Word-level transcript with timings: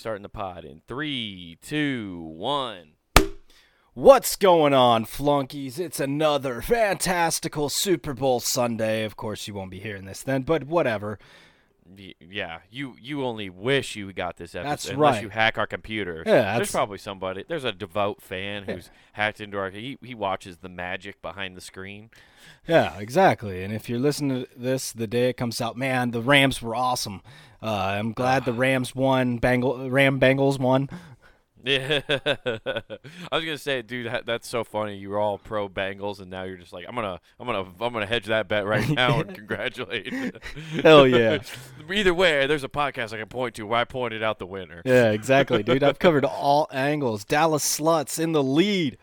starting 0.00 0.22
the 0.22 0.30
pod 0.30 0.64
in 0.64 0.80
three, 0.88 1.58
two, 1.60 2.22
one. 2.34 2.92
What's 3.92 4.34
going 4.34 4.72
on, 4.72 5.04
flunkies? 5.04 5.78
It's 5.78 6.00
another 6.00 6.62
fantastical 6.62 7.68
Super 7.68 8.14
Bowl 8.14 8.40
Sunday. 8.40 9.04
Of 9.04 9.16
course, 9.16 9.46
you 9.46 9.52
won't 9.52 9.70
be 9.70 9.78
hearing 9.78 10.06
this 10.06 10.22
then, 10.22 10.40
but 10.42 10.64
whatever. 10.64 11.18
Yeah, 12.20 12.60
you 12.70 12.94
you 13.00 13.24
only 13.24 13.50
wish 13.50 13.96
you 13.96 14.12
got 14.12 14.36
this 14.36 14.54
episode 14.54 14.70
That's 14.70 14.88
unless 14.88 15.14
right. 15.14 15.22
you 15.22 15.28
hack 15.30 15.58
our 15.58 15.66
computers. 15.66 16.24
Yeah, 16.26 16.56
there's 16.56 16.70
probably 16.70 16.98
somebody. 16.98 17.44
There's 17.46 17.64
a 17.64 17.72
devout 17.72 18.20
fan 18.22 18.64
who's 18.64 18.90
hacked 19.12 19.40
into 19.40 19.58
our. 19.58 19.70
He 19.70 19.98
he 20.02 20.14
watches 20.14 20.58
the 20.58 20.68
magic 20.68 21.20
behind 21.22 21.56
the 21.56 21.60
screen. 21.60 22.10
Yeah, 22.66 22.98
exactly. 22.98 23.62
And 23.62 23.72
if 23.72 23.88
you're 23.88 23.98
listening 23.98 24.44
to 24.44 24.48
this 24.56 24.92
the 24.92 25.06
day 25.06 25.30
it 25.30 25.36
comes 25.36 25.60
out, 25.60 25.76
man, 25.76 26.10
the 26.12 26.22
Rams 26.22 26.62
were 26.62 26.74
awesome. 26.74 27.22
Uh, 27.62 27.96
I'm 27.98 28.12
glad 28.12 28.44
the 28.44 28.52
Rams 28.52 28.94
won. 28.94 29.38
Bengal 29.38 29.90
Ram 29.90 30.18
Bengals 30.18 30.58
won. 30.58 30.88
Yeah, 31.62 32.00
I 32.08 33.36
was 33.36 33.44
gonna 33.44 33.58
say, 33.58 33.82
dude, 33.82 34.06
that- 34.06 34.26
that's 34.26 34.48
so 34.48 34.64
funny. 34.64 34.96
You 34.96 35.10
were 35.10 35.18
all 35.18 35.38
pro 35.38 35.68
Bengals, 35.68 36.20
and 36.20 36.30
now 36.30 36.44
you're 36.44 36.56
just 36.56 36.72
like, 36.72 36.84
I'm 36.88 36.94
gonna, 36.94 37.20
I'm 37.38 37.46
gonna, 37.46 37.68
I'm 37.80 37.92
gonna 37.92 38.06
hedge 38.06 38.26
that 38.26 38.48
bet 38.48 38.66
right 38.66 38.88
now 38.88 39.20
and 39.20 39.34
congratulate. 39.34 40.12
Hell 40.82 41.06
yeah. 41.06 41.38
Either 41.92 42.14
way, 42.14 42.46
there's 42.46 42.64
a 42.64 42.68
podcast 42.68 43.12
I 43.12 43.18
can 43.18 43.28
point 43.28 43.54
to 43.56 43.64
where 43.66 43.80
I 43.80 43.84
pointed 43.84 44.22
out 44.22 44.38
the 44.38 44.46
winner. 44.46 44.82
Yeah, 44.84 45.10
exactly, 45.10 45.62
dude. 45.62 45.82
I've 45.82 45.98
covered 45.98 46.24
all 46.24 46.68
angles. 46.72 47.24
Dallas 47.24 47.64
sluts 47.78 48.18
in 48.18 48.32
the 48.32 48.42
lead. 48.42 48.96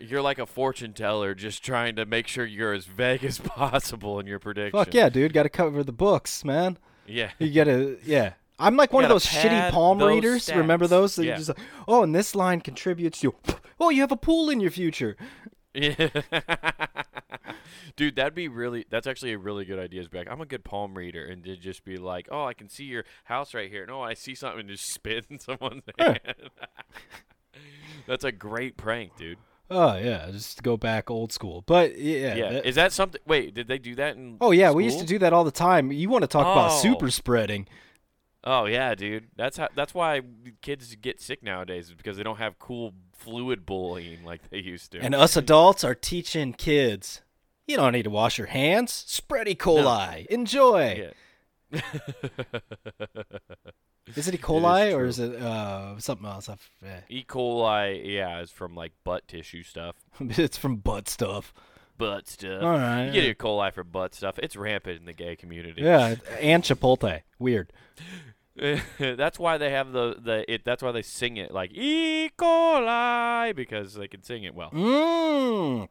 You're 0.00 0.22
like 0.22 0.38
a 0.38 0.46
fortune 0.46 0.92
teller, 0.92 1.34
just 1.34 1.64
trying 1.64 1.96
to 1.96 2.04
make 2.04 2.26
sure 2.26 2.44
you're 2.44 2.72
as 2.74 2.84
vague 2.84 3.24
as 3.24 3.38
possible 3.38 4.18
in 4.18 4.26
your 4.26 4.38
prediction. 4.38 4.78
Fuck 4.78 4.92
yeah, 4.92 5.08
dude. 5.08 5.32
Got 5.32 5.44
to 5.44 5.48
cover 5.48 5.82
the 5.84 5.92
books, 5.92 6.44
man. 6.44 6.76
yeah. 7.06 7.30
You 7.38 7.50
gotta, 7.52 7.96
yeah. 8.04 8.32
I'm 8.58 8.76
like 8.76 8.92
one 8.92 9.04
of 9.04 9.10
those 9.10 9.26
shitty 9.26 9.70
palm 9.70 9.98
those 9.98 10.14
readers. 10.14 10.50
Remember 10.54 10.86
those? 10.86 11.18
Yeah. 11.18 11.36
just 11.36 11.48
like, 11.48 11.58
oh, 11.88 12.02
and 12.02 12.14
this 12.14 12.34
line 12.34 12.60
contributes 12.60 13.20
to. 13.20 13.34
Oh, 13.80 13.90
you 13.90 14.02
have 14.02 14.12
a 14.12 14.16
pool 14.16 14.50
in 14.50 14.60
your 14.60 14.70
future. 14.70 15.16
Yeah. 15.74 16.08
Dude, 17.96 18.14
that'd 18.16 18.34
be 18.34 18.46
really 18.48 18.86
that's 18.88 19.06
actually 19.06 19.32
a 19.32 19.38
really 19.38 19.64
good 19.64 19.78
idea, 19.80 20.00
Is 20.00 20.08
back. 20.08 20.28
I'm 20.30 20.40
a 20.40 20.46
good 20.46 20.64
palm 20.64 20.96
reader 20.96 21.26
and 21.26 21.42
to 21.44 21.56
just 21.56 21.84
be 21.84 21.96
like, 21.96 22.28
Oh, 22.30 22.44
I 22.44 22.54
can 22.54 22.68
see 22.68 22.84
your 22.84 23.04
house 23.24 23.52
right 23.52 23.68
here. 23.68 23.84
No, 23.86 23.98
oh, 24.00 24.02
I 24.02 24.14
see 24.14 24.34
something 24.36 24.60
and 24.60 24.68
just 24.68 24.86
spit 24.92 25.26
in 25.28 25.38
someone's 25.40 25.82
hand. 25.98 26.20
that's 28.06 28.24
a 28.24 28.32
great 28.32 28.76
prank, 28.76 29.16
dude. 29.16 29.38
Oh 29.70 29.96
yeah, 29.96 30.28
just 30.30 30.62
go 30.62 30.76
back 30.76 31.10
old 31.10 31.32
school. 31.32 31.62
But 31.66 31.98
yeah, 31.98 32.34
Yeah. 32.34 32.52
that- 32.52 32.66
Is 32.66 32.74
that 32.76 32.92
something 32.92 33.20
wait, 33.26 33.54
did 33.54 33.66
they 33.66 33.78
do 33.78 33.94
that 33.96 34.16
in 34.16 34.36
oh 34.40 34.52
yeah, 34.52 34.70
we 34.70 34.84
used 34.84 35.00
to 35.00 35.06
do 35.06 35.18
that 35.18 35.32
all 35.32 35.44
the 35.44 35.50
time. 35.50 35.90
You 35.90 36.08
want 36.08 36.22
to 36.22 36.28
talk 36.28 36.42
about 36.46 36.70
Oh. 36.72 36.78
super 36.80 37.10
spreading? 37.10 37.66
Oh 38.44 38.66
yeah, 38.66 38.94
dude. 38.94 39.28
That's 39.36 39.56
how 39.56 39.68
that's 39.74 39.94
why 39.94 40.20
kids 40.60 40.94
get 40.96 41.20
sick 41.20 41.42
nowadays 41.42 41.88
is 41.88 41.94
because 41.94 42.18
they 42.18 42.22
don't 42.22 42.36
have 42.36 42.58
cool 42.58 42.92
fluid 43.12 43.64
bullying 43.64 44.22
like 44.24 44.50
they 44.50 44.58
used 44.58 44.92
to. 44.92 45.00
And 45.00 45.14
us 45.14 45.36
adults 45.36 45.82
are 45.82 45.94
teaching 45.94 46.52
kids. 46.52 47.22
You 47.66 47.78
don't 47.78 47.92
need 47.92 48.02
to 48.02 48.10
wash 48.10 48.36
your 48.36 48.48
hands. 48.48 48.92
Spread 48.92 49.48
E. 49.48 49.54
coli. 49.54 50.26
Enjoy. 50.26 51.12
yeah. 51.72 51.80
Is 54.14 54.28
it 54.28 54.34
E. 54.34 54.38
coli 54.38 54.94
or 54.94 55.06
is 55.06 55.18
it 55.18 55.34
uh, 55.40 55.98
something 55.98 56.26
else? 56.26 56.50
I've, 56.50 56.70
eh. 56.84 57.00
E. 57.08 57.24
coli, 57.24 58.02
yeah, 58.04 58.40
is 58.40 58.50
from 58.50 58.74
like 58.74 58.92
butt 59.02 59.26
tissue 59.26 59.62
stuff. 59.62 59.96
it's 60.20 60.58
from 60.58 60.76
butt 60.76 61.08
stuff. 61.08 61.54
Butt 61.98 62.28
stuff. 62.28 62.62
All 62.62 62.70
right, 62.72 63.06
You 63.06 63.12
get 63.12 63.24
yeah. 63.24 63.30
E. 63.30 63.34
coli 63.34 63.72
for 63.72 63.84
butt 63.84 64.14
stuff. 64.14 64.38
It's 64.42 64.56
rampant 64.56 64.98
in 65.00 65.04
the 65.06 65.12
gay 65.12 65.36
community. 65.36 65.82
Yeah, 65.82 66.16
and 66.40 66.62
Chipotle. 66.62 67.22
Weird. 67.38 67.72
that's 68.98 69.38
why 69.38 69.58
they 69.58 69.70
have 69.70 69.92
the 69.92 70.16
the 70.20 70.52
it. 70.52 70.64
That's 70.64 70.82
why 70.82 70.92
they 70.92 71.02
sing 71.02 71.36
it 71.36 71.52
like 71.52 71.72
E. 71.72 72.30
coli 72.38 73.54
because 73.54 73.94
they 73.94 74.06
can 74.08 74.22
sing 74.22 74.44
it 74.44 74.54
well. 74.54 74.70
Mmm. 74.70 75.88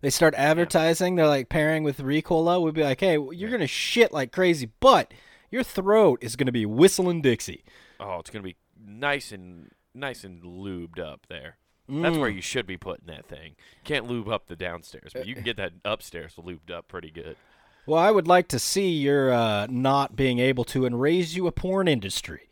They 0.00 0.10
start 0.10 0.34
advertising. 0.36 1.14
They're 1.16 1.26
like 1.28 1.48
pairing 1.48 1.84
with 1.84 1.98
Ricola. 1.98 2.60
We'd 2.60 2.74
be 2.74 2.82
like, 2.82 3.00
hey, 3.00 3.18
you're 3.32 3.50
gonna 3.50 3.66
shit 3.66 4.12
like 4.12 4.32
crazy, 4.32 4.70
but 4.80 5.12
your 5.50 5.62
throat 5.62 6.18
is 6.22 6.34
gonna 6.34 6.50
be 6.50 6.66
whistling 6.66 7.20
Dixie. 7.22 7.62
Oh, 8.00 8.18
it's 8.18 8.30
gonna 8.30 8.42
be 8.42 8.56
nice 8.84 9.30
and 9.30 9.70
nice 9.94 10.24
and 10.24 10.42
lubed 10.42 10.98
up 10.98 11.26
there. 11.28 11.58
That's 12.00 12.16
where 12.16 12.30
Mm. 12.30 12.36
you 12.36 12.40
should 12.40 12.66
be 12.66 12.76
putting 12.78 13.06
that 13.06 13.26
thing. 13.26 13.54
Can't 13.84 14.06
lube 14.06 14.28
up 14.28 14.46
the 14.46 14.56
downstairs, 14.56 15.12
but 15.12 15.26
you 15.26 15.34
can 15.34 15.44
get 15.44 15.56
that 15.58 15.72
upstairs 15.84 16.34
lubed 16.36 16.70
up 16.70 16.88
pretty 16.88 17.10
good. 17.10 17.36
Well, 17.84 17.98
I 18.00 18.10
would 18.10 18.26
like 18.28 18.48
to 18.48 18.58
see 18.58 18.90
your 18.90 19.32
uh, 19.32 19.66
not 19.68 20.14
being 20.16 20.38
able 20.38 20.64
to 20.66 20.86
and 20.86 21.00
raise 21.00 21.36
you 21.36 21.46
a 21.46 21.52
porn 21.52 21.88
industry. 21.88 22.48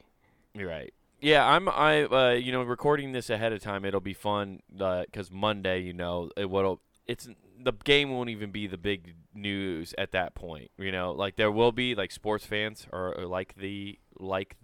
You're 0.54 0.68
right. 0.68 0.92
Yeah, 1.20 1.46
I'm. 1.46 1.68
I 1.68 2.04
uh, 2.04 2.30
you 2.32 2.50
know, 2.50 2.62
recording 2.62 3.12
this 3.12 3.30
ahead 3.30 3.52
of 3.52 3.60
time, 3.62 3.84
it'll 3.84 4.00
be 4.00 4.14
fun 4.14 4.60
because 4.70 5.30
Monday, 5.30 5.80
you 5.80 5.92
know, 5.92 6.30
it 6.36 6.50
what'll 6.50 6.80
it's 7.06 7.28
the 7.62 7.72
game 7.84 8.10
won't 8.10 8.30
even 8.30 8.50
be 8.50 8.66
the 8.66 8.78
big 8.78 9.14
news 9.34 9.94
at 9.98 10.12
that 10.12 10.34
point. 10.34 10.70
You 10.78 10.90
know, 10.92 11.12
like 11.12 11.36
there 11.36 11.52
will 11.52 11.72
be 11.72 11.94
like 11.94 12.10
sports 12.10 12.44
fans 12.46 12.86
or, 12.90 13.14
or 13.18 13.26
like 13.26 13.54
the 13.56 13.98
like 14.18 14.56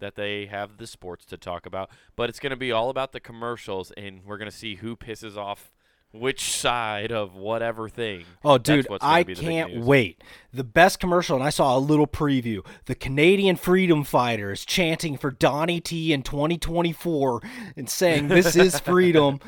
that 0.00 0.14
they 0.14 0.46
have 0.46 0.78
the 0.78 0.86
sports 0.86 1.24
to 1.26 1.36
talk 1.36 1.66
about, 1.66 1.90
but 2.16 2.28
it's 2.28 2.38
gonna 2.38 2.56
be 2.56 2.72
all 2.72 2.90
about 2.90 3.12
the 3.12 3.20
commercials, 3.20 3.90
and 3.92 4.24
we're 4.24 4.38
gonna 4.38 4.50
see 4.50 4.76
who 4.76 4.96
pisses 4.96 5.36
off 5.36 5.70
which 6.12 6.52
side 6.52 7.12
of 7.12 7.34
whatever 7.34 7.88
thing. 7.88 8.24
Oh, 8.42 8.56
dude, 8.58 8.86
I 9.00 9.22
be 9.22 9.34
the 9.34 9.40
big 9.40 9.48
can't 9.48 9.84
wait. 9.84 10.22
The 10.52 10.64
best 10.64 11.00
commercial, 11.00 11.36
and 11.36 11.44
I 11.44 11.50
saw 11.50 11.76
a 11.76 11.78
little 11.78 12.06
preview. 12.06 12.64
The 12.86 12.94
Canadian 12.94 13.56
Freedom 13.56 14.04
Fighters 14.04 14.64
chanting 14.64 15.18
for 15.18 15.30
Donnie 15.30 15.80
T 15.80 16.12
in 16.12 16.22
2024 16.22 17.42
and 17.76 17.90
saying, 17.90 18.28
This 18.28 18.56
is 18.56 18.80
freedom. 18.80 19.40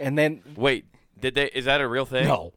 And 0.00 0.18
then, 0.18 0.42
Wait, 0.56 0.86
did 1.18 1.34
they? 1.34 1.46
Is 1.46 1.66
that 1.66 1.80
a 1.80 1.88
real 1.88 2.04
thing? 2.04 2.26
no. 2.26 2.52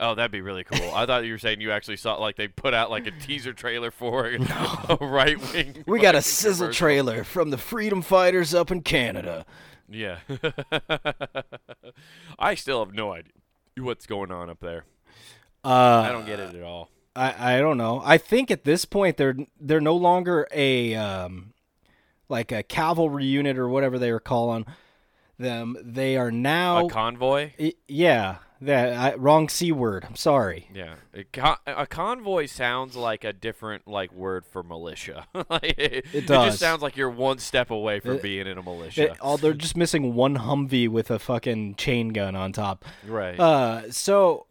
Oh, 0.00 0.14
that'd 0.14 0.32
be 0.32 0.40
really 0.40 0.64
cool. 0.64 0.90
I 0.92 1.06
thought 1.06 1.24
you 1.24 1.32
were 1.32 1.38
saying 1.38 1.60
you 1.60 1.70
actually 1.70 1.96
saw 1.96 2.16
like 2.16 2.34
they 2.36 2.48
put 2.48 2.74
out 2.74 2.90
like 2.90 3.06
a 3.06 3.12
teaser 3.12 3.52
trailer 3.52 3.90
for 3.92 4.26
it, 4.26 4.40
a 4.88 4.96
right 5.00 5.38
wing. 5.52 5.82
We 5.86 6.00
got 6.00 6.14
a 6.14 6.22
sizzle 6.22 6.72
trailer 6.72 7.22
from 7.24 7.50
the 7.50 7.58
Freedom 7.58 8.02
Fighters 8.02 8.54
up 8.54 8.70
in 8.70 8.82
Canada. 8.82 9.46
Yeah. 9.88 10.18
I 12.38 12.54
still 12.54 12.84
have 12.84 12.94
no 12.94 13.12
idea 13.12 13.32
what's 13.78 14.06
going 14.06 14.30
on 14.32 14.50
up 14.50 14.60
there. 14.60 14.84
Uh, 15.62 16.04
I 16.06 16.12
don't 16.12 16.26
get 16.26 16.40
it 16.40 16.54
at 16.54 16.62
all. 16.62 16.90
I, 17.16 17.56
I 17.56 17.60
don't 17.60 17.78
know. 17.78 18.02
I 18.04 18.18
think 18.18 18.50
at 18.50 18.64
this 18.64 18.84
point 18.84 19.16
they're 19.16 19.36
they're 19.60 19.80
no 19.80 19.94
longer 19.96 20.48
a 20.52 20.94
um, 20.94 21.52
like 22.28 22.50
a 22.50 22.62
cavalry 22.62 23.24
unit 23.24 23.56
or 23.58 23.68
whatever 23.68 23.98
they 23.98 24.10
were 24.10 24.20
calling 24.20 24.66
them. 25.38 25.76
They 25.80 26.16
are 26.16 26.30
now 26.32 26.86
A 26.86 26.90
convoy? 26.90 27.52
I- 27.60 27.74
yeah, 27.86 28.36
that 28.64 28.92
I, 28.92 29.14
wrong 29.16 29.48
c 29.48 29.72
word. 29.72 30.04
I'm 30.06 30.16
sorry. 30.16 30.68
Yeah. 30.74 30.94
A, 31.14 31.24
con- 31.24 31.56
a 31.66 31.86
convoy 31.86 32.46
sounds 32.46 32.96
like 32.96 33.24
a 33.24 33.32
different 33.32 33.86
like 33.88 34.12
word 34.12 34.44
for 34.44 34.62
militia. 34.62 35.26
like, 35.50 35.74
it, 35.78 36.06
It 36.12 36.26
does. 36.26 36.46
just 36.48 36.58
sounds 36.58 36.82
like 36.82 36.96
you're 36.96 37.08
one 37.10 37.38
step 37.38 37.70
away 37.70 38.00
from 38.00 38.16
It- 38.16 38.22
being 38.22 38.46
in 38.46 38.58
a 38.58 38.62
militia. 38.62 39.12
It- 39.12 39.20
all 39.20 39.36
they're 39.36 39.52
just 39.54 39.76
missing 39.76 40.14
one 40.14 40.36
Humvee 40.38 40.88
with 40.88 41.10
a 41.10 41.18
fucking 41.18 41.76
chain 41.76 42.08
gun 42.10 42.34
on 42.36 42.52
top. 42.52 42.84
right. 43.06 43.38
Uh, 43.38 43.90
so 43.90 44.46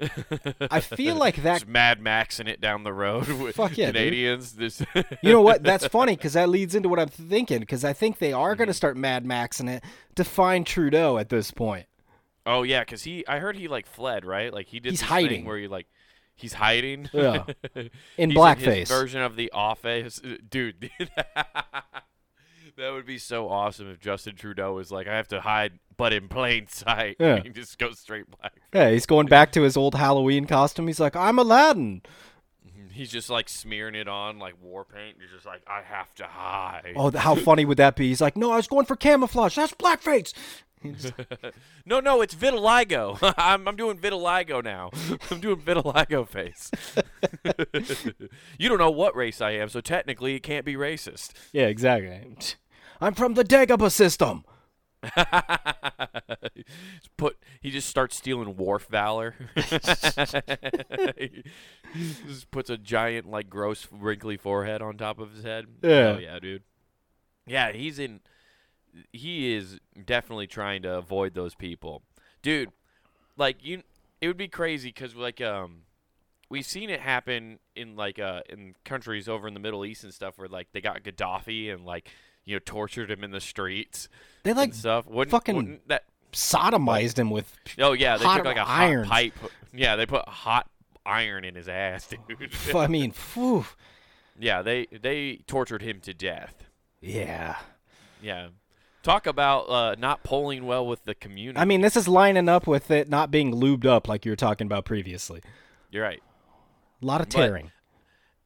I 0.72 0.80
feel 0.80 1.16
like 1.16 1.36
that. 1.44 1.60
just 1.60 1.68
Mad 1.68 2.00
Maxing 2.02 2.48
it 2.48 2.60
down 2.60 2.84
the 2.84 2.94
road 2.94 3.28
with 3.42 3.56
Fuck 3.56 3.78
yeah, 3.78 3.88
dude. 3.88 3.96
Canadians. 3.96 4.54
This 4.54 4.82
You 5.22 5.32
know 5.32 5.42
what? 5.42 5.64
That's 5.64 5.88
funny 5.88 6.16
because 6.16 6.34
that 6.34 6.50
leads 6.50 6.74
into 6.76 6.90
what 6.90 7.00
I'm 7.00 7.10
thinking. 7.10 7.60
Because 7.60 7.84
I 7.86 7.94
think 7.94 8.18
they 8.20 8.34
are 8.34 8.56
going 8.56 8.64
Mm-hmm. 8.64 8.70
to 8.70 8.74
start 8.76 8.96
Mad 8.96 9.26
Maxing 9.26 9.70
it 9.70 9.84
to 10.16 10.24
find 10.24 10.66
Trudeau 10.66 11.18
at 11.18 11.28
this 11.30 11.52
point. 11.52 11.86
Oh 12.46 12.64
yeah, 12.64 12.82
because 12.82 13.04
he, 13.04 13.26
I 13.28 13.40
heard 13.40 13.56
he 13.56 13.68
like 13.68 13.86
fled, 13.88 14.26
right? 14.26 14.54
Like 14.54 14.68
he 14.68 14.80
did. 14.80 14.92
He's 14.92 15.02
hiding. 15.02 15.30
thing 15.30 15.46
where 15.46 15.58
he 15.58 15.68
like, 15.68 15.88
he's 16.36 16.54
hiding. 16.54 17.10
Yeah. 17.14 17.46
In 18.18 18.32
He's 18.32 18.38
blackface. 18.38 18.88
version 18.88 19.22
of 19.22 19.36
the 19.36 19.52
Office, 19.52 20.20
uh, 20.24 20.36
dude. 20.50 20.90
that 22.78 22.92
would 22.92 23.06
be 23.06 23.18
so 23.18 23.50
awesome 23.50 23.90
if 23.90 24.00
Justin 24.00 24.36
Trudeau 24.36 24.74
was 24.74 24.92
like, 24.92 25.08
I 25.08 25.16
have 25.16 25.28
to 25.30 25.42
hide, 25.42 25.80
but 25.96 26.12
in 26.14 26.28
plain 26.28 26.68
sight. 26.68 27.18
Yeah. 27.20 27.40
he 27.42 27.50
just 27.50 27.78
goes 27.78 28.00
straight 28.00 28.26
black. 28.30 28.54
Yeah, 28.74 28.90
he's 28.92 29.06
going 29.06 29.28
back 29.28 29.52
to 29.54 29.62
his 29.62 29.78
old 29.78 29.96
Halloween 29.96 30.46
costume. 30.46 30.88
He's 30.88 31.00
like, 31.00 31.16
I'm 31.16 31.40
Aladdin. 31.40 32.02
Mm-hmm. 32.68 32.90
He's 32.90 33.10
just 33.12 33.30
like 33.30 33.48
smearing 33.48 33.96
it 33.96 34.08
on 34.08 34.40
like 34.40 34.56
war 34.62 34.84
paint. 34.84 35.18
He's 35.22 35.32
just 35.32 35.46
like, 35.46 35.62
I 35.68 35.82
have 35.84 36.14
to 36.16 36.26
hide. 36.26 36.94
Oh, 36.96 37.12
how 37.12 37.36
funny 37.36 37.64
would 37.66 37.78
that 37.78 37.96
be? 37.96 38.10
He's 38.10 38.22
like, 38.22 38.36
no, 38.36 38.52
I 38.52 38.58
was 38.58 38.68
going 38.68 38.86
for 38.86 38.96
camouflage. 38.96 39.56
That's 39.56 39.74
blackface. 39.74 40.34
No, 41.86 42.00
no, 42.00 42.22
it's 42.22 42.34
vitiligo. 42.36 43.18
I'm, 43.38 43.68
I'm 43.68 43.76
doing 43.76 43.98
vitiligo 43.98 44.64
now. 44.64 44.90
I'm 45.32 45.40
doing 45.40 45.58
vitiligo 45.58 46.28
face. 46.28 46.72
you 48.58 48.70
don't 48.70 48.78
know 48.78 48.92
what 48.92 49.16
race 49.16 49.42
I 49.42 49.52
am, 49.52 49.70
so 49.70 49.82
technically 49.82 50.36
it 50.36 50.44
can't 50.44 50.66
be 50.66 50.76
racist. 50.76 51.32
Yeah, 51.52 51.68
exactly. 51.68 52.36
I'm 53.02 53.14
from 53.14 53.34
the 53.34 53.44
Dagobah 53.44 53.92
system. 53.92 54.46
Put 57.18 57.38
he 57.62 57.70
just 57.72 57.90
starts 57.90 58.16
stealing 58.16 58.56
Worf 58.56 58.88
valor. 58.88 59.36
he 61.18 61.44
just 62.28 62.50
puts 62.52 62.70
a 62.70 62.78
giant 62.78 63.30
like 63.30 63.50
gross 63.50 63.88
wrinkly 63.92 64.38
forehead 64.38 64.82
on 64.82 64.98
top 64.98 65.20
of 65.20 65.34
his 65.34 65.44
head. 65.44 65.66
Yeah. 65.82 66.16
Oh 66.16 66.18
yeah, 66.20 66.40
dude. 66.40 66.64
Yeah, 67.46 67.74
he's 67.74 68.00
in 68.00 68.22
he 69.12 69.54
is 69.54 69.80
definitely 70.06 70.48
trying 70.48 70.82
to 70.84 70.96
avoid 70.98 71.34
those 71.34 71.56
people, 71.56 72.04
dude. 72.42 72.70
Like 73.38 73.58
you, 73.66 73.82
it 74.22 74.28
would 74.28 74.38
be 74.38 74.48
crazy 74.48 74.90
because 74.90 75.16
like 75.16 75.42
um, 75.42 75.82
we've 76.50 76.66
seen 76.66 76.90
it 76.90 77.00
happen 77.00 77.60
in 77.76 77.96
like 77.96 78.20
uh 78.20 78.42
in 78.50 78.76
countries 78.86 79.28
over 79.28 79.48
in 79.48 79.54
the 79.54 79.60
Middle 79.60 79.86
East 79.86 80.04
and 80.04 80.14
stuff 80.14 80.38
where 80.38 80.48
like 80.48 80.68
they 80.74 80.82
got 80.82 81.02
Gaddafi 81.04 81.74
and 81.74 81.86
like 81.86 82.10
you 82.46 82.56
know 82.56 82.60
tortured 82.64 83.10
him 83.10 83.24
in 83.24 83.32
the 83.32 83.42
streets 83.42 84.08
They 84.44 84.54
like 84.54 84.70
and 84.70 84.76
stuff. 84.76 85.08
Wouldn't, 85.08 85.32
fucking- 85.32 85.56
wouldn't 85.56 85.88
that 85.88 86.04
sodomized 86.32 87.18
him 87.18 87.30
with. 87.30 87.56
Oh 87.80 87.94
yeah, 87.94 88.18
they 88.18 88.26
took 88.26 88.46
like 88.46 88.58
a 88.58 88.68
irons. 88.68 89.08
hot 89.08 89.14
pipe. 89.16 89.34
Yeah, 89.74 89.96
they 89.96 90.06
put 90.06 90.28
hot 90.28 90.70
iron 91.06 91.44
in 91.46 91.56
his 91.56 91.68
ass, 91.68 92.08
dude. 92.28 92.52
I 92.76 92.88
mean, 92.88 93.12
phew. 93.12 93.66
yeah, 94.40 94.62
they 94.62 94.86
they 94.88 95.38
tortured 95.48 95.82
him 95.82 96.00
to 96.02 96.14
death. 96.14 96.66
Yeah. 97.02 97.58
Yeah. 98.22 98.50
Talk 99.04 99.28
about 99.28 99.70
uh, 99.70 99.96
not 100.00 100.24
polling 100.24 100.66
well 100.66 100.88
with 100.88 101.04
the 101.04 101.14
community. 101.14 101.60
I 101.60 101.66
mean, 101.66 101.82
this 101.82 101.98
is 101.98 102.08
lining 102.08 102.48
up 102.50 102.66
with 102.66 102.90
it 102.90 103.10
not 103.10 103.30
being 103.32 103.54
lubed 103.54 103.86
up 103.86 104.08
like 104.08 104.26
you 104.26 104.32
were 104.32 104.36
talking 104.38 104.66
about 104.66 104.86
previously. 104.86 105.42
you're 105.92 106.04
right. 106.04 106.24
A 107.02 107.06
lot 107.06 107.20
of 107.22 107.28
But- 107.28 107.36
tearing. 107.38 107.72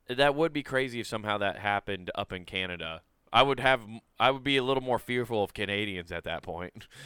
That 0.09 0.35
would 0.35 0.53
be 0.53 0.63
crazy 0.63 1.01
if 1.01 1.07
somehow 1.07 1.37
that 1.39 1.59
happened 1.59 2.09
up 2.15 2.31
in 2.31 2.45
Canada. 2.45 3.01
I 3.31 3.43
would 3.43 3.59
have 3.59 3.81
I 4.19 4.31
would 4.31 4.43
be 4.43 4.55
a 4.55 4.63
little 4.63 4.81
more 4.81 4.99
fearful 4.99 5.43
of 5.43 5.53
Canadians 5.53 6.11
at 6.13 6.23
that 6.23 6.43
point. 6.43 6.87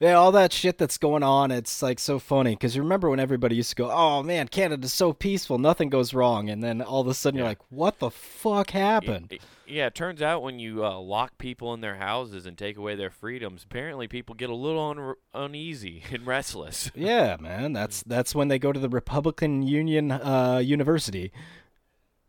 Yeah, 0.00 0.14
all 0.14 0.30
that 0.32 0.52
shit 0.52 0.78
that's 0.78 0.96
going 0.96 1.24
on, 1.24 1.50
it's 1.50 1.82
like 1.82 1.98
so 1.98 2.20
funny 2.20 2.50
because 2.54 2.76
you 2.76 2.82
remember 2.82 3.10
when 3.10 3.18
everybody 3.18 3.56
used 3.56 3.70
to 3.70 3.76
go, 3.76 3.90
"Oh 3.90 4.22
man, 4.22 4.46
Canada's 4.46 4.92
so 4.92 5.12
peaceful, 5.12 5.58
nothing 5.58 5.88
goes 5.88 6.14
wrong," 6.14 6.48
and 6.48 6.62
then 6.62 6.80
all 6.80 7.00
of 7.00 7.08
a 7.08 7.14
sudden 7.14 7.38
you're 7.38 7.46
like, 7.48 7.58
"What 7.70 7.98
the 7.98 8.10
fuck 8.10 8.70
happened?" 8.70 9.38
Yeah, 9.66 9.86
it 9.86 9.94
turns 9.96 10.22
out 10.22 10.42
when 10.42 10.58
you 10.60 10.84
uh, 10.84 10.98
lock 10.98 11.36
people 11.36 11.74
in 11.74 11.80
their 11.80 11.96
houses 11.96 12.46
and 12.46 12.56
take 12.56 12.76
away 12.76 12.94
their 12.94 13.10
freedoms, 13.10 13.64
apparently 13.64 14.06
people 14.08 14.34
get 14.34 14.48
a 14.50 14.54
little 14.54 14.88
un- 14.90 15.14
uneasy 15.34 16.04
and 16.12 16.24
restless. 16.26 16.90
Yeah, 16.94 17.36
man, 17.40 17.72
that's 17.72 18.02
that's 18.04 18.34
when 18.36 18.46
they 18.48 18.58
go 18.60 18.72
to 18.72 18.78
the 18.80 18.88
Republican 18.88 19.62
Union 19.64 20.12
uh, 20.12 20.62
University, 20.64 21.32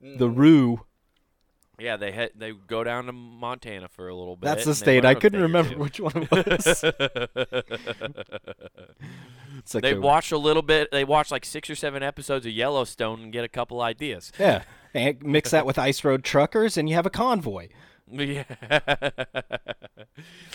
the 0.01 0.27
Mm-hmm. 0.27 0.39
RU. 0.39 0.81
Yeah, 1.79 1.97
they 1.97 2.11
head 2.11 2.31
they 2.35 2.51
go 2.51 2.83
down 2.83 3.05
to 3.05 3.11
Montana 3.11 3.87
for 3.87 4.07
a 4.07 4.15
little 4.15 4.35
bit. 4.35 4.45
That's 4.45 4.65
the 4.65 4.75
state. 4.75 5.05
I 5.05 5.15
couldn't 5.15 5.41
remember 5.41 5.77
which 5.77 5.99
one 5.99 6.27
it 6.29 6.31
was. 6.31 6.83
Like 9.73 9.83
they 9.83 9.93
the- 9.93 10.01
watch 10.01 10.31
a 10.31 10.37
little 10.37 10.61
bit. 10.61 10.89
They 10.91 11.03
watch 11.03 11.31
like 11.31 11.43
six 11.45 11.69
or 11.69 11.75
seven 11.75 12.01
episodes 12.01 12.45
of 12.45 12.51
Yellowstone 12.51 13.23
and 13.23 13.33
get 13.33 13.43
a 13.43 13.47
couple 13.49 13.81
ideas. 13.81 14.31
yeah, 14.39 14.63
and 14.93 15.21
mix 15.21 15.51
that 15.51 15.65
with 15.65 15.77
Ice 15.77 16.03
Road 16.03 16.23
Truckers, 16.23 16.77
and 16.77 16.87
you 16.89 16.95
have 16.95 17.05
a 17.05 17.09
convoy. 17.09 17.67
Yeah, 18.11 18.43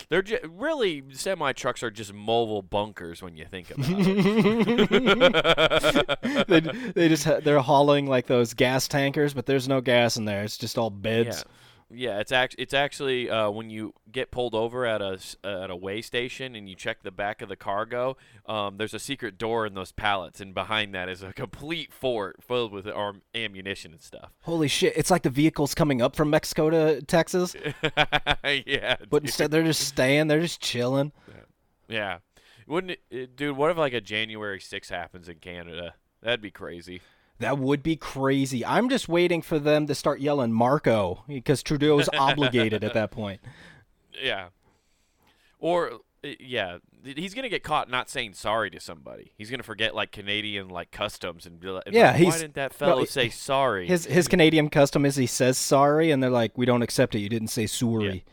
they're 0.09 0.23
ju- 0.23 0.39
really 0.49 1.03
semi 1.13 1.53
trucks 1.53 1.83
are 1.83 1.91
just 1.91 2.13
mobile 2.13 2.63
bunkers 2.63 3.23
when 3.23 3.37
you 3.37 3.47
think 3.47 3.71
about 3.71 3.87
it. 3.89 6.45
they 6.49 6.61
they 6.61 7.09
just 7.09 7.25
ha- 7.25 7.41
they're 7.43 7.61
hauling 7.61 8.07
like 8.07 8.27
those 8.27 8.55
gas 8.55 8.89
tankers, 8.89 9.35
but 9.35 9.47
there's 9.47 9.69
no 9.69 9.81
gas 9.81 10.17
in 10.17 10.25
there. 10.25 10.43
It's 10.43 10.59
just 10.59 10.79
all 10.79 10.91
beds. 10.91 11.45
yeah. 11.47 11.53
Yeah, 11.95 12.19
it's 12.21 12.33
act- 12.33 12.57
It's 12.59 12.75
actually 12.75 13.31
uh, 13.31 13.51
when 13.51 13.71
you 13.71 13.95
get 14.11 14.31
pulled 14.31 14.55
over 14.55 14.85
at 14.87 15.01
a 15.01 15.19
uh, 15.45 15.65
at 15.65 15.71
a 15.71 15.77
way 15.77 16.03
station 16.03 16.55
and 16.55 16.69
you 16.69 16.75
check 16.75 17.03
the 17.03 17.11
back 17.11 17.41
of 17.43 17.49
the 17.49 17.57
cargo. 17.57 18.17
Um, 18.47 18.77
there's 18.77 18.95
a 18.95 18.99
secret 18.99 19.39
door 19.39 19.67
in 19.67 19.75
those 19.75 19.93
pallets, 19.93 20.41
and 20.41 20.53
behind 20.55 20.95
that 20.95 21.09
is 21.09 21.23
a 21.23 21.33
complete 21.33 21.93
fort 21.93 22.37
filled 22.43 22.73
with 22.73 22.87
arm- 22.89 23.23
ammunition 23.35 23.93
and 23.93 24.03
stuff. 24.03 24.31
Holy 24.43 24.69
shit! 24.69 24.93
It's 24.97 25.11
like 25.11 25.23
the 25.23 25.31
vehicles 25.31 25.75
coming 25.75 26.03
up 26.03 26.15
from 26.17 26.31
Mexico 26.31 26.71
to 26.71 27.03
Texas, 27.03 27.55
yeah, 28.45 28.97
but 29.11 29.23
dude. 29.23 29.25
instead 29.25 29.51
they're 29.51 29.63
just 29.63 29.87
staying. 29.87 30.27
They're 30.29 30.41
just 30.41 30.61
chilling. 30.61 31.13
Yeah. 31.89 32.19
Wouldn't 32.67 32.93
it, 32.93 33.01
it- 33.11 33.37
dude, 33.37 33.57
what 33.57 33.71
if 33.71 33.77
like 33.77 33.93
a 33.93 34.01
January 34.01 34.59
6 34.61 34.89
happens 34.89 35.29
in 35.29 35.37
Canada? 35.37 35.95
That'd 36.23 36.41
be 36.41 36.51
crazy. 36.51 37.03
That 37.41 37.59
would 37.59 37.83
be 37.83 37.97
crazy. 37.97 38.65
I'm 38.65 38.89
just 38.89 39.09
waiting 39.09 39.43
for 39.43 39.59
them 39.59 39.87
to 39.89 39.95
start 39.95 40.21
yelling 40.21 40.53
Marco 40.53 41.25
because 41.27 41.63
Trudeau's 41.63 42.09
obligated 42.17 42.85
at 42.85 42.95
that 42.95 43.11
point. 43.11 43.41
Yeah. 44.23 44.51
Or 45.59 45.91
uh, 46.23 46.29
yeah, 46.39 46.79
he's 47.05 47.35
going 47.35 47.43
to 47.43 47.49
get 47.49 47.65
caught 47.65 47.91
not 47.91 48.09
saying 48.09 48.35
sorry 48.35 48.71
to 48.71 48.79
somebody. 48.79 49.33
He's 49.37 49.51
going 49.51 49.59
to 49.59 49.65
forget 49.65 49.93
like 49.93 50.13
Canadian 50.13 50.69
like 50.69 50.93
customs 50.93 51.47
and 51.47 51.59
be 51.59 51.67
like, 51.69 51.83
Yeah, 51.91 52.13
why 52.13 52.19
he's- 52.19 52.41
didn't 52.41 52.55
that 52.55 52.73
fellow 52.73 53.01
he- 53.01 53.07
say 53.07 53.29
sorry? 53.29 53.89
His 53.89 54.05
his 54.05 54.29
Canadian 54.29 54.71
custom 54.71 55.05
is 55.05 55.17
he 55.17 55.27
says 55.27 55.59
sorry, 55.59 56.13
and 56.13 56.23
they're 56.23 56.31
like, 56.31 56.57
"We 56.57 56.65
don't 56.65 56.83
accept 56.83 57.17
it. 57.17 57.19
You 57.19 57.29
didn't 57.29 57.49
say 57.49 57.67
sorry." 57.67 58.25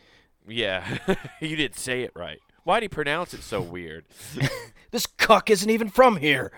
yeah. 0.46 0.98
you 1.40 1.56
didn't 1.56 1.76
say 1.78 2.02
it 2.02 2.12
right. 2.14 2.38
Why'd 2.62 2.84
he 2.84 2.88
pronounce 2.88 3.34
it 3.34 3.42
so 3.42 3.60
weird? 3.60 4.04
This 4.92 5.06
cuck 5.06 5.50
isn't 5.50 5.68
even 5.70 5.88
from 5.88 6.16
here. 6.18 6.52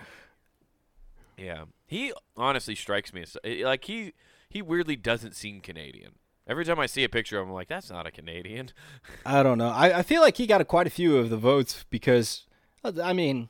Yeah. 1.37 1.63
He 1.85 2.13
honestly 2.35 2.75
strikes 2.75 3.13
me 3.13 3.21
as 3.23 3.37
eh, 3.43 3.61
like 3.63 3.85
he 3.85 4.13
he 4.49 4.61
weirdly 4.61 4.95
doesn't 4.95 5.35
seem 5.35 5.61
Canadian. 5.61 6.13
Every 6.47 6.63
time 6.63 6.79
I 6.79 6.85
see 6.85 7.03
a 7.03 7.09
picture 7.09 7.39
of 7.39 7.43
him, 7.43 7.49
I'm 7.49 7.55
like, 7.55 7.67
that's 7.67 7.89
not 7.89 8.05
a 8.05 8.11
Canadian. 8.11 8.69
I 9.25 9.41
don't 9.41 9.57
know. 9.57 9.69
I, 9.69 9.99
I 9.99 10.01
feel 10.03 10.21
like 10.21 10.37
he 10.37 10.45
got 10.45 10.61
a, 10.61 10.65
quite 10.65 10.85
a 10.85 10.91
few 10.91 11.17
of 11.17 11.31
the 11.31 11.37
votes 11.37 11.85
because, 11.89 12.45
uh, 12.83 12.91
I 13.03 13.13
mean, 13.13 13.49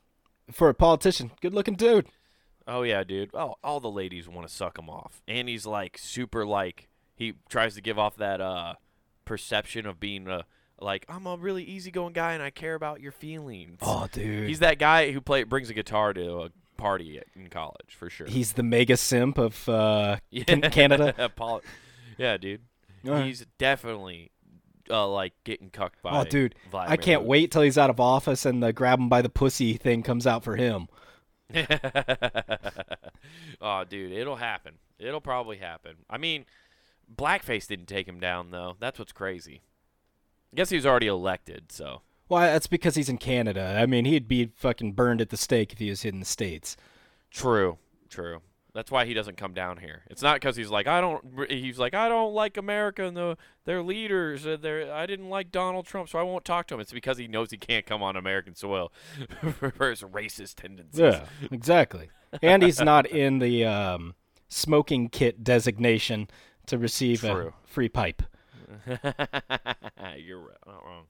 for 0.50 0.70
a 0.70 0.74
politician, 0.74 1.32
good 1.42 1.54
looking 1.54 1.76
dude. 1.76 2.08
Oh 2.68 2.84
yeah, 2.84 3.04
dude. 3.04 3.32
Oh, 3.34 3.56
all 3.64 3.80
the 3.80 3.92
ladies 3.92 4.28
want 4.28 4.48
to 4.48 4.54
suck 4.54 4.80
him 4.80 4.90
off, 4.90 5.22
and 5.28 5.48
he's 5.48 5.66
like 5.66 5.98
super 5.98 6.46
like 6.46 6.90
he 7.16 7.34
tries 7.50 7.76
to 7.76 7.82
give 7.82 8.00
off 8.00 8.16
that 8.18 8.42
uh 8.42 8.76
perception 9.24 9.86
of 9.86 10.00
being 10.00 10.28
a 10.28 10.46
like 10.80 11.06
I'm 11.08 11.26
a 11.26 11.38
really 11.38 11.64
easygoing 11.64 12.14
guy 12.14 12.34
and 12.34 12.44
I 12.44 12.50
care 12.50 12.76
about 12.76 13.02
your 13.02 13.12
feelings. 13.12 13.80
Oh, 13.82 14.08
dude. 14.12 14.48
He's 14.48 14.60
that 14.60 14.80
guy 14.80 15.12
who 15.12 15.22
play 15.22 15.44
brings 15.44 15.70
a 15.70 15.74
guitar 15.74 16.14
to 16.14 16.42
a 16.42 16.50
party 16.78 17.18
at, 17.18 17.26
in 17.36 17.48
college 17.50 17.96
for 17.98 18.10
sure. 18.10 18.28
He's 18.28 18.54
the 18.54 18.64
mega 18.64 18.98
simp 18.98 19.38
of 19.38 19.68
uh, 19.70 20.18
Can- 20.48 20.62
Canada. 20.62 21.32
Yeah, 22.18 22.38
dude. 22.38 22.62
Alright. 23.06 23.26
He's 23.26 23.46
definitely 23.58 24.32
uh, 24.90 25.06
like 25.08 25.34
getting 25.44 25.70
cucked 25.70 26.02
by. 26.02 26.22
Oh, 26.22 26.24
dude. 26.24 26.56
I 26.74 26.96
can't 26.96 27.24
Putin. 27.24 27.28
wait 27.28 27.52
till 27.52 27.62
he's 27.62 27.78
out 27.78 27.90
of 27.90 28.00
office 28.00 28.46
and 28.46 28.64
the 28.64 28.72
grab 28.72 29.00
him 29.00 29.10
by 29.10 29.22
the 29.22 29.28
pussy 29.28 29.74
thing 29.74 30.02
comes 30.02 30.26
out 30.26 30.42
for 30.44 30.56
him. 30.56 30.88
oh, 33.62 33.84
dude, 33.84 34.12
it'll 34.12 34.38
happen. 34.38 34.76
It'll 34.98 35.22
probably 35.22 35.58
happen. 35.58 35.98
I 36.10 36.18
mean, 36.18 36.46
blackface 37.14 37.68
didn't 37.68 37.88
take 37.88 38.08
him 38.08 38.20
down 38.20 38.52
though. 38.52 38.78
That's 38.80 38.98
what's 38.98 39.12
crazy. 39.12 39.62
I 40.54 40.56
guess 40.56 40.70
he 40.70 40.78
was 40.78 40.86
already 40.86 41.08
elected, 41.08 41.72
so 41.72 42.02
Why? 42.28 42.48
That's 42.48 42.68
because 42.68 42.96
he's 42.96 43.10
in 43.10 43.18
Canada. 43.18 43.78
I 43.80 43.86
mean, 43.86 44.06
he'd 44.06 44.28
be 44.28 44.52
fucking 44.56 44.94
burned 44.94 45.22
at 45.22 45.30
the 45.30 45.38
stake 45.38 45.74
if 45.74 45.80
he 45.80 45.90
was 45.90 46.04
in 46.06 46.20
the 46.20 46.26
States. 46.26 46.76
true, 47.32 47.78
true. 48.10 48.42
That's 48.76 48.92
why 48.92 49.06
he 49.06 49.14
doesn't 49.14 49.38
come 49.38 49.54
down 49.54 49.78
here. 49.78 50.04
It's 50.10 50.22
not 50.22 50.36
because 50.36 50.58
he's 50.58 50.70
like 50.70 50.86
I 50.86 51.00
don't. 51.00 51.50
He's 51.50 51.80
like 51.80 51.94
I 51.94 52.10
don't 52.10 52.34
like 52.34 52.58
America 52.58 53.06
and 53.06 53.16
the 53.16 53.38
their 53.64 53.82
leaders. 53.82 54.46
Uh, 54.46 54.58
their 54.58 54.94
I 54.94 55.06
didn't 55.06 55.30
like 55.30 55.50
Donald 55.50 55.86
Trump, 55.86 56.10
so 56.10 56.20
I 56.20 56.24
won't 56.24 56.44
talk 56.44 56.68
to 56.68 56.74
him. 56.74 56.82
It's 56.82 56.92
because 56.92 57.18
he 57.18 57.30
knows 57.30 57.52
he 57.52 57.58
can't 57.58 57.86
come 57.86 58.04
on 58.04 58.18
American 58.18 58.54
soil 58.54 58.92
for 59.78 59.90
his 59.90 60.02
racist 60.02 60.56
tendencies. 60.56 61.00
Yeah, 61.00 61.26
exactly. 61.52 62.10
And 62.42 62.62
he's 62.62 62.82
not 62.82 63.06
in 63.06 63.40
the 63.40 63.64
um, 63.64 64.14
smoking 64.50 65.08
kit 65.08 65.42
designation 65.42 66.28
to 66.68 66.78
receive 66.78 67.24
a 67.24 67.54
free 67.64 67.88
pipe. 67.88 68.24
You're 68.86 70.52
not 70.68 70.84
wrong. 70.84 71.06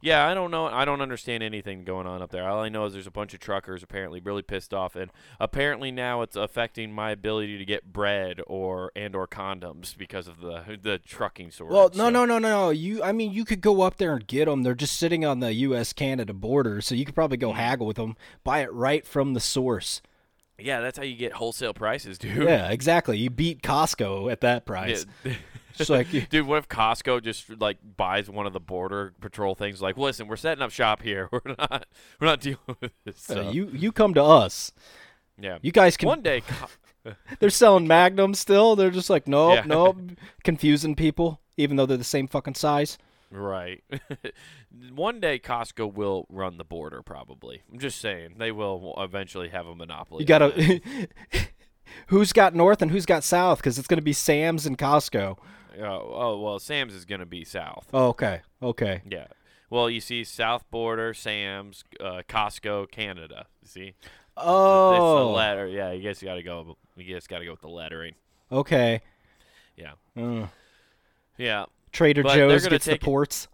Yeah, 0.00 0.26
I 0.28 0.32
don't 0.34 0.52
know. 0.52 0.66
I 0.66 0.84
don't 0.84 1.00
understand 1.00 1.42
anything 1.42 1.82
going 1.82 2.06
on 2.06 2.22
up 2.22 2.30
there. 2.30 2.48
All 2.48 2.60
I 2.62 2.68
know 2.68 2.84
is 2.84 2.92
there's 2.92 3.08
a 3.08 3.10
bunch 3.10 3.34
of 3.34 3.40
truckers 3.40 3.82
apparently 3.82 4.20
really 4.20 4.42
pissed 4.42 4.72
off, 4.72 4.94
and 4.94 5.10
apparently 5.40 5.90
now 5.90 6.22
it's 6.22 6.36
affecting 6.36 6.92
my 6.92 7.10
ability 7.10 7.58
to 7.58 7.64
get 7.64 7.92
bread 7.92 8.40
or 8.46 8.92
and 8.94 9.16
or 9.16 9.26
condoms 9.26 9.96
because 9.98 10.28
of 10.28 10.40
the 10.40 10.78
the 10.80 10.98
trucking 10.98 11.50
shortage. 11.50 11.72
Well, 11.74 11.90
no, 11.94 12.04
so- 12.04 12.10
no, 12.10 12.24
no, 12.24 12.38
no, 12.38 12.48
no. 12.48 12.70
You, 12.70 13.02
I 13.02 13.10
mean, 13.10 13.32
you 13.32 13.44
could 13.44 13.60
go 13.60 13.80
up 13.80 13.96
there 13.96 14.12
and 14.14 14.24
get 14.26 14.44
them. 14.44 14.62
They're 14.62 14.76
just 14.76 14.96
sitting 14.96 15.24
on 15.24 15.40
the 15.40 15.52
U.S. 15.54 15.92
Canada 15.92 16.32
border, 16.32 16.80
so 16.80 16.94
you 16.94 17.04
could 17.04 17.14
probably 17.16 17.36
Mm-hmm. 17.38 17.48
go 17.48 17.52
haggle 17.54 17.86
with 17.86 17.96
them, 17.96 18.16
buy 18.44 18.60
it 18.60 18.72
right 18.72 19.04
from 19.04 19.34
the 19.34 19.40
source. 19.40 20.00
Yeah, 20.60 20.80
that's 20.80 20.96
how 20.98 21.04
you 21.04 21.14
get 21.16 21.32
wholesale 21.34 21.74
prices, 21.74 22.18
dude. 22.18 22.36
Yeah, 22.44 22.68
exactly. 22.70 23.18
You 23.18 23.30
beat 23.30 23.62
Costco 23.62 24.30
at 24.30 24.40
that 24.42 24.64
price. 24.66 25.06
Yeah. 25.24 25.34
It's 25.80 25.90
like, 25.90 26.28
Dude, 26.30 26.46
what 26.46 26.58
if 26.58 26.68
Costco 26.68 27.22
just 27.22 27.60
like 27.60 27.78
buys 27.96 28.28
one 28.28 28.46
of 28.46 28.52
the 28.52 28.60
border 28.60 29.14
patrol 29.20 29.54
things? 29.54 29.80
Like, 29.82 29.96
listen, 29.96 30.28
we're 30.28 30.36
setting 30.36 30.62
up 30.62 30.70
shop 30.70 31.02
here. 31.02 31.28
We're 31.32 31.54
not, 31.58 31.86
we're 32.20 32.26
not 32.26 32.40
dealing 32.40 32.58
with 32.80 32.92
this. 33.04 33.30
uh, 33.36 33.50
you, 33.52 33.68
you 33.72 33.92
come 33.92 34.14
to 34.14 34.22
us. 34.22 34.72
yeah. 35.40 35.58
You 35.62 35.72
guys 35.72 35.96
can. 35.96 36.08
One 36.08 36.22
day, 36.22 36.42
Co- 36.42 37.12
They're 37.38 37.50
selling 37.50 37.86
Magnum 37.86 38.34
still. 38.34 38.76
They're 38.76 38.90
just 38.90 39.08
like, 39.10 39.26
nope, 39.28 39.54
Yeah. 39.56 39.62
nope, 39.66 39.98
confusing 40.44 40.94
people, 40.94 41.40
even 41.56 41.76
though 41.76 41.86
they're 41.86 41.96
the 41.96 42.04
same 42.04 42.26
fucking 42.28 42.54
size. 42.54 42.98
Right. 43.30 43.84
One 44.94 45.20
day 45.20 45.38
Costco 45.38 45.92
will 45.92 46.26
run 46.30 46.56
the 46.56 46.64
border 46.64 47.02
probably. 47.02 47.62
I'm 47.70 47.78
just 47.78 48.00
saying 48.00 48.34
they 48.38 48.52
will 48.52 48.94
eventually 48.98 49.48
have 49.50 49.66
a 49.66 49.74
monopoly. 49.74 50.22
You 50.22 50.26
gotta. 50.26 50.80
who's 52.08 52.32
got 52.32 52.54
north 52.54 52.80
and 52.82 52.90
who's 52.90 53.06
got 53.06 53.24
south? 53.24 53.58
Because 53.58 53.78
it's 53.78 53.88
gonna 53.88 54.02
be 54.02 54.12
Sam's 54.12 54.66
and 54.66 54.78
Costco. 54.78 55.38
Oh, 55.80 56.12
oh 56.14 56.40
well, 56.40 56.58
Sam's 56.58 56.94
is 56.94 57.04
going 57.04 57.20
to 57.20 57.26
be 57.26 57.44
south. 57.44 57.88
Oh, 57.92 58.08
okay, 58.08 58.40
okay. 58.62 59.02
Yeah. 59.08 59.26
Well, 59.70 59.90
you 59.90 60.00
see 60.00 60.24
South 60.24 60.64
Border, 60.70 61.12
Sam's, 61.12 61.84
uh, 62.00 62.22
Costco, 62.28 62.90
Canada. 62.90 63.46
You 63.62 63.68
see? 63.68 63.94
Oh. 64.36 64.92
It's 64.92 65.20
the 65.20 65.36
letter. 65.36 65.66
Yeah, 65.68 65.92
you 65.92 66.02
guys 66.02 66.22
got 66.22 66.34
to 66.36 66.42
go. 66.42 66.76
You 66.96 67.12
guys 67.12 67.26
got 67.26 67.40
to 67.40 67.44
go 67.44 67.50
with 67.50 67.60
the 67.60 67.68
lettering. 67.68 68.14
okay. 68.50 69.02
Yeah. 69.76 69.92
Uh, 70.16 70.46
Yeah. 71.36 71.66
Trader 71.92 72.22
But 72.22 72.34
Joe's 72.36 72.62
gonna 72.62 72.74
gets 72.76 72.86
the 72.86 72.98
ports. 72.98 73.48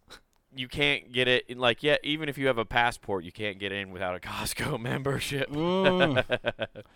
You 0.57 0.69
can't 0.69 1.13
get 1.13 1.29
it 1.29 1.45
in 1.49 1.59
like 1.59 1.83
yeah. 1.83 1.97
Even 2.03 2.29
if 2.29 2.39
you 2.39 2.47
have 2.47 2.59
a 2.59 2.65
passport, 2.65 3.25
you 3.25 3.33
can't 3.33 3.59
get 3.59 3.73
in 3.73 3.91
without 3.91 4.15
a 4.17 4.21
Costco 4.21 4.81
membership. 4.81 5.51
Mm. 5.51 6.25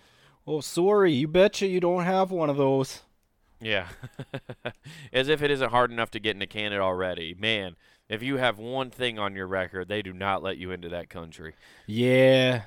oh, 0.46 0.60
sorry. 0.60 1.12
You 1.12 1.28
betcha 1.28 1.66
you 1.66 1.80
don't 1.80 2.04
have 2.04 2.30
one 2.30 2.48
of 2.50 2.56
those. 2.56 3.02
Yeah. 3.60 3.88
As 5.12 5.28
if 5.28 5.42
it 5.42 5.50
isn't 5.50 5.70
hard 5.70 5.90
enough 5.90 6.10
to 6.12 6.20
get 6.20 6.34
into 6.36 6.46
Canada 6.46 6.80
already. 6.82 7.34
Man, 7.38 7.76
if 8.08 8.22
you 8.22 8.36
have 8.36 8.58
one 8.58 8.90
thing 8.90 9.18
on 9.18 9.34
your 9.34 9.46
record, 9.46 9.88
they 9.88 10.02
do 10.02 10.12
not 10.12 10.42
let 10.42 10.58
you 10.58 10.70
into 10.70 10.88
that 10.90 11.08
country. 11.10 11.54
Yeah. 11.86 12.62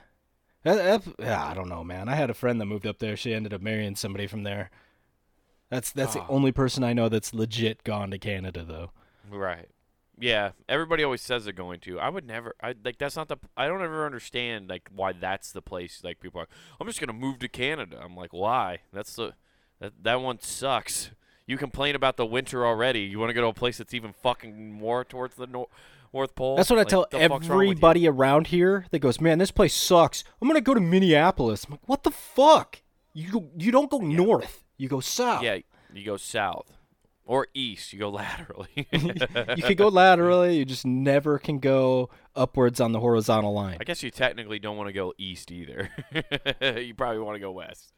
That, 0.63 1.03
that- 1.17 1.39
I 1.39 1.53
don't 1.53 1.69
know, 1.69 1.83
man. 1.83 2.07
I 2.09 2.15
had 2.15 2.29
a 2.29 2.33
friend 2.35 2.59
that 2.61 2.65
moved 2.65 2.85
up 2.85 2.99
there. 2.99 3.15
She 3.15 3.33
ended 3.33 3.53
up 3.53 3.61
marrying 3.61 3.95
somebody 3.95 4.27
from 4.27 4.43
there. 4.43 4.69
That's 5.69 5.91
that's 5.91 6.13
the 6.15 6.21
Oh. 6.21 6.25
only 6.29 6.51
person 6.51 6.83
I 6.83 6.91
know 6.93 7.07
that's 7.07 7.33
legit 7.33 7.83
gone 7.85 8.11
to 8.11 8.19
Canada, 8.19 8.65
though. 8.67 8.91
Right. 9.29 9.69
Yeah. 10.19 10.51
Everybody 10.67 11.01
always 11.03 11.21
says 11.21 11.45
they're 11.45 11.53
going 11.53 11.79
to. 11.81 11.97
I 11.97 12.09
would 12.09 12.27
never. 12.27 12.53
I 12.61 12.75
like 12.83 12.97
that's 12.97 13.15
not 13.15 13.29
the. 13.29 13.37
I 13.55 13.67
don't 13.67 13.81
ever 13.81 14.05
understand 14.05 14.67
like 14.69 14.89
why 14.93 15.13
that's 15.13 15.53
the 15.53 15.61
place. 15.61 16.01
Like 16.03 16.19
people 16.19 16.41
are. 16.41 16.47
I'm 16.79 16.87
just 16.87 16.99
gonna 16.99 17.13
move 17.13 17.39
to 17.39 17.47
Canada. 17.47 18.01
I'm 18.03 18.17
like, 18.17 18.33
why? 18.33 18.79
That's 18.91 19.15
the. 19.15 19.33
That 19.81 19.93
that 20.03 20.21
one 20.21 20.39
sucks. 20.39 21.09
You 21.47 21.57
complain 21.57 21.95
about 21.95 22.15
the 22.15 22.25
winter 22.25 22.65
already. 22.65 23.01
You 23.01 23.19
want 23.19 23.31
to 23.31 23.33
go 23.33 23.41
to 23.41 23.47
a 23.47 23.53
place 23.53 23.79
that's 23.79 23.93
even 23.93 24.13
fucking 24.13 24.71
more 24.71 25.03
towards 25.03 25.35
the 25.35 25.47
nor- 25.47 25.67
North 26.13 26.35
Pole? 26.35 26.55
That's 26.55 26.69
what 26.69 26.79
I 26.79 26.83
tell 26.83 27.07
the 27.09 27.17
fuck's 27.17 27.29
wrong 27.29 27.39
with 27.39 27.65
you? 27.65 27.71
everybody 27.71 28.07
around 28.07 28.47
here 28.47 28.85
that 28.91 28.99
goes, 28.99 29.19
"Man, 29.19 29.39
this 29.39 29.51
place 29.51 29.73
sucks. 29.73 30.23
I'm 30.41 30.47
gonna 30.47 30.61
go 30.61 30.75
to 30.75 30.79
Minneapolis." 30.79 31.65
I'm 31.65 31.71
like, 31.71 31.89
"What 31.89 32.03
the 32.03 32.11
fuck? 32.11 32.81
You 33.13 33.31
go, 33.31 33.49
you 33.57 33.71
don't 33.71 33.89
go 33.89 33.97
north. 33.97 34.63
You 34.77 34.87
go 34.87 34.99
south. 34.99 35.43
Yeah, 35.43 35.57
you 35.93 36.05
go 36.05 36.15
south 36.15 36.71
or 37.25 37.47
east. 37.53 37.91
You 37.91 37.99
go 37.99 38.09
laterally. 38.09 38.69
you 38.75 39.63
could 39.63 39.77
go 39.77 39.87
laterally. 39.87 40.57
You 40.57 40.65
just 40.65 40.85
never 40.85 41.39
can 41.39 41.59
go 41.59 42.09
upwards 42.35 42.79
on 42.79 42.91
the 42.91 42.99
horizontal 42.99 43.53
line." 43.53 43.77
I 43.81 43.83
guess 43.83 44.03
you 44.03 44.11
technically 44.11 44.59
don't 44.59 44.77
want 44.77 44.89
to 44.89 44.93
go 44.93 45.13
east 45.17 45.51
either. 45.51 45.89
you 46.77 46.93
probably 46.93 47.19
want 47.19 47.35
to 47.35 47.39
go 47.39 47.51
west. 47.51 47.93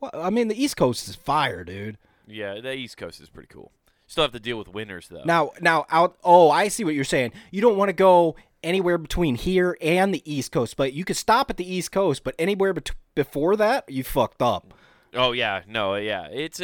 Well, 0.00 0.10
I 0.14 0.30
mean, 0.30 0.48
the 0.48 0.62
East 0.62 0.76
Coast 0.76 1.08
is 1.08 1.14
fire, 1.14 1.64
dude. 1.64 1.98
Yeah, 2.26 2.60
the 2.60 2.74
East 2.74 2.96
Coast 2.96 3.20
is 3.20 3.28
pretty 3.28 3.48
cool. 3.48 3.72
Still 4.06 4.24
have 4.24 4.32
to 4.32 4.40
deal 4.40 4.56
with 4.58 4.68
winters 4.68 5.08
though. 5.08 5.24
Now, 5.24 5.52
now 5.60 5.86
out. 5.90 6.16
Oh, 6.24 6.50
I 6.50 6.68
see 6.68 6.84
what 6.84 6.94
you're 6.94 7.04
saying. 7.04 7.32
You 7.50 7.60
don't 7.60 7.76
want 7.76 7.90
to 7.90 7.94
go 7.94 8.36
anywhere 8.62 8.98
between 8.98 9.34
here 9.34 9.76
and 9.82 10.14
the 10.14 10.22
East 10.30 10.50
Coast, 10.50 10.76
but 10.76 10.92
you 10.92 11.04
could 11.04 11.16
stop 11.16 11.50
at 11.50 11.56
the 11.58 11.70
East 11.74 11.92
Coast. 11.92 12.24
But 12.24 12.34
anywhere 12.38 12.72
bet- 12.72 12.92
before 13.14 13.54
that, 13.56 13.88
you 13.88 14.02
fucked 14.04 14.40
up. 14.40 14.72
Oh 15.14 15.32
yeah, 15.32 15.62
no, 15.66 15.94
yeah. 15.96 16.26
It's 16.30 16.60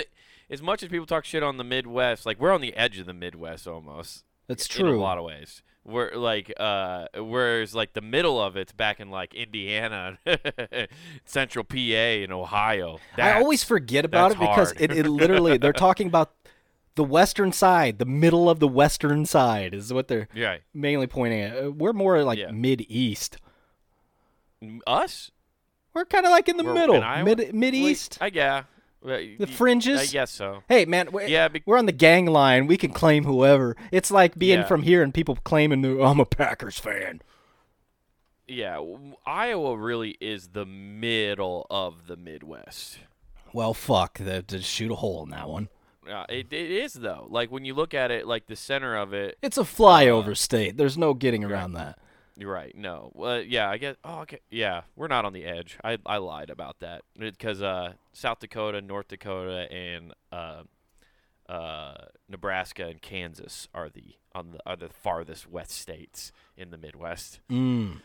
as 0.48 0.62
much 0.62 0.82
as 0.82 0.88
people 0.88 1.06
talk 1.06 1.24
shit 1.24 1.42
on 1.42 1.56
the 1.58 1.64
Midwest, 1.64 2.24
like 2.24 2.40
we're 2.40 2.52
on 2.52 2.60
the 2.62 2.74
edge 2.76 2.98
of 2.98 3.06
the 3.06 3.14
Midwest 3.14 3.66
almost. 3.66 4.24
That's 4.48 4.78
In 4.78 4.86
a 4.86 4.96
lot 4.96 5.18
of 5.18 5.24
ways. 5.24 5.62
We're 5.86 6.14
like 6.14 6.50
uh 6.58 7.08
whereas 7.14 7.74
like 7.74 7.92
the 7.92 8.00
middle 8.00 8.40
of 8.40 8.56
it's 8.56 8.72
back 8.72 9.00
in 9.00 9.10
like 9.10 9.34
Indiana, 9.34 10.18
central 11.26 11.64
PA 11.64 11.76
and 11.76 12.32
Ohio. 12.32 12.98
I 13.18 13.32
always 13.34 13.62
forget 13.64 14.04
about 14.06 14.32
it 14.32 14.38
that's 14.38 14.50
because 14.50 14.72
it, 14.80 14.90
it 14.96 15.06
literally 15.06 15.58
they're 15.58 15.72
talking 15.74 16.06
about 16.06 16.32
the 16.94 17.04
western 17.04 17.52
side, 17.52 17.98
the 17.98 18.04
middle 18.06 18.48
of 18.48 18.60
the 18.60 18.68
western 18.68 19.26
side 19.26 19.74
is 19.74 19.92
what 19.92 20.08
they're 20.08 20.28
Yeah. 20.32 20.58
mainly 20.72 21.06
pointing 21.06 21.40
at. 21.40 21.64
Uh, 21.64 21.70
We're 21.72 21.92
more 21.92 22.22
like 22.22 22.38
Yeah. 22.38 22.50
mid 22.52 22.86
east. 22.88 23.36
Us? 24.86 25.30
We're 25.92 26.04
kind 26.06 26.24
of 26.24 26.32
like 26.32 26.48
in 26.48 26.56
the 26.56 26.64
We're 26.64 26.74
middle, 26.74 27.02
in 27.02 27.24
mid 27.24 27.54
mid 27.54 27.74
east. 27.74 28.18
I 28.20 28.28
yeah. 28.32 28.62
The 29.04 29.46
fringes. 29.46 30.00
I 30.00 30.06
guess 30.06 30.30
so. 30.30 30.62
Hey 30.68 30.84
man, 30.86 31.12
we're, 31.12 31.26
Yeah, 31.26 31.48
be- 31.48 31.62
we're 31.66 31.78
on 31.78 31.86
the 31.86 31.92
gang 31.92 32.26
line. 32.26 32.66
We 32.66 32.76
can 32.76 32.90
claim 32.92 33.24
whoever. 33.24 33.76
It's 33.92 34.10
like 34.10 34.38
being 34.38 34.60
Yeah. 34.60 34.64
from 34.66 34.82
here 34.82 35.02
and 35.02 35.12
people 35.12 35.36
claiming 35.44 35.82
that 35.82 36.02
I'm 36.02 36.20
a 36.20 36.24
Packers 36.24 36.78
fan. 36.78 37.20
Yeah, 38.46 38.82
Iowa 39.26 39.76
really 39.76 40.16
is 40.20 40.48
the 40.48 40.66
middle 40.66 41.66
of 41.70 42.06
the 42.08 42.16
Midwest. 42.16 42.98
Well, 43.52 43.72
fuck. 43.72 44.14
To 44.18 44.60
shoot 44.60 44.90
a 44.90 44.96
hole 44.96 45.22
in 45.24 45.30
that 45.30 45.48
one. 45.48 45.68
Uh, 46.10 46.24
it, 46.28 46.52
it 46.52 46.70
is 46.70 46.92
though. 46.94 47.26
Like 47.30 47.50
when 47.50 47.64
you 47.64 47.72
look 47.74 47.94
at 47.94 48.10
it, 48.10 48.26
like 48.26 48.46
the 48.46 48.56
center 48.56 48.96
of 48.96 49.14
it. 49.14 49.38
It's 49.40 49.56
a 49.56 49.62
flyover 49.62 50.36
state. 50.36 50.76
There's 50.76 50.98
no 50.98 51.14
getting 51.14 51.42
around 51.44 51.72
that. 51.74 51.98
You're 52.36 52.52
right. 52.52 52.76
No. 52.76 53.12
Well, 53.14 53.40
yeah. 53.40 53.70
I 53.70 53.78
guess. 53.78 53.96
Oh, 54.04 54.20
okay. 54.20 54.40
Yeah, 54.50 54.82
we're 54.96 55.08
not 55.08 55.24
on 55.24 55.32
the 55.32 55.44
edge. 55.44 55.78
I 55.84 55.98
I 56.04 56.16
lied 56.16 56.50
about 56.50 56.80
that 56.80 57.02
because 57.18 57.62
uh, 57.62 57.92
South 58.12 58.40
Dakota, 58.40 58.80
North 58.80 59.08
Dakota, 59.08 59.72
and 59.72 60.12
uh, 60.32 60.62
uh, 61.48 61.94
Nebraska 62.28 62.86
and 62.86 63.00
Kansas 63.00 63.68
are 63.74 63.88
the 63.88 64.16
on 64.34 64.52
the 64.52 64.58
are 64.66 64.76
the 64.76 64.88
farthest 64.88 65.48
west 65.48 65.72
states 65.72 66.32
in 66.56 66.70
the 66.70 66.78
Midwest. 66.78 67.40
Mm. 67.50 68.00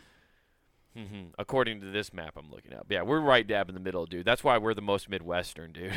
hmm 0.96 1.22
According 1.38 1.80
to 1.80 1.90
this 1.90 2.12
map 2.12 2.34
I'm 2.36 2.50
looking 2.50 2.72
at. 2.72 2.84
Yeah, 2.88 3.02
we're 3.02 3.20
right 3.20 3.46
dab 3.46 3.68
in 3.68 3.74
the 3.74 3.80
middle, 3.80 4.06
dude. 4.06 4.24
That's 4.26 4.44
why 4.44 4.58
we're 4.58 4.74
the 4.74 4.82
most 4.82 5.08
Midwestern, 5.08 5.72
dude. 5.72 5.92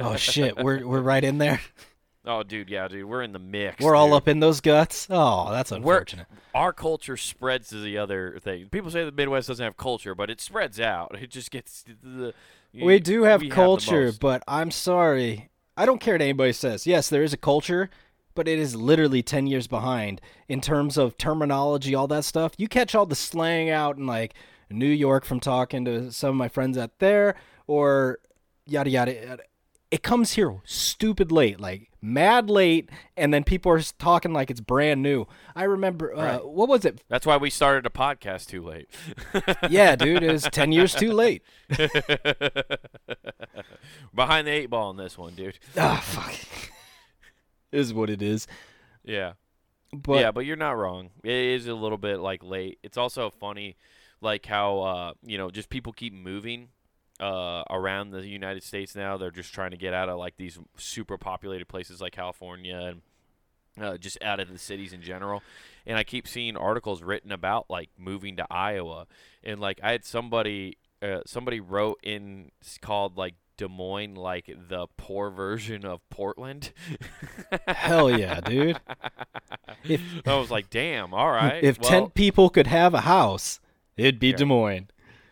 Oh 0.00 0.16
shit, 0.16 0.56
we're 0.62 0.86
we're 0.86 1.00
right 1.02 1.22
in 1.22 1.38
there. 1.38 1.60
Oh, 2.26 2.42
dude, 2.42 2.70
yeah, 2.70 2.88
dude, 2.88 3.04
we're 3.04 3.22
in 3.22 3.32
the 3.32 3.38
mix. 3.38 3.82
We're 3.82 3.94
all 3.96 4.14
up 4.14 4.28
in 4.28 4.40
those 4.40 4.60
guts. 4.60 5.06
Oh, 5.10 5.50
that's 5.50 5.70
We're- 5.70 5.78
unfortunate. 5.80 6.26
Our 6.54 6.72
culture 6.72 7.16
spreads 7.16 7.68
to 7.70 7.80
the 7.80 7.98
other 7.98 8.38
thing. 8.40 8.68
People 8.70 8.90
say 8.90 9.04
the 9.04 9.10
Midwest 9.12 9.48
doesn't 9.48 9.64
have 9.64 9.76
culture, 9.76 10.14
but 10.14 10.30
it 10.30 10.40
spreads 10.40 10.78
out. 10.78 11.16
It 11.20 11.30
just 11.30 11.50
gets 11.50 11.84
the. 12.02 12.32
we 12.72 13.00
do 13.00 13.24
have 13.24 13.40
we 13.40 13.48
culture, 13.50 14.06
most. 14.06 14.20
but 14.20 14.42
I'm 14.46 14.70
sorry. 14.70 15.50
I 15.76 15.84
don't 15.86 16.00
care 16.00 16.14
what 16.14 16.22
anybody 16.22 16.52
says. 16.52 16.86
Yes, 16.86 17.08
there 17.08 17.24
is 17.24 17.32
a 17.32 17.36
culture, 17.36 17.90
but 18.36 18.46
it 18.46 18.58
is 18.60 18.76
literally 18.76 19.22
10 19.22 19.48
years 19.48 19.66
behind 19.66 20.20
in 20.48 20.60
terms 20.60 20.96
of 20.96 21.18
terminology, 21.18 21.94
all 21.94 22.06
that 22.06 22.24
stuff. 22.24 22.52
You 22.56 22.68
catch 22.68 22.94
all 22.94 23.06
the 23.06 23.16
slang 23.16 23.70
out 23.70 23.96
in 23.96 24.06
like 24.06 24.34
New 24.70 24.86
York 24.86 25.24
from 25.24 25.40
talking 25.40 25.84
to 25.86 26.12
some 26.12 26.30
of 26.30 26.36
my 26.36 26.48
friends 26.48 26.78
out 26.78 26.98
there 27.00 27.34
or 27.66 28.20
yada 28.66 28.90
yada. 28.90 29.12
yada. 29.14 29.42
It 29.90 30.02
comes 30.04 30.34
here 30.34 30.60
stupid 30.64 31.32
late, 31.32 31.58
like 31.60 31.90
mad 32.04 32.50
late, 32.50 32.90
and 33.16 33.32
then 33.32 33.42
people 33.44 33.72
are 33.72 33.80
talking 33.98 34.32
like 34.32 34.50
it's 34.50 34.60
brand 34.60 35.02
new. 35.02 35.26
I 35.56 35.64
remember, 35.64 36.14
uh, 36.14 36.22
Right. 36.22 36.46
what 36.46 36.68
was 36.68 36.84
it? 36.84 37.02
That's 37.08 37.24
why 37.26 37.36
we 37.38 37.50
started 37.50 37.86
a 37.86 37.90
podcast 37.90 38.46
too 38.48 38.62
late. 38.62 38.88
Yeah, 39.70 39.96
dude, 39.96 40.22
it 40.22 40.30
was 40.30 40.42
10 40.44 40.72
years 40.72 40.94
too 40.94 41.12
late. 41.12 41.42
Behind 44.14 44.46
the 44.46 44.52
eight 44.52 44.70
ball 44.70 44.90
on 44.90 44.96
this 44.96 45.16
one, 45.18 45.34
dude. 45.34 45.58
Ah, 45.76 46.00
fuck. 46.04 46.34
is 47.72 47.92
what 47.92 48.10
it 48.10 48.22
is. 48.22 48.46
Yeah. 49.04 49.32
But 49.92 50.20
yeah, 50.20 50.30
but 50.32 50.44
you're 50.44 50.56
not 50.56 50.72
wrong. 50.76 51.10
It 51.22 51.32
is 51.32 51.66
a 51.66 51.74
little 51.74 51.98
bit 51.98 52.18
like 52.20 52.42
late. 52.44 52.78
It's 52.82 52.96
also 52.96 53.30
funny, 53.30 53.76
like 54.20 54.44
how 54.46 54.80
uh, 54.80 55.12
you 55.22 55.38
know 55.38 55.50
just 55.50 55.70
people 55.70 55.92
keep 55.92 56.12
moving 56.12 56.68
uh, 57.20 57.62
around 57.70 58.10
the 58.10 58.26
United 58.26 58.62
States 58.62 58.94
now. 58.94 59.16
They're 59.16 59.30
just 59.30 59.52
trying 59.52 59.70
to 59.70 59.76
get 59.76 59.94
out 59.94 60.08
of 60.08 60.18
like 60.18 60.36
these 60.36 60.58
super 60.76 61.18
populated 61.18 61.68
places 61.68 62.00
like 62.00 62.12
California 62.12 62.76
and 62.76 63.02
uh, 63.80 63.96
just 63.96 64.22
out 64.22 64.40
of 64.40 64.50
the 64.50 64.58
cities 64.58 64.92
in 64.92 65.02
general. 65.02 65.42
And 65.86 65.98
I 65.98 66.04
keep 66.04 66.26
seeing 66.26 66.56
articles 66.56 67.02
written 67.02 67.32
about 67.32 67.66
like 67.68 67.90
moving 67.98 68.36
to 68.36 68.46
Iowa, 68.50 69.06
and 69.42 69.60
like 69.60 69.80
I 69.82 69.92
had 69.92 70.04
somebody 70.04 70.78
uh, 71.02 71.20
somebody 71.26 71.60
wrote 71.60 72.00
in 72.02 72.50
called 72.80 73.16
like 73.16 73.34
Des 73.56 73.68
Moines 73.68 74.14
like 74.14 74.46
the 74.46 74.86
poor 74.96 75.30
version 75.30 75.84
of 75.84 76.08
Portland. 76.10 76.72
hell 77.68 78.10
yeah, 78.10 78.40
dude. 78.40 78.80
If 79.84 80.00
I 80.26 80.36
was 80.36 80.50
like, 80.50 80.70
damn, 80.70 81.12
all 81.12 81.30
right. 81.30 81.62
if 81.62 81.78
well, 81.80 81.90
10 81.90 82.10
people 82.10 82.50
could 82.50 82.66
have 82.66 82.94
a 82.94 83.02
house, 83.02 83.60
it'd 83.96 84.18
be 84.18 84.28
Yeah. 84.28 84.36
Des 84.36 84.44
Moines. 84.44 84.88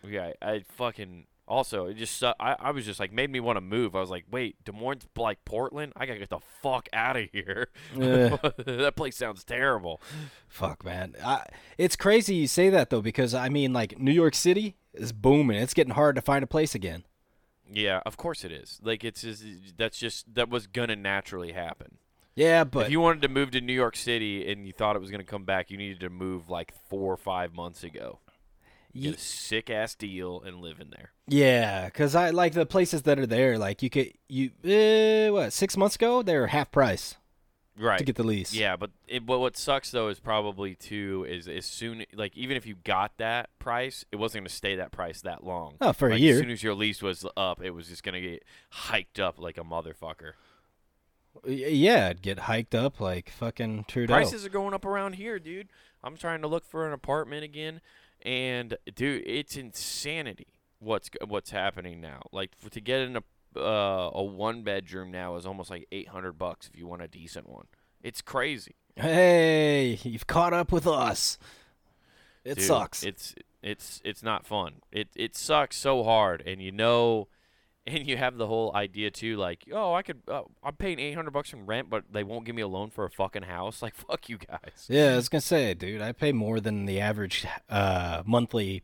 Yeah, 0.07 0.33
I 0.43 0.65
fucking 0.77 1.27
also 1.53 1.87
it 1.87 1.95
just 1.95 2.19
su- 2.19 2.33
I 2.41 2.57
I 2.59 2.71
was 2.71 2.87
just 2.87 2.99
like 2.99 3.13
made 3.13 3.31
me 3.31 3.41
want 3.41 3.57
to 3.57 3.61
move. 3.61 3.95
I 3.95 4.01
was 4.01 4.11
like, 4.11 4.25
wait, 4.31 4.57
Des 4.65 4.73
Moines 4.73 5.07
like 5.17 5.45
Portland? 5.45 5.93
I 5.97 6.07
gotta 6.07 6.19
get 6.19 6.31
the 6.31 6.41
fuck 6.63 6.89
out 6.93 7.17
of 7.17 7.29
here. 7.33 7.69
Ugh. 7.95 8.41
that 8.67 8.95
place 8.97 9.17
sounds 9.17 9.45
terrible. 9.45 10.01
Fuck, 10.49 10.85
man. 10.85 11.15
I, 11.25 11.45
it's 11.79 11.97
crazy 11.97 12.35
you 12.35 12.47
say 12.47 12.71
that, 12.71 12.91
though, 12.91 13.03
because, 13.03 13.35
I 13.35 13.49
mean, 13.49 13.73
like, 13.73 13.99
New 13.99 14.13
York 14.13 14.35
City 14.35 14.77
is 14.93 15.13
booming. 15.13 15.57
It's 15.57 15.75
getting 15.75 15.95
hard 15.95 16.17
to 16.17 16.23
find 16.23 16.43
a 16.43 16.47
place 16.47 16.75
again. 16.75 17.05
Yeah, 17.71 18.01
of 18.05 18.17
course 18.17 18.45
it 18.45 18.53
is. 18.53 18.81
Like 18.83 19.03
it's 19.03 19.23
just 19.23 19.45
that's 19.77 19.99
just 19.99 20.35
that 20.35 20.51
was 20.51 20.67
gonna 20.67 20.97
naturally 20.97 21.53
happen. 21.53 21.99
Yeah, 22.35 22.65
but 22.65 22.87
if 22.87 22.93
you 22.93 23.01
wanted 23.01 23.23
to 23.23 23.29
move 23.29 23.51
to 23.53 23.61
New 23.61 23.73
York 23.73 23.97
City 23.97 24.51
and 24.51 24.67
you 24.67 24.73
thought 24.73 24.97
it 24.97 25.01
was 25.01 25.11
gonna 25.11 25.25
come 25.25 25.45
back, 25.45 25.71
you 25.71 25.77
needed 25.77 26.01
to 26.01 26.11
move 26.11 26.51
like 26.51 26.73
four 26.89 27.13
or 27.13 27.17
five 27.17 27.55
months 27.55 27.83
ago. 27.83 28.19
Get 28.95 29.15
a 29.17 29.19
sick 29.19 29.71
ass 29.71 29.95
deal 29.95 30.43
and 30.43 30.61
live 30.61 30.79
in 30.81 30.91
there. 30.91 31.13
yeah, 31.27 31.87
because 31.87 32.15
I 32.15 32.31
like 32.31 32.53
the 32.53 32.67
places 32.67 33.03
that 33.03 33.19
are 33.19 33.27
there. 33.27 33.57
Like, 33.59 33.83
you 33.83 33.89
could, 33.91 34.13
you, 34.29 34.51
uh, 34.65 35.33
what, 35.33 35.53
six 35.53 35.77
months 35.77 35.97
ago, 35.97 36.23
they 36.23 36.37
were 36.37 36.49
half 36.49 36.71
price. 36.71 37.17
right. 37.79 37.99
to 37.99 38.05
get 38.05 38.17
the 38.17 38.23
lease. 38.23 38.53
Yeah, 38.53 38.77
but 38.77 38.91
it, 39.09 39.25
but 39.25 39.39
what 39.39 39.57
sucks 39.57 39.91
though 39.91 40.09
is 40.09 40.21
probably 40.21 40.75
too 40.75 41.25
is 41.27 41.49
as 41.49 41.65
soon 41.65 42.05
like 42.15 42.37
even 42.37 42.57
if 42.57 42.67
you 42.67 42.75
got 42.85 43.17
that 43.17 43.49
price, 43.59 44.05
it 44.13 44.17
wasn't 44.17 44.43
going 44.43 44.49
to 44.49 44.55
stay 44.55 44.77
that 44.77 44.93
price 44.93 45.23
that 45.23 45.43
long. 45.43 45.77
Oh, 45.81 45.95
for 45.95 46.09
a 46.11 46.17
year. 46.19 46.35
As 46.35 46.41
soon 46.41 46.51
as 46.51 46.63
your 46.63 46.75
lease 46.75 47.01
was 47.01 47.25
up, 47.35 47.63
it 47.63 47.71
was 47.71 47.89
just 47.89 48.03
going 48.03 48.15
to 48.15 48.21
get 48.21 48.45
hiked 48.69 49.19
up 49.19 49.39
like 49.39 49.57
a 49.57 49.65
motherfucker. 49.65 50.33
Yeah, 51.47 52.11
it'd 52.11 52.23
get 52.23 52.41
hiked 52.41 52.75
up 52.75 53.01
like 53.01 53.31
fucking 53.31 53.87
Trudeau. 53.89 54.13
Prices 54.13 54.45
are 54.45 54.51
going 54.51 54.75
up 54.75 54.85
around 54.85 55.15
here, 55.15 55.39
dude. 55.39 55.69
I'm 56.05 56.17
trying 56.17 56.43
to 56.43 56.49
look 56.49 56.67
for 56.67 56.87
an 56.87 56.93
apartment 56.93 57.43
again, 57.43 57.81
and 58.23 58.77
dude, 58.95 59.23
it's 59.27 59.57
insanity. 59.57 60.49
What's 60.79 61.11
what's 61.27 61.51
happening 61.51 62.01
now? 62.01 62.23
Like 62.33 62.51
f- 62.63 62.71
to 62.71 62.81
get 62.81 63.01
in 63.01 63.17
a 63.17 63.23
uh, 63.57 64.11
a 64.15 64.23
one 64.23 64.63
bedroom 64.63 65.11
now 65.11 65.37
is 65.37 65.45
almost 65.47 65.71
like 65.71 65.87
800 65.93 66.33
bucks 66.33 66.69
if 66.73 66.79
you 66.79 66.87
want 66.87 67.03
a 67.03 67.09
decent 67.09 67.49
one. 67.49 67.67
It's 68.03 68.23
crazy. 68.23 68.77
Hey, 68.97 69.99
you've 70.03 70.27
caught 70.27 70.53
up 70.53 70.73
with 70.73 70.87
us. 70.87 71.39
It 72.45 72.57
Dude, 72.57 72.65
sucks. 72.65 73.05
It's 73.05 73.35
it's 73.63 74.01
it's 74.05 74.23
not 74.23 74.47
fun. 74.47 74.77
It 74.91 75.09
it 75.15 75.37
sucks 75.37 75.77
so 75.77 76.03
hard, 76.03 76.43
and 76.45 76.61
you 76.61 76.73
know, 76.73 77.29
and 77.87 78.07
you 78.07 78.17
have 78.17 78.37
the 78.37 78.47
whole 78.47 78.73
idea 78.75 79.11
too, 79.11 79.37
like, 79.37 79.65
oh, 79.73 79.93
I 79.95 80.03
could, 80.03 80.23
uh, 80.29 80.43
I'm 80.63 80.77
paying 80.77 80.99
800 81.01 81.31
bucks 81.31 81.53
in 81.53 81.67
rent, 81.67 81.91
but 81.91 82.05
they 82.13 82.23
won't 82.25 82.45
give 82.45 82.55
me 82.55 82.63
a 82.63 82.69
loan 82.69 82.91
for 82.91 83.05
a 83.05 83.11
fucking 83.11 83.43
house. 83.45 83.83
Like, 83.83 83.95
fuck 83.95 84.29
you 84.29 84.39
guys. 84.39 84.87
yeah, 84.89 85.13
I 85.13 85.17
was 85.17 85.29
gonna 85.29 85.41
say, 85.41 85.75
dude, 85.75 86.01
I 86.01 86.13
pay 86.13 86.33
more 86.33 86.61
than 86.61 86.87
the 86.87 87.01
average 87.01 87.47
uh, 87.69 88.23
monthly 88.25 88.83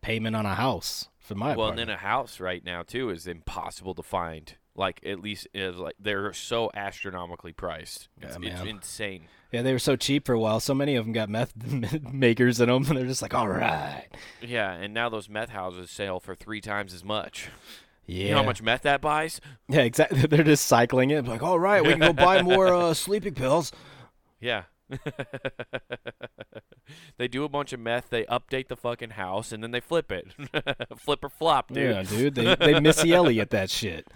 payment 0.00 0.36
on 0.36 0.46
a 0.46 0.54
house 0.54 1.08
for 1.20 1.34
my 1.34 1.56
Well, 1.56 1.68
and 1.70 1.78
then 1.78 1.88
a 1.88 1.96
house 1.96 2.40
right 2.40 2.64
now 2.64 2.82
too 2.82 3.10
is 3.10 3.26
impossible 3.26 3.94
to 3.94 4.02
find. 4.02 4.54
Like 4.74 5.00
at 5.04 5.20
least 5.20 5.46
is 5.52 5.76
like 5.76 5.96
they're 6.00 6.32
so 6.32 6.70
astronomically 6.74 7.52
priced. 7.52 8.08
Yeah, 8.20 8.28
It's, 8.28 8.38
it's 8.40 8.60
insane. 8.62 9.24
yeah, 9.52 9.60
they 9.60 9.72
were 9.74 9.78
so 9.78 9.96
cheap 9.96 10.24
for 10.24 10.32
a 10.32 10.40
while. 10.40 10.60
So 10.60 10.72
many 10.74 10.96
of 10.96 11.04
them 11.04 11.12
got 11.12 11.28
meth 11.28 11.52
makers 12.10 12.58
in 12.58 12.68
them, 12.70 12.84
and 12.88 12.96
they're 12.96 13.06
just 13.06 13.20
like, 13.20 13.34
all 13.34 13.48
right. 13.48 14.06
Yeah, 14.40 14.72
and 14.72 14.94
now 14.94 15.10
those 15.10 15.28
meth 15.28 15.50
houses 15.50 15.90
sell 15.90 16.20
for 16.20 16.34
three 16.34 16.62
times 16.62 16.94
as 16.94 17.04
much. 17.04 17.50
Yeah. 18.06 18.24
You 18.24 18.30
know 18.32 18.38
how 18.38 18.42
much 18.44 18.62
meth 18.62 18.82
that 18.82 19.00
buys? 19.00 19.40
Yeah, 19.68 19.80
exactly. 19.82 20.20
They're 20.28 20.44
just 20.44 20.66
cycling 20.66 21.10
it. 21.10 21.24
Like, 21.24 21.42
all 21.42 21.58
right, 21.58 21.82
we 21.82 21.90
can 21.90 22.00
go 22.00 22.12
buy 22.28 22.42
more 22.42 22.68
uh, 22.68 22.94
sleeping 22.94 23.34
pills. 23.34 23.72
Yeah. 24.40 24.64
they 27.16 27.26
do 27.28 27.44
a 27.44 27.48
bunch 27.48 27.72
of 27.72 27.80
meth, 27.80 28.10
they 28.10 28.24
update 28.24 28.68
the 28.68 28.76
fucking 28.76 29.10
house, 29.10 29.50
and 29.52 29.62
then 29.62 29.70
they 29.70 29.80
flip 29.80 30.12
it. 30.12 30.26
flip 30.98 31.24
or 31.24 31.30
flop, 31.30 31.72
dude. 31.72 31.90
Yeah, 31.90 32.02
dude. 32.02 32.34
They 32.34 32.54
they 32.56 32.80
Missy 32.80 33.14
Elliott 33.14 33.48
that 33.50 33.70
shit. 33.70 34.06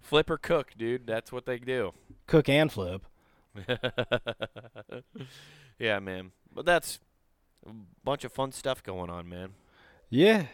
flip 0.00 0.28
or 0.30 0.38
cook, 0.38 0.72
dude. 0.76 1.06
That's 1.06 1.30
what 1.30 1.46
they 1.46 1.58
do. 1.58 1.92
Cook 2.26 2.48
and 2.48 2.72
flip. 2.72 3.06
yeah, 5.78 6.00
man. 6.00 6.32
But 6.52 6.66
that's 6.66 6.98
a 7.66 7.70
bunch 8.02 8.24
of 8.24 8.32
fun 8.32 8.50
stuff 8.50 8.82
going 8.82 9.10
on, 9.10 9.28
man. 9.28 9.50
Yeah. 10.10 10.46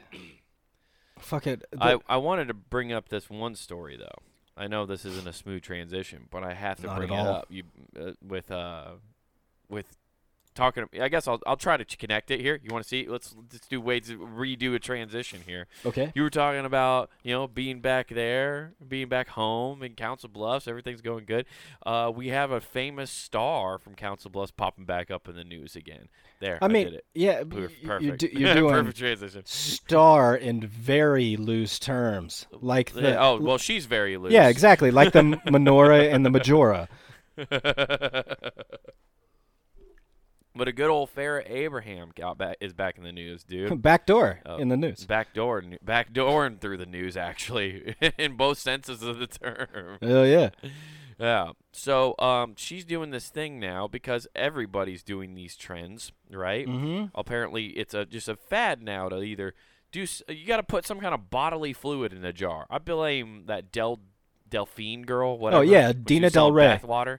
Fuck 1.21 1.47
it. 1.47 1.65
I, 1.81 1.99
I 2.09 2.17
wanted 2.17 2.49
to 2.49 2.55
bring 2.55 2.93
up 2.93 3.09
this 3.09 3.29
one 3.31 3.55
story 3.55 3.97
though. 3.97 4.23
I 4.57 4.67
know 4.67 4.85
this 4.85 5.05
isn't 5.05 5.27
a 5.27 5.33
smooth 5.33 5.62
transition, 5.62 6.27
but 6.31 6.43
I 6.43 6.53
have 6.55 6.79
to 6.81 6.87
Not 6.87 6.97
bring 6.99 7.11
it 7.12 7.17
all. 7.17 7.27
up. 7.29 7.47
You 7.49 7.65
uh, 7.99 8.12
with 8.27 8.50
uh 8.50 8.93
with 9.69 9.97
talking. 10.61 10.85
I 11.00 11.09
guess 11.09 11.26
I'll 11.26 11.40
I'll 11.47 11.57
try 11.57 11.76
to 11.76 11.85
connect 11.97 12.31
it 12.31 12.40
here. 12.40 12.61
You 12.62 12.71
want 12.71 12.85
to 12.85 12.88
see? 12.88 13.07
Let's 13.09 13.35
let's 13.52 13.67
do 13.67 13.81
to 13.81 14.19
redo 14.19 14.75
a 14.75 14.79
transition 14.79 15.40
here. 15.47 15.67
okay. 15.85 16.12
You 16.14 16.23
were 16.23 16.31
talking 16.31 16.64
about 16.64 17.11
you 17.23 17.33
know 17.33 17.47
being 17.47 17.81
back 17.81 18.09
there, 18.09 18.75
being 18.87 19.09
back 19.09 19.29
home 19.29 19.83
in 19.83 19.95
Council 19.95 20.29
Bluffs. 20.29 20.69
Everything's 20.69 21.00
going 21.00 21.25
good. 21.25 21.47
Uh, 21.85 22.12
we 22.14 22.29
have 22.29 22.50
a 22.50 22.61
famous 22.61 23.11
star 23.11 23.79
from 23.79 23.95
Council 23.95 24.31
Bluffs 24.31 24.52
popping 24.52 24.85
back 24.85 25.11
up 25.11 25.29
in 25.29 25.37
the 25.37 25.44
news 25.44 25.77
again. 25.77 26.09
There, 26.40 26.59
I 26.62 26.68
mean, 26.68 26.87
did 26.87 26.94
it. 26.94 27.05
yeah, 27.14 27.42
perfect. 27.44 28.03
You're, 28.03 28.16
do, 28.16 28.29
you're 28.33 28.55
doing 28.55 28.73
perfect 28.73 28.96
transition. 28.96 29.42
star 29.44 30.35
in 30.35 30.66
very 30.66 31.37
loose 31.37 31.79
terms, 31.79 32.46
like 32.53 32.92
the. 32.92 33.03
Yeah, 33.03 33.27
oh 33.27 33.40
well, 33.40 33.59
she's 33.59 33.87
very 33.87 34.16
loose. 34.16 34.33
yeah, 34.33 34.49
exactly, 34.49 34.90
like 34.90 35.12
the 35.12 35.20
menorah 35.46 36.12
and 36.12 36.25
the 36.25 36.31
majora. 36.31 36.88
but 40.55 40.69
a 40.69 40.73
good 40.73 40.91
old 40.91 41.15
Farrah 41.15 41.43
Abraham 41.49 42.11
got 42.15 42.39
back 42.39 42.57
is 42.61 42.73
back 42.73 42.99
in 42.99 43.05
the 43.05 43.13
news, 43.13 43.45
dude. 43.45 43.81
Back 43.83 44.07
door 44.07 44.41
Oh. 44.47 44.57
in 44.57 44.69
the 44.69 44.77
news. 44.77 45.07
Back 45.07 45.33
door, 45.35 45.63
back 45.83 46.13
door 46.13 46.47
and 46.47 46.61
through 46.61 46.77
the 46.79 46.87
news, 46.87 47.17
actually, 47.17 47.95
in 48.19 48.37
both 48.37 48.59
senses 48.59 49.03
of 49.03 49.19
the 49.19 49.27
term. 49.27 49.99
Oh 50.03 50.25
yeah. 50.25 50.51
Yeah. 51.19 51.51
So, 51.73 52.15
um, 52.19 52.55
she's 52.57 52.87
doing 52.87 53.11
this 53.11 53.29
thing 53.29 53.61
now 53.61 53.87
because 53.87 54.27
everybody's 54.35 55.03
doing 55.03 55.35
these 55.35 55.55
trends, 55.55 56.13
right? 56.31 56.67
Mm-hmm. 56.67 57.09
Apparently, 57.15 57.67
it's 57.77 57.93
a 57.93 58.07
just 58.07 58.27
a 58.27 58.37
fad 58.37 58.83
now 58.83 59.11
to 59.11 59.21
either 59.21 59.55
do. 59.93 60.07
You 60.29 60.47
got 60.47 60.57
to 60.57 60.63
put 60.63 60.87
some 60.87 60.99
kind 60.99 61.13
of 61.13 61.29
bodily 61.29 61.75
fluid 61.75 62.15
in 62.15 62.25
a 62.25 62.33
jar. 62.33 62.67
I 62.71 62.79
blame 62.79 63.43
that 63.49 63.71
Del 63.71 64.01
Delphine 64.49 65.03
girl. 65.03 65.37
Whatever. 65.37 65.61
Oh, 65.63 65.63
yeah, 65.63 65.93
Dina 65.93 66.31
Del 66.31 66.53
Rey. 66.53 66.79
Bathwater. 66.83 67.19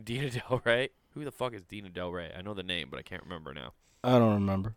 Dina 0.00 0.30
Del 0.30 0.62
Rey. 0.64 0.90
Who 1.14 1.24
the 1.24 1.32
fuck 1.32 1.54
is 1.54 1.62
Dina 1.64 1.88
Del 1.88 2.10
Rey? 2.12 2.30
I 2.36 2.42
know 2.42 2.54
the 2.54 2.62
name, 2.62 2.88
but 2.90 2.98
I 2.98 3.02
can't 3.02 3.22
remember 3.22 3.52
now. 3.52 3.72
I 4.04 4.18
don't 4.18 4.34
remember. 4.34 4.74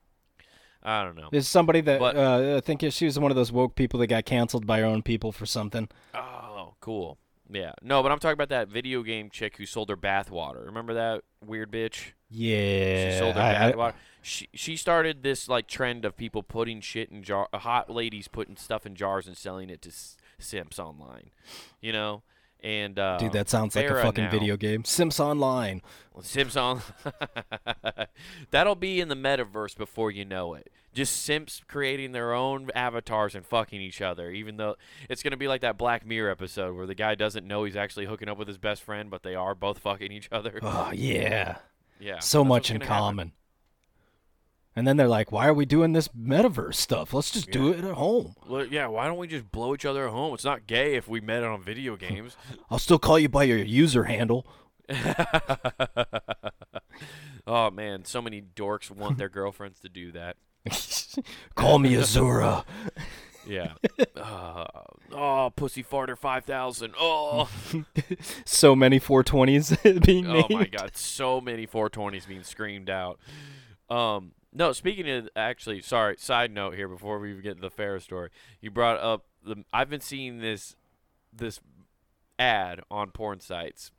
I 0.81 1.03
don't 1.03 1.15
know. 1.15 1.29
There's 1.31 1.47
somebody 1.47 1.79
that 1.81 1.99
But- 1.99 2.17
uh, 2.17 2.57
I 2.57 2.59
think 2.59 2.83
she 2.91 3.05
was 3.05 3.17
one 3.19 3.31
of 3.31 3.35
those 3.37 3.51
woke 3.51 3.75
people 3.75 3.99
that 4.01 4.07
got 4.07 4.25
canceled 4.25 4.65
by 4.67 4.79
her 4.79 4.85
own 4.85 5.01
people 5.01 5.31
for 5.31 5.45
something. 5.45 5.87
Oh, 6.13 6.73
cool. 6.81 7.17
Yeah. 7.49 7.73
No, 7.81 8.01
but 8.03 8.11
I'm 8.11 8.19
talking 8.19 8.33
about 8.33 8.49
that 8.49 8.67
video 8.67 9.03
game 9.03 9.29
chick 9.29 9.57
who 9.57 9.65
sold 9.65 9.89
her 9.89 9.95
bathwater. 9.97 10.65
Remember 10.65 10.93
that 10.95 11.23
weird 11.45 11.71
bitch? 11.71 12.11
Yeah. 12.29 13.11
She 13.11 13.17
sold 13.19 13.35
her 13.35 13.41
bathwater. 13.41 13.93
She 14.21 14.47
she 14.53 14.75
started 14.77 15.21
this 15.23 15.47
like 15.49 15.67
trend 15.67 16.03
of 16.05 16.15
people 16.17 16.41
putting 16.43 16.79
shit 16.81 17.09
in 17.11 17.23
jar, 17.23 17.47
hot 17.53 17.89
ladies 17.89 18.27
putting 18.29 18.55
stuff 18.55 18.85
in 18.85 18.95
jars 18.95 19.27
and 19.27 19.37
selling 19.37 19.69
it 19.69 19.81
to 19.83 19.89
s- 19.89 20.15
simps 20.39 20.79
online. 20.79 21.31
You 21.81 21.91
know, 21.91 22.23
and 22.63 22.97
uh, 22.97 23.17
Dude, 23.17 23.33
that 23.33 23.49
sounds 23.49 23.75
like 23.75 23.89
a 23.89 24.01
fucking 24.01 24.25
now- 24.25 24.31
video 24.31 24.55
game. 24.57 24.85
Sims 24.85 25.19
Online. 25.19 25.81
Sims 26.21 26.55
on. 26.55 26.81
That'll 28.51 28.75
be 28.75 29.01
in 29.01 29.07
the 29.07 29.15
metaverse 29.15 29.75
before 29.75 30.11
you 30.11 30.25
know 30.25 30.53
it. 30.53 30.71
Just 30.93 31.23
simps 31.23 31.61
creating 31.67 32.11
their 32.11 32.33
own 32.33 32.69
avatars 32.75 33.33
and 33.33 33.43
fucking 33.43 33.81
each 33.81 33.99
other. 33.99 34.29
Even 34.29 34.57
though 34.57 34.75
it's 35.09 35.23
gonna 35.23 35.37
be 35.37 35.47
like 35.47 35.61
that 35.61 35.75
Black 35.75 36.05
Mirror 36.05 36.29
episode 36.29 36.75
where 36.75 36.85
the 36.85 36.93
guy 36.93 37.15
doesn't 37.15 37.47
know 37.47 37.63
he's 37.63 37.75
actually 37.75 38.05
hooking 38.05 38.29
up 38.29 38.37
with 38.37 38.47
his 38.47 38.59
best 38.59 38.83
friend, 38.83 39.09
but 39.09 39.23
they 39.23 39.33
are 39.33 39.55
both 39.55 39.79
fucking 39.79 40.11
each 40.11 40.29
other. 40.31 40.59
Oh 40.61 40.91
yeah. 40.93 41.57
yeah, 41.99 42.19
so 42.19 42.39
that's 42.39 42.49
much 42.49 42.69
in 42.71 42.77
gonna 42.77 42.85
happen. 42.93 43.31
And 44.75 44.87
then 44.87 44.97
they're 44.97 45.07
like, 45.07 45.31
"Why 45.31 45.47
are 45.47 45.53
we 45.53 45.65
doing 45.65 45.93
this 45.93 46.07
metaverse 46.09 46.75
stuff? 46.75 47.13
Let's 47.13 47.29
just 47.31 47.51
do 47.51 47.69
it 47.71 47.83
at 47.83 47.93
home. 47.93 48.35
Well, 48.47 48.65
yeah, 48.65 48.87
why 48.87 49.05
don't 49.07 49.17
we 49.17 49.27
just 49.27 49.51
blow 49.51 49.73
each 49.75 49.85
other 49.85 50.05
at 50.07 50.11
home? 50.11 50.33
It's 50.33 50.43
not 50.43 50.65
gay 50.65 50.95
if 50.95 51.07
we 51.07 51.21
met 51.21 51.43
on 51.43 51.61
video 51.61 51.95
games. 52.07 52.35
I'll 52.71 52.79
still 52.79 52.99
call 52.99 53.19
you 53.19 53.29
by 53.29 53.43
your 53.43 53.57
user 53.59 54.05
handle." 54.05 54.47
oh 57.47 57.71
man, 57.71 58.05
so 58.05 58.21
many 58.21 58.41
dorks 58.41 58.89
want 58.91 59.17
their 59.17 59.29
girlfriends 59.29 59.79
to 59.81 59.89
do 59.89 60.11
that. 60.11 60.37
Call 61.55 61.79
me 61.79 61.93
Azura. 61.93 62.63
Yeah. 63.45 63.73
Uh, 64.15 64.65
oh, 65.11 65.51
pussy 65.55 65.83
farter 65.83 66.17
five 66.17 66.45
thousand. 66.45 66.93
Oh. 66.99 67.49
so 68.45 68.75
many 68.75 68.99
420s 68.99 70.05
being 70.05 70.27
Oh 70.27 70.33
named. 70.33 70.49
my 70.49 70.65
god, 70.65 70.95
so 70.95 71.41
many 71.41 71.67
420s 71.67 72.27
being 72.27 72.43
screamed 72.43 72.89
out. 72.89 73.19
Um, 73.89 74.31
no, 74.53 74.71
speaking 74.71 75.09
of 75.09 75.29
actually, 75.35 75.81
sorry, 75.81 76.15
side 76.17 76.51
note 76.51 76.75
here 76.75 76.87
before 76.87 77.19
we 77.19 77.31
even 77.31 77.41
get 77.43 77.55
to 77.55 77.61
the 77.61 77.69
fair 77.69 77.99
story. 77.99 78.29
You 78.61 78.71
brought 78.71 78.99
up 78.99 79.25
the 79.45 79.63
I've 79.73 79.89
been 79.89 80.01
seeing 80.01 80.39
this 80.39 80.75
this 81.31 81.59
ad 82.39 82.81
on 82.91 83.11
porn 83.11 83.39
sites. 83.39 83.91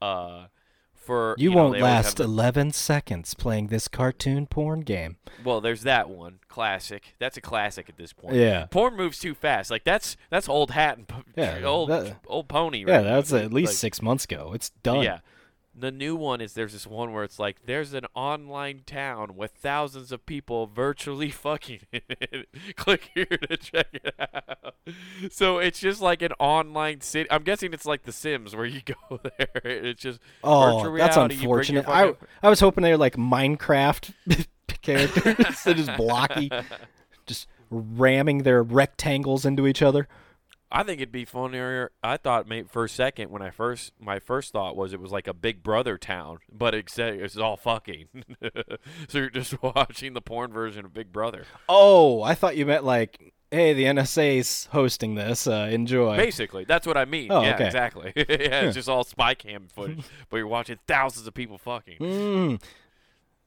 Uh 0.00 0.46
for 0.94 1.34
You, 1.38 1.50
know, 1.50 1.56
won't 1.68 1.80
last 1.80 2.18
the- 2.18 2.24
11 2.24 2.72
seconds 2.72 3.32
playing 3.32 3.68
this 3.68 3.88
cartoon 3.88 4.46
porn 4.46 4.80
game. 4.80 5.16
well, 5.42 5.62
there's 5.62 5.80
that 5.82 6.10
one. 6.10 6.40
Classic. 6.48 7.14
That's 7.18 7.38
a 7.38 7.40
classic 7.40 7.88
at 7.88 7.96
this 7.96 8.12
point. 8.12 8.34
Yeah. 8.34 8.66
Porn 8.66 8.94
moves 8.94 9.18
too 9.18 9.34
fast. 9.34 9.70
Like 9.70 9.84
that's 9.84 10.16
that's 10.28 10.48
old 10.50 10.72
hat 10.72 10.98
and 10.98 11.10
Yeah, 11.36 11.62
old 11.64 11.88
that- 11.90 12.16
old 12.26 12.48
pony. 12.48 12.84
Yeah, 12.86 12.96
right? 12.96 13.02
that's 13.04 13.32
at 13.32 13.52
least 13.52 13.70
Like- 13.72 13.76
six 13.76 14.02
months 14.02 14.24
ago. 14.24 14.52
It's 14.54 14.68
done. 14.82 15.02
Yeah. 15.02 15.20
The 15.80 15.92
new 15.92 16.16
one 16.16 16.40
is 16.40 16.54
there's 16.54 16.72
this 16.72 16.86
one 16.86 17.12
where 17.12 17.22
it's 17.22 17.38
like 17.38 17.66
there's 17.66 17.94
an 17.94 18.04
online 18.14 18.82
town 18.84 19.36
with 19.36 19.52
thousands 19.52 20.10
of 20.10 20.26
people 20.26 20.66
virtually 20.66 21.30
fucking. 21.44 21.80
Click 22.76 23.10
here 23.14 23.26
to 23.26 23.56
check 23.56 23.86
it 23.92 24.14
out. 24.18 24.74
So 25.30 25.58
it's 25.58 25.78
just 25.80 26.00
like 26.00 26.22
an 26.22 26.32
online 26.38 27.02
city. 27.02 27.30
I'm 27.30 27.42
guessing 27.42 27.74
it's 27.74 27.84
like 27.84 28.04
The 28.04 28.12
Sims 28.12 28.56
where 28.56 28.64
you 28.64 28.80
go 28.80 29.20
there. 29.38 29.60
It's 29.62 30.00
just 30.00 30.18
Oh, 30.42 30.78
virtual 30.78 30.96
that's 30.96 31.16
reality. 31.16 31.34
Unfortunate. 31.34 31.88
I 31.88 32.14
I 32.42 32.48
was 32.48 32.60
hoping 32.60 32.82
they 32.82 32.90
were 32.92 32.96
like 32.96 33.16
Minecraft 33.16 34.14
characters. 34.80 35.62
They're 35.62 35.74
just 35.74 35.94
blocky, 35.98 36.50
just 37.26 37.48
ramming 37.70 38.44
their 38.44 38.62
rectangles 38.62 39.44
into 39.44 39.66
each 39.66 39.82
other. 39.82 40.08
I 40.70 40.82
think 40.82 41.00
it'd 41.00 41.12
be 41.12 41.24
funnier. 41.24 41.92
I 42.02 42.18
thought 42.18 42.46
maybe 42.46 42.68
for 42.68 42.84
a 42.84 42.88
second 42.88 43.30
when 43.30 43.40
I 43.40 43.50
first 43.50 43.92
my 43.98 44.18
first 44.18 44.52
thought 44.52 44.76
was 44.76 44.92
it 44.92 45.00
was 45.00 45.10
like 45.10 45.26
a 45.26 45.32
Big 45.32 45.62
Brother 45.62 45.96
town, 45.96 46.38
but 46.52 46.74
except 46.74 47.16
it's 47.16 47.38
all 47.38 47.56
fucking. 47.56 48.08
so 49.08 49.18
you're 49.18 49.30
just 49.30 49.62
watching 49.62 50.12
the 50.12 50.20
porn 50.20 50.52
version 50.52 50.84
of 50.84 50.92
Big 50.92 51.12
Brother. 51.12 51.44
Oh, 51.68 52.22
I 52.22 52.34
thought 52.34 52.56
you 52.56 52.66
meant 52.66 52.84
like, 52.84 53.32
hey, 53.50 53.72
the 53.72 53.84
NSA's 53.84 54.68
hosting 54.72 55.14
this. 55.14 55.46
Uh, 55.46 55.68
enjoy. 55.70 56.16
Basically, 56.16 56.64
that's 56.64 56.86
what 56.86 56.98
I 56.98 57.06
mean. 57.06 57.32
Oh, 57.32 57.42
yeah, 57.42 57.54
okay. 57.54 57.66
exactly. 57.66 58.12
yeah, 58.16 58.24
it's 58.62 58.74
just 58.74 58.90
all 58.90 59.04
spy 59.04 59.34
cam 59.34 59.68
footage, 59.68 60.04
but 60.28 60.36
you're 60.36 60.46
watching 60.46 60.78
thousands 60.86 61.26
of 61.26 61.32
people 61.32 61.56
fucking. 61.56 61.98
Mm, 61.98 62.62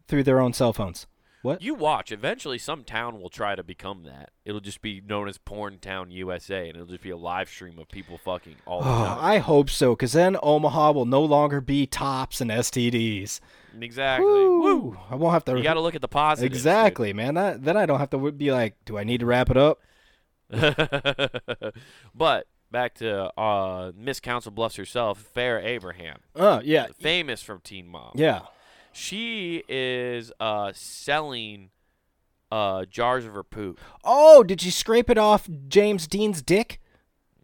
through 0.07 0.23
their 0.23 0.39
own 0.39 0.53
cell 0.53 0.73
phones. 0.73 1.05
What? 1.43 1.61
You 1.61 1.73
watch. 1.73 2.11
Eventually, 2.11 2.57
some 2.59 2.83
town 2.83 3.19
will 3.19 3.29
try 3.29 3.55
to 3.55 3.63
become 3.63 4.03
that. 4.03 4.29
It'll 4.45 4.59
just 4.61 4.81
be 4.81 5.01
known 5.03 5.27
as 5.27 5.37
Porn 5.39 5.79
Town 5.79 6.11
USA, 6.11 6.67
and 6.67 6.75
it'll 6.75 6.87
just 6.87 7.01
be 7.01 7.09
a 7.09 7.17
live 7.17 7.49
stream 7.49 7.79
of 7.79 7.89
people 7.89 8.17
fucking 8.19 8.57
all 8.67 8.81
the 8.81 8.87
Oh, 8.89 9.05
time. 9.05 9.17
I 9.21 9.37
hope 9.39 9.69
so, 9.69 9.95
because 9.95 10.13
then 10.13 10.37
Omaha 10.43 10.91
will 10.91 11.05
no 11.07 11.23
longer 11.23 11.59
be 11.59 11.87
tops 11.87 12.41
and 12.41 12.51
STDs. 12.51 13.39
exactly. 13.79 14.25
Woo. 14.27 14.61
Woo. 14.61 14.97
I 15.09 15.15
won't 15.15 15.33
have 15.33 15.43
to. 15.45 15.57
You 15.57 15.63
got 15.63 15.73
to 15.73 15.81
look 15.81 15.95
at 15.95 16.01
the 16.01 16.07
positives. 16.07 16.51
dude. 16.51 16.57
exactly, 16.57 17.11
man. 17.13 17.33
That, 17.33 17.63
then 17.63 17.75
I 17.75 17.85
don't 17.87 17.99
have 17.99 18.11
to 18.11 18.31
be 18.31 18.51
like, 18.51 18.75
do 18.85 18.97
I 18.99 19.03
need 19.03 19.21
to 19.21 19.25
wrap 19.25 19.49
it 19.49 19.57
up? 19.57 19.79
but 22.13 22.47
back 22.71 22.93
to 22.95 23.31
uh, 23.39 23.91
Miss 23.95 24.19
Council 24.19 24.51
Bluffs 24.51 24.75
herself, 24.75 25.23
Farrah 25.35 25.63
Abraham, 25.63 26.19
Oh, 26.35 26.61
yeah, 26.63 26.87
famous 26.99 27.41
from 27.41 27.59
Teen 27.61 27.87
Mom. 27.87 28.11
yeah. 28.15 28.41
She 28.93 29.63
is 29.69 30.31
uh, 30.39 30.71
selling 30.75 31.69
uh, 32.51 32.85
jars 32.85 33.25
of 33.25 33.33
her 33.33 33.43
poop. 33.43 33.79
Oh, 34.03 34.43
did 34.43 34.61
she 34.61 34.71
scrape 34.71 35.09
it 35.09 35.17
off 35.17 35.47
James 35.67 36.07
Deen's 36.07 36.41
dick? 36.41 36.79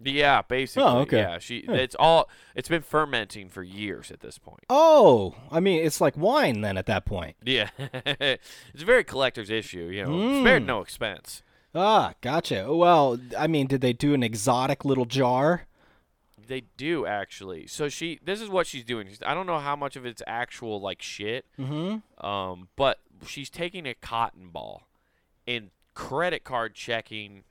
Yeah, 0.04 0.44
basically. 0.44 0.84
Oh, 0.84 1.00
okay. 1.00 1.18
Yeah, 1.20 1.40
she. 1.40 1.64
Yeah. 1.68 1.74
It's 1.76 1.96
all. 1.98 2.30
It's 2.54 2.70
been 2.70 2.84
fermenting 2.84 3.50
for 3.50 3.64
years 3.64 4.12
at 4.12 4.20
this 4.20 4.38
point. 4.38 4.64
Oh, 4.70 5.34
I 5.52 5.60
mean, 5.60 5.84
it's 5.84 6.00
like 6.00 6.16
wine 6.16 6.62
then 6.62 6.78
at 6.78 6.86
that 6.86 7.06
point. 7.06 7.36
Yeah, 7.44 7.70
it's 7.80 8.84
a 8.84 8.86
very 8.86 9.04
collector's 9.04 9.50
issue. 9.50 9.86
You 9.92 10.06
know, 10.06 10.42
spared 10.42 10.64
Mm. 10.64 10.68
no 10.68 10.82
expense. 10.82 11.42
Ah, 11.74 12.14
gotcha. 12.22 12.72
Well, 12.74 13.18
I 13.38 13.48
mean, 13.48 13.66
did 13.68 13.82
they 13.82 13.94
do 13.94 14.14
an 14.14 14.22
exotic 14.22 14.86
little 14.86 15.06
jar? 15.06 15.66
They 16.48 16.64
do 16.78 17.06
actually. 17.06 17.68
So 17.68 17.90
she. 17.90 18.20
This 18.24 18.42
is 18.42 18.50
what 18.50 18.68
she's 18.68 18.84
doing. 18.84 19.10
I 19.26 19.34
don't 19.34 19.48
know 19.48 19.60
how 19.60 19.76
much 19.76 19.96
of 19.96 20.06
it's 20.06 20.22
actual 20.26 20.82
like 20.82 21.02
shit. 21.02 21.46
Mm-hmm. 21.60 22.26
Um, 22.26 22.70
but 22.76 23.00
she's 23.26 23.50
taking 23.50 23.86
a 23.86 23.94
cotton 23.94 24.50
ball 24.50 24.84
and 25.48 25.72
credit 25.94 26.44
card 26.44 26.76
checking 26.76 27.44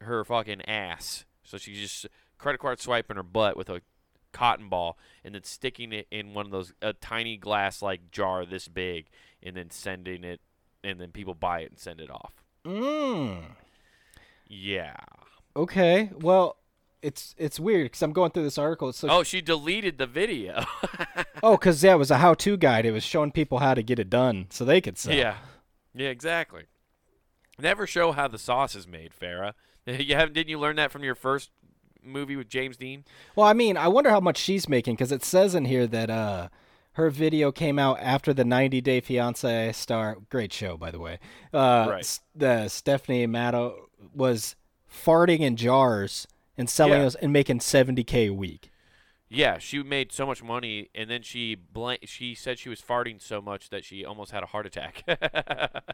her 0.00 0.24
fucking 0.24 0.62
ass. 0.68 1.24
So 1.42 1.58
she's 1.58 1.78
just 1.78 2.06
credit 2.38 2.58
card 2.58 2.80
swiping 2.80 3.16
her 3.16 3.22
butt 3.22 3.56
with 3.56 3.68
a 3.68 3.82
cotton 4.32 4.68
ball 4.68 4.96
and 5.24 5.34
then 5.34 5.44
sticking 5.44 5.92
it 5.92 6.06
in 6.10 6.34
one 6.34 6.46
of 6.46 6.52
those 6.52 6.72
a 6.80 6.92
tiny 6.92 7.36
glass 7.36 7.82
like 7.82 8.10
jar 8.10 8.46
this 8.46 8.68
big 8.68 9.06
and 9.42 9.56
then 9.56 9.70
sending 9.70 10.24
it 10.24 10.40
and 10.82 11.00
then 11.00 11.10
people 11.10 11.34
buy 11.34 11.60
it 11.60 11.70
and 11.70 11.78
send 11.78 12.00
it 12.00 12.10
off. 12.10 12.32
Mm. 12.64 13.42
Yeah. 14.48 14.96
Okay. 15.56 16.10
Well, 16.18 16.56
it's 17.02 17.34
it's 17.38 17.58
weird 17.60 17.86
because 17.86 18.02
I'm 18.02 18.12
going 18.12 18.30
through 18.30 18.44
this 18.44 18.58
article. 18.58 18.92
So 18.92 19.08
Oh, 19.10 19.22
she 19.22 19.40
deleted 19.40 19.98
the 19.98 20.06
video. 20.06 20.64
oh, 21.42 21.56
because 21.56 21.82
yeah, 21.82 21.94
it 21.94 21.98
was 21.98 22.10
a 22.10 22.18
how-to 22.18 22.56
guide. 22.56 22.86
It 22.86 22.92
was 22.92 23.04
showing 23.04 23.32
people 23.32 23.58
how 23.58 23.74
to 23.74 23.82
get 23.82 23.98
it 23.98 24.10
done 24.10 24.46
so 24.50 24.64
they 24.64 24.80
could 24.80 24.98
sell. 24.98 25.14
Yeah. 25.14 25.36
Yeah, 25.94 26.08
exactly. 26.08 26.64
Never 27.58 27.86
show 27.86 28.12
how 28.12 28.28
the 28.28 28.38
sauce 28.38 28.74
is 28.74 28.86
made, 28.86 29.12
Farrah. 29.18 29.52
You 29.86 30.14
haven't 30.14 30.34
didn't 30.34 30.50
you 30.50 30.58
learn 30.58 30.76
that 30.76 30.92
from 30.92 31.02
your 31.02 31.14
first 31.14 31.50
movie 32.02 32.36
with 32.36 32.48
James 32.48 32.76
Deen? 32.76 33.04
Well, 33.34 33.46
I 33.46 33.54
mean, 33.54 33.76
I 33.76 33.88
wonder 33.88 34.10
how 34.10 34.20
much 34.20 34.36
she's 34.36 34.68
making 34.68 34.94
because 34.94 35.10
it 35.10 35.24
says 35.24 35.54
in 35.54 35.64
here 35.64 35.86
that 35.86 36.10
uh, 36.10 36.48
her 36.92 37.10
video 37.10 37.50
came 37.50 37.78
out 37.78 37.98
after 38.00 38.32
the 38.34 38.44
90 38.44 38.80
Day 38.82 39.00
Fiance 39.00 39.72
star. 39.72 40.18
Great 40.28 40.52
show, 40.52 40.76
by 40.76 40.90
the 40.90 40.98
way. 41.00 41.18
Uh, 41.52 41.86
Right. 41.90 42.20
The 42.34 42.68
Stephanie 42.68 43.26
Matto 43.26 43.88
was 44.14 44.54
farting 44.88 45.40
in 45.40 45.56
jars 45.56 46.26
and 46.60 46.70
selling 46.70 46.92
Yeah. 46.98 47.02
those 47.02 47.14
and 47.16 47.32
making 47.32 47.58
70k 47.58 48.28
a 48.28 48.30
week. 48.30 48.70
Yeah, 49.32 49.58
she 49.58 49.80
made 49.82 50.12
so 50.12 50.26
much 50.26 50.42
money, 50.42 50.88
and 50.94 51.08
then 51.08 51.22
she 51.22 51.54
blank. 51.54 52.00
She 52.06 52.34
said 52.34 52.58
she 52.58 52.68
was 52.68 52.80
farting 52.80 53.20
so 53.22 53.40
much 53.40 53.70
that 53.70 53.84
she 53.84 54.04
almost 54.04 54.32
had 54.32 54.42
a 54.42 54.46
heart 54.46 54.66
attack. 54.66 55.04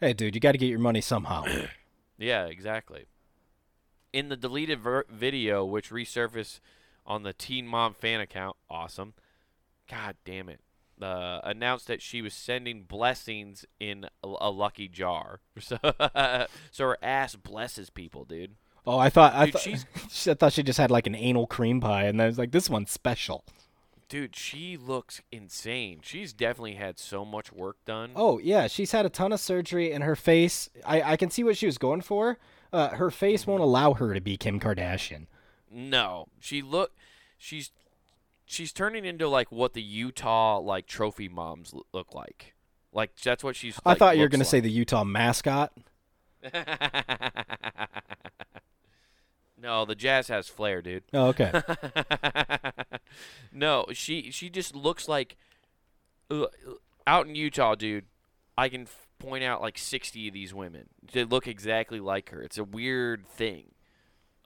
Hey, 0.00 0.14
dude, 0.14 0.34
you 0.34 0.40
got 0.40 0.52
to 0.52 0.58
get 0.58 0.68
your 0.70 0.78
money 0.78 1.02
somehow. 1.02 1.44
yeah, 2.18 2.46
exactly. 2.46 3.04
In 4.14 4.30
the 4.30 4.36
deleted 4.36 4.80
ver- 4.80 5.04
video, 5.10 5.62
which 5.62 5.90
resurfaced 5.90 6.60
on 7.04 7.22
the 7.22 7.34
Teen 7.34 7.66
Mom 7.66 7.92
fan 7.92 8.18
account, 8.18 8.56
awesome. 8.70 9.12
God 9.90 10.16
damn 10.24 10.48
it. 10.48 10.60
Uh, 11.02 11.40
announced 11.44 11.86
that 11.88 12.00
she 12.00 12.22
was 12.22 12.32
sending 12.32 12.84
blessings 12.84 13.66
in 13.78 14.06
a, 14.24 14.34
a 14.40 14.50
lucky 14.50 14.88
jar. 14.88 15.40
So, 15.60 15.76
so 16.70 16.84
her 16.88 16.96
ass 17.02 17.36
blesses 17.36 17.90
people, 17.90 18.24
dude. 18.24 18.56
Oh, 18.94 18.98
I 18.98 19.10
thought 19.10 19.34
I 19.34 19.44
Dude, 19.46 19.52
thought 19.54 19.62
she's- 19.62 20.26
I 20.28 20.34
thought 20.34 20.52
she 20.52 20.62
just 20.62 20.78
had 20.78 20.90
like 20.90 21.06
an 21.06 21.14
anal 21.14 21.46
cream 21.46 21.80
pie, 21.80 22.04
and 22.04 22.20
I 22.20 22.26
was 22.26 22.38
like, 22.38 22.50
this 22.52 22.68
one's 22.70 22.90
special. 22.90 23.44
Dude, 24.08 24.34
she 24.34 24.76
looks 24.76 25.22
insane. 25.30 26.00
She's 26.02 26.32
definitely 26.32 26.74
had 26.74 26.98
so 26.98 27.24
much 27.24 27.52
work 27.52 27.76
done. 27.86 28.10
Oh 28.16 28.38
yeah, 28.40 28.66
she's 28.66 28.90
had 28.92 29.06
a 29.06 29.08
ton 29.08 29.32
of 29.32 29.38
surgery, 29.40 29.92
and 29.92 30.02
her 30.02 30.16
face. 30.16 30.68
I 30.84 31.02
I 31.12 31.16
can 31.16 31.30
see 31.30 31.44
what 31.44 31.56
she 31.56 31.66
was 31.66 31.78
going 31.78 32.00
for. 32.00 32.38
Uh, 32.72 32.88
her 32.90 33.10
face 33.10 33.46
won't 33.46 33.62
allow 33.62 33.94
her 33.94 34.12
to 34.14 34.20
be 34.20 34.36
Kim 34.36 34.58
Kardashian. 34.60 35.26
No, 35.70 36.26
she 36.40 36.60
look. 36.62 36.92
She's 37.38 37.70
she's 38.46 38.72
turning 38.72 39.04
into 39.04 39.28
like 39.28 39.52
what 39.52 39.74
the 39.74 39.82
Utah 39.82 40.58
like 40.58 40.86
trophy 40.86 41.28
moms 41.28 41.72
look 41.92 42.12
like. 42.14 42.54
Like 42.92 43.14
that's 43.22 43.44
what 43.44 43.54
she's. 43.54 43.78
I 43.86 43.94
thought 43.94 44.16
you 44.16 44.22
were 44.22 44.28
gonna 44.28 44.44
say 44.44 44.58
the 44.58 44.70
Utah 44.70 45.04
mascot. 45.04 45.72
no, 49.60 49.84
the 49.84 49.94
Jazz 49.94 50.28
has 50.28 50.48
flair, 50.48 50.82
dude. 50.82 51.04
Oh, 51.12 51.26
okay. 51.28 51.52
no, 53.52 53.86
she 53.92 54.30
she 54.30 54.48
just 54.48 54.74
looks 54.74 55.08
like 55.08 55.36
uh, 56.30 56.46
out 57.06 57.26
in 57.26 57.34
Utah, 57.34 57.74
dude. 57.74 58.06
I 58.56 58.68
can 58.68 58.82
f- 58.82 59.08
point 59.18 59.44
out 59.44 59.60
like 59.60 59.78
sixty 59.78 60.28
of 60.28 60.34
these 60.34 60.54
women. 60.54 60.86
They 61.12 61.24
look 61.24 61.46
exactly 61.46 62.00
like 62.00 62.30
her. 62.30 62.42
It's 62.42 62.58
a 62.58 62.64
weird 62.64 63.26
thing. 63.28 63.72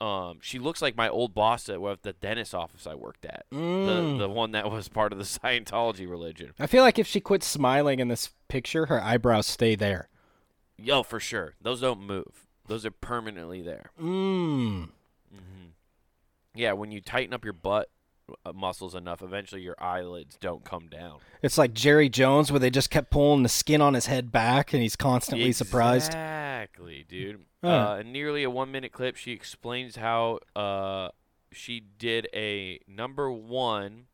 Um, 0.01 0.39
she 0.43 0.59
looks 0.59 0.83
like 0.83 0.97
my 0.97 1.09
old 1.09 1.35
boss 1.35 1.69
at 1.69 1.79
the 2.03 2.13
dentist 2.13 2.55
office 2.55 2.87
I 2.87 2.95
worked 2.95 3.25
at. 3.25 3.47
Mm. 3.53 3.87
The 4.19 4.27
the 4.27 4.29
one 4.29 4.51
that 4.53 4.71
was 4.71 4.89
part 4.89 5.13
of 5.13 5.19
the 5.19 5.25
Scientology 5.25 6.09
religion. 6.09 6.53
I 6.59 6.67
feel 6.67 6.83
like 6.83 6.99
if 6.99 7.07
she 7.07 7.21
quits 7.21 7.47
smiling 7.47 8.01
in 8.01 8.09
this 8.09 8.31
picture, 8.49 8.87
her 8.87 9.01
eyebrows 9.01 9.47
stay 9.47 9.77
there. 9.77 10.09
Yo, 10.77 11.03
for 11.03 11.21
sure. 11.21 11.55
Those 11.61 11.81
don't 11.81 12.01
move. 12.01 12.47
Those 12.67 12.85
are 12.85 12.91
permanently 12.91 13.63
there. 13.63 13.91
Mmm. 15.33 15.71
Yeah, 16.55 16.73
when 16.73 16.93
you 16.93 17.01
tighten 17.01 17.35
up 17.35 17.45
your 17.45 17.53
butt 17.53 17.91
uh, 18.45 18.53
muscles 18.53 18.95
enough, 18.95 19.23
eventually 19.23 19.63
your 19.63 19.77
eyelids 19.79 20.37
don't 20.41 20.65
come 20.65 20.89
down. 20.89 21.19
It's 21.43 21.59
like 21.59 21.75
Jerry 21.75 22.09
Jones, 22.09 22.51
where 22.51 22.61
they 22.61 22.71
just 22.71 22.91
kept 22.91 23.11
pulling 23.11 23.43
the 23.43 23.49
skin 23.49 23.81
on 23.81 23.95
his 23.95 24.07
head 24.07 24.33
back, 24.33 24.73
and 24.73 24.83
he's 24.83 24.97
constantly 24.97 25.53
surprised. 25.53 26.09
Exactly, 26.09 27.05
dude. 27.09 27.45
Huh. 27.63 27.69
Uh, 27.69 27.99
in 27.99 28.13
nearly 28.13 28.43
a 28.43 28.51
one 28.51 28.71
minute 28.71 28.93
clip, 28.93 29.17
she 29.17 29.33
explains 29.33 29.97
how 29.97 30.39
uh, 30.55 31.09
she 31.53 31.81
did 31.81 32.29
a 32.35 32.81
number 32.87 33.31
one 33.31 34.07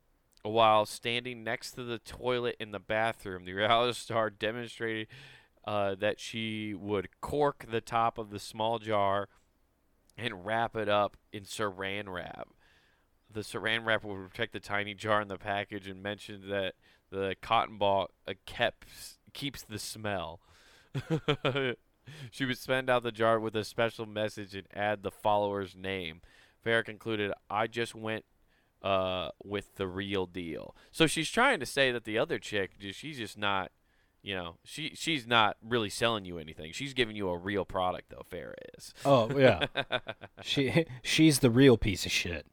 while 0.42 0.86
standing 0.86 1.44
next 1.44 1.72
to 1.72 1.84
the 1.84 1.98
toilet 1.98 2.56
in 2.58 2.70
the 2.70 2.78
bathroom. 2.78 3.44
The 3.44 3.52
reality 3.52 3.92
star 3.98 4.30
demonstrated 4.30 5.08
uh, 5.64 5.94
that 5.96 6.18
she 6.18 6.74
would 6.74 7.08
cork 7.20 7.66
the 7.70 7.80
top 7.80 8.18
of 8.18 8.30
the 8.30 8.38
small 8.38 8.78
jar 8.78 9.28
and 10.20 10.44
wrap 10.44 10.76
it 10.76 10.88
up 10.88 11.16
in 11.32 11.44
saran 11.44 12.08
wrap. 12.08 12.48
The 13.32 13.40
saran 13.40 13.84
wrap 13.84 14.04
will 14.04 14.16
protect 14.16 14.52
the 14.52 14.60
tiny 14.60 14.94
jar 14.94 15.20
in 15.20 15.28
the 15.28 15.38
package 15.38 15.86
and 15.86 16.02
mentioned 16.02 16.50
that 16.50 16.74
the 17.10 17.36
cotton 17.40 17.78
ball 17.78 18.10
uh, 18.28 18.34
keeps 18.46 19.18
keeps 19.32 19.62
the 19.62 19.78
smell. 19.78 20.40
she 22.30 22.44
would 22.44 22.58
send 22.58 22.90
out 22.90 23.02
the 23.02 23.12
jar 23.12 23.38
with 23.38 23.54
a 23.54 23.64
special 23.64 24.06
message 24.06 24.54
and 24.54 24.66
add 24.74 25.02
the 25.02 25.10
follower's 25.10 25.76
name. 25.76 26.20
Farrah 26.64 26.84
concluded, 26.84 27.32
"I 27.48 27.66
just 27.66 27.94
went 27.94 28.24
uh, 28.82 29.30
with 29.42 29.76
the 29.76 29.86
real 29.86 30.26
deal." 30.26 30.74
So 30.90 31.06
she's 31.06 31.30
trying 31.30 31.60
to 31.60 31.66
say 31.66 31.92
that 31.92 32.04
the 32.04 32.18
other 32.18 32.38
chick, 32.38 32.72
she's 32.92 33.18
just 33.18 33.38
not, 33.38 33.70
you 34.22 34.34
know, 34.34 34.56
she 34.64 34.92
she's 34.94 35.26
not 35.26 35.56
really 35.66 35.88
selling 35.90 36.24
you 36.24 36.38
anything. 36.38 36.72
She's 36.72 36.94
giving 36.94 37.16
you 37.16 37.28
a 37.28 37.36
real 37.36 37.64
product, 37.64 38.10
though. 38.10 38.24
Farrah 38.30 38.54
is. 38.76 38.92
Oh 39.04 39.30
yeah, 39.36 39.66
she 40.42 40.86
she's 41.02 41.38
the 41.38 41.50
real 41.50 41.76
piece 41.76 42.06
of 42.06 42.12
shit. 42.12 42.46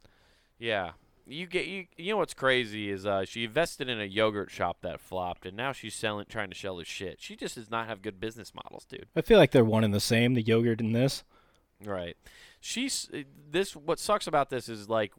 Yeah. 0.58 0.92
You 1.30 1.46
get 1.46 1.66
you 1.66 1.86
you 1.98 2.12
know 2.12 2.16
what's 2.16 2.32
crazy 2.32 2.88
is 2.88 3.04
uh 3.04 3.26
she 3.26 3.44
invested 3.44 3.90
in 3.90 4.00
a 4.00 4.06
yogurt 4.06 4.50
shop 4.50 4.78
that 4.80 4.98
flopped 4.98 5.44
and 5.44 5.54
now 5.54 5.72
she's 5.72 5.94
selling 5.94 6.24
trying 6.26 6.48
to 6.48 6.56
sell 6.56 6.78
her 6.78 6.86
shit. 6.86 7.20
She 7.20 7.36
just 7.36 7.56
does 7.56 7.70
not 7.70 7.86
have 7.86 8.00
good 8.00 8.18
business 8.18 8.54
models, 8.54 8.86
dude. 8.86 9.08
I 9.14 9.20
feel 9.20 9.36
like 9.36 9.50
they're 9.50 9.62
one 9.62 9.84
and 9.84 9.92
the 9.92 10.00
same. 10.00 10.32
The 10.32 10.40
yogurt 10.40 10.80
and 10.80 10.94
this. 10.94 11.24
Right. 11.84 12.16
She's 12.60 13.10
this. 13.50 13.76
What 13.76 13.98
sucks 13.98 14.26
about 14.26 14.48
this 14.48 14.70
is 14.70 14.88
like 14.88 15.12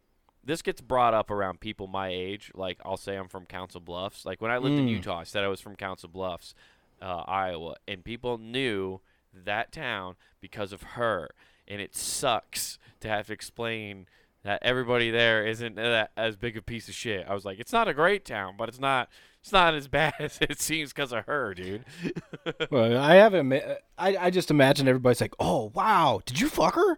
this 0.43 0.62
gets 0.62 0.82
brought 0.82 1.13
up 1.13 1.30
around 1.32 1.60
people 1.60 1.88
my 1.88 2.10
age. 2.10 2.52
Like 2.56 2.80
I'll 2.86 2.97
say 2.97 3.15
I'm 3.15 3.28
from 3.28 3.45
Council 3.45 3.80
Bluffs. 3.82 4.25
Like 4.25 4.41
when 4.41 4.52
I 4.52 4.58
lived 4.58 4.78
in 4.78 4.86
Mm. 4.88 4.91
Utah, 4.91 5.19
I 5.19 5.23
said 5.23 5.43
I 5.43 5.47
was 5.47 5.62
from 5.62 5.75
Council 5.75 6.10
Bluffs, 6.10 6.54
uh, 7.02 7.23
Iowa, 7.28 7.75
and 7.88 8.04
people 8.04 8.38
knew 8.38 9.02
that 9.34 9.71
town 9.71 10.15
because 10.41 10.71
of 10.73 10.82
her. 10.82 11.30
And 11.67 11.80
it 11.82 11.95
sucks 11.95 12.80
to 13.02 13.08
have 13.10 13.28
to 13.28 13.34
explain 13.34 14.08
that 14.43 14.60
everybody 14.63 15.12
there 15.12 15.45
isn't 15.45 15.75
that 15.75 16.12
as 16.17 16.36
big 16.38 16.56
a 16.58 16.62
piece 16.62 16.88
of 16.88 16.95
shit. 16.95 17.25
I 17.28 17.34
was 17.34 17.43
like, 17.45 17.60
it's 17.60 17.73
not 17.73 17.88
a 17.88 17.93
great 17.93 18.25
town, 18.25 18.56
but 18.58 18.69
it's 18.69 18.80
not. 18.80 19.10
It's 19.41 19.52
not 19.54 19.73
as 19.73 19.88
bad 19.99 20.13
as 20.19 20.38
it 20.41 20.60
seems 20.60 20.91
because 20.91 21.12
of 21.13 21.25
her, 21.25 21.54
dude. 21.54 21.86
Well, 22.71 22.97
I 22.97 23.15
haven't. 23.15 23.54
I 23.97 24.17
I 24.17 24.30
just 24.32 24.49
imagine 24.52 24.88
everybody's 24.88 25.21
like, 25.21 25.34
"Oh 25.39 25.71
wow, 25.73 26.21
did 26.25 26.39
you 26.39 26.49
fuck 26.49 26.75
her?" 26.75 26.97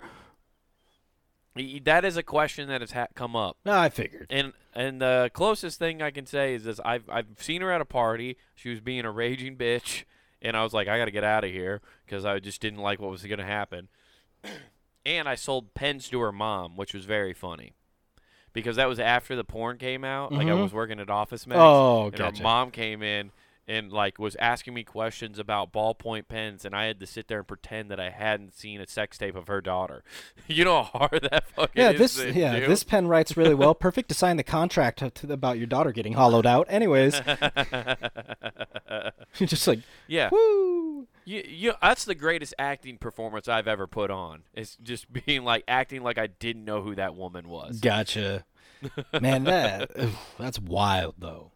That 1.83 2.05
is 2.05 2.15
a 2.17 2.23
question 2.23 2.69
that 2.69 2.81
has 2.81 2.91
ha- 2.91 3.07
come 3.13 3.35
up. 3.35 3.57
No, 3.65 3.73
I 3.77 3.89
figured. 3.89 4.27
And 4.29 4.53
and 4.73 5.01
the 5.01 5.29
closest 5.33 5.79
thing 5.79 6.01
I 6.01 6.09
can 6.11 6.25
say 6.25 6.53
is 6.55 6.63
this: 6.63 6.79
I've 6.85 7.09
I've 7.09 7.27
seen 7.39 7.61
her 7.61 7.71
at 7.71 7.81
a 7.81 7.85
party. 7.85 8.37
She 8.55 8.69
was 8.69 8.79
being 8.79 9.03
a 9.03 9.11
raging 9.11 9.57
bitch, 9.57 10.03
and 10.41 10.55
I 10.55 10.63
was 10.63 10.73
like, 10.73 10.87
I 10.87 10.97
got 10.97 11.05
to 11.05 11.11
get 11.11 11.23
out 11.25 11.43
of 11.43 11.51
here 11.51 11.81
because 12.05 12.23
I 12.25 12.39
just 12.39 12.61
didn't 12.61 12.79
like 12.79 12.99
what 13.01 13.11
was 13.11 13.23
going 13.23 13.39
to 13.39 13.45
happen. 13.45 13.89
and 15.05 15.27
I 15.27 15.35
sold 15.35 15.73
pens 15.73 16.07
to 16.09 16.19
her 16.21 16.31
mom, 16.31 16.77
which 16.77 16.93
was 16.93 17.03
very 17.05 17.33
funny, 17.33 17.73
because 18.53 18.77
that 18.77 18.87
was 18.87 18.99
after 18.99 19.35
the 19.35 19.43
porn 19.43 19.77
came 19.77 20.03
out. 20.05 20.31
Like 20.31 20.47
I 20.47 20.51
Mhm. 20.51 20.63
was 20.63 20.73
working 20.73 20.99
at 20.99 21.09
Office 21.09 21.45
Max, 21.45 21.59
Oh, 21.59 22.05
and 22.05 22.15
gotcha. 22.15 22.37
her 22.37 22.43
mom 22.43 22.71
came 22.71 23.03
in 23.03 23.31
and 23.67 23.91
like 23.91 24.19
was 24.19 24.36
asking 24.38 24.74
me 24.74 24.84
questions 24.84 25.39
about 25.39 25.71
ballpoint 25.71 26.28
pens, 26.28 26.65
and 26.65 26.76
I 26.76 26.86
had 26.86 27.00
to 27.00 27.08
sit 27.08 27.28
there 27.28 27.39
and 27.39 27.47
pretend 27.47 27.89
that 27.91 28.00
I 28.00 28.10
hadn't 28.10 28.54
seen 28.54 28.82
a 28.82 28.88
sex 28.88 29.17
tape 29.17 29.36
of 29.36 29.47
her 29.47 29.62
daughter. 29.62 30.04
you 30.47 30.63
know 30.65 30.84
how 30.84 31.08
hard 31.10 31.28
that 31.32 31.47
fucking 31.50 31.82
Yeah, 31.82 31.91
is 31.91 32.15
this 32.15 32.36
yeah 32.36 32.60
do? 32.60 32.67
this 32.67 32.84
pen 32.84 33.08
writes 33.08 33.38
really 33.38 33.56
well. 33.56 33.74
Perfect 33.76 34.10
to 34.10 34.15
sign 34.15 34.38
the 34.38 34.43
contract 34.43 35.02
about 35.24 35.58
your 35.58 35.67
daughter 35.67 35.91
getting 35.91 36.13
hollowed 36.13 36.45
out. 36.45 36.67
Anyways, 36.69 37.21
you're 39.38 39.47
just 39.47 39.67
like, 39.67 39.80
yeah. 40.08 40.30
woo. 40.32 41.08
You, 41.24 41.43
you, 41.47 41.74
that's 41.82 42.04
the 42.06 42.15
greatest 42.15 42.54
acting 42.58 42.97
performance 42.97 43.47
I've 43.47 43.67
ever 43.67 43.86
put 43.86 44.10
on. 44.10 44.43
It's 44.54 44.76
just 44.78 45.12
being 45.26 45.43
like 45.43 45.63
acting 45.67 46.02
like 46.04 46.17
I 46.17 46.28
didn't 46.28 46.65
know 46.65 46.82
who 46.82 46.95
that 46.95 47.15
woman 47.15 47.47
was. 47.47 47.80
Gotcha. 47.80 48.45
Man, 49.21 49.43
that 49.43 49.91
that's 50.39 50.60
wild 50.60 51.15
though. 51.19 51.52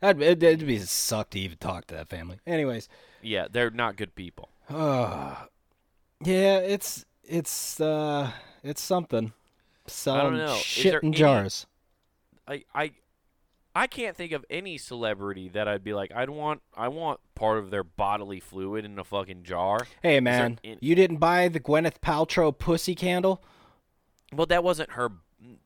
That'd, 0.00 0.22
it'd, 0.22 0.42
it'd 0.42 0.66
be 0.66 0.76
a 0.76 0.80
suck 0.86 1.30
to 1.30 1.38
even 1.40 1.58
talk 1.58 1.86
to 1.88 1.94
that 1.94 2.08
family. 2.08 2.38
Anyways, 2.46 2.88
Yeah, 3.22 3.46
they're 3.50 3.70
not 3.70 3.96
good 3.96 4.14
people. 4.14 4.48
uh, 4.68 5.34
yeah, 6.24 6.58
it's 6.58 7.04
it's 7.24 7.80
uh 7.80 8.30
it's 8.62 8.82
something. 8.82 9.32
Selling. 9.86 10.46
Shit 10.56 10.94
in 10.94 11.08
any- 11.08 11.16
jars. 11.16 11.66
I, 12.46 12.64
I, 12.74 12.92
I 13.76 13.86
can't 13.86 14.16
think 14.16 14.32
of 14.32 14.44
any 14.50 14.76
celebrity 14.76 15.48
that 15.50 15.68
I'd 15.68 15.84
be 15.84 15.94
like, 15.94 16.10
I'd 16.14 16.30
want, 16.30 16.62
I 16.76 16.88
want 16.88 17.20
part 17.36 17.58
of 17.58 17.70
their 17.70 17.84
bodily 17.84 18.40
fluid 18.40 18.84
in 18.84 18.98
a 18.98 19.04
fucking 19.04 19.44
jar. 19.44 19.86
Hey 20.02 20.18
man, 20.20 20.58
you 20.80 20.94
didn't 20.96 21.18
buy 21.18 21.48
the 21.48 21.60
Gwyneth 21.60 22.00
Paltrow 22.00 22.56
pussy 22.56 22.94
candle? 22.96 23.42
Well, 24.32 24.46
that 24.46 24.64
wasn't 24.64 24.90
her. 24.92 25.10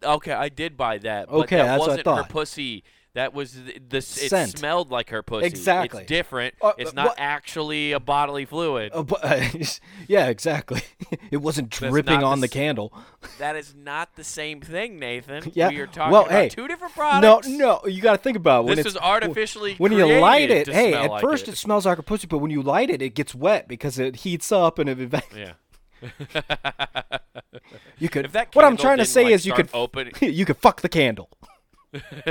Okay, 0.02 0.32
I 0.32 0.48
did 0.50 0.76
buy 0.76 0.98
that. 0.98 1.28
But 1.28 1.34
Okay, 1.44 1.56
that 1.56 1.64
that's 1.64 1.80
what 1.80 1.88
I 1.88 1.92
wasn't 1.92 2.06
her 2.26 2.32
pussy. 2.32 2.84
That 3.14 3.32
was 3.32 3.52
the, 3.52 3.78
the 3.88 3.98
it 3.98 4.02
Scent. 4.02 4.58
smelled 4.58 4.90
like 4.90 5.10
her 5.10 5.22
pussy. 5.22 5.46
Exactly. 5.46 6.00
It's 6.02 6.08
different. 6.08 6.54
Uh, 6.60 6.72
it's 6.76 6.90
uh, 6.90 6.94
not 6.94 7.06
what- 7.10 7.20
actually 7.20 7.92
a 7.92 8.00
bodily 8.00 8.44
fluid. 8.44 8.90
Oh, 8.92 9.04
but, 9.04 9.80
yeah, 10.08 10.26
exactly. 10.26 10.82
it 11.30 11.36
wasn't 11.36 11.70
dripping 11.70 12.24
on 12.24 12.40
the 12.40 12.44
the 12.44 12.48
candle. 12.48 12.92
That 13.38 13.54
is 13.56 13.72
not 13.74 14.16
the 14.16 14.24
same 14.24 14.60
thing, 14.60 14.98
Nathan. 14.98 15.50
Yeah, 15.54 15.68
We 15.70 15.78
are 15.78 15.86
talking 15.86 16.12
well, 16.12 16.22
about 16.22 16.32
hey, 16.32 16.48
two 16.48 16.66
different 16.68 16.92
products. 16.92 17.48
no, 17.48 17.56
no, 17.82 17.88
you 17.88 18.02
got 18.02 18.12
to 18.12 18.18
think 18.18 18.36
about 18.36 18.64
it. 18.64 18.68
when 18.68 18.76
This 18.76 18.86
is 18.86 18.96
artificially 18.96 19.76
when 19.78 19.92
you 19.92 20.06
light 20.20 20.50
it. 20.50 20.66
Hey, 20.66 20.92
at 20.92 21.08
like 21.08 21.22
first 21.22 21.48
it. 21.48 21.52
it. 21.52 21.56
smells 21.56 21.86
like 21.86 21.98
a 21.98 22.02
pussy, 22.02 22.26
but 22.26 22.38
when 22.38 22.50
you 22.50 22.60
light 22.62 22.90
it, 22.90 23.00
it 23.00 23.14
gets 23.14 23.34
wet 23.34 23.66
because 23.68 23.98
it 23.98 24.16
heats 24.16 24.50
up 24.52 24.78
and 24.78 24.90
it. 24.90 25.00
eva- 25.00 25.22
Yeah. 25.34 25.52
You 27.98 28.08
could. 28.08 28.32
What 28.52 28.64
I'm 28.64 28.76
trying 28.76 28.98
to 28.98 29.04
say 29.04 29.24
like, 29.24 29.32
is 29.34 29.46
you 29.46 29.52
could 29.54 29.70
open 29.72 30.10
you 30.20 30.44
could 30.44 30.56
fuck 30.58 30.80
the 30.82 30.88
candle. 30.88 31.30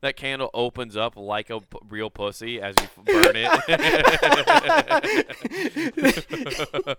that 0.00 0.14
candle 0.16 0.50
opens 0.54 0.96
up 0.96 1.16
like 1.16 1.50
a 1.50 1.60
p- 1.60 1.78
real 1.88 2.08
pussy 2.10 2.60
as 2.60 2.74
you 2.80 2.88
burn 3.04 3.32
it. 3.36 3.48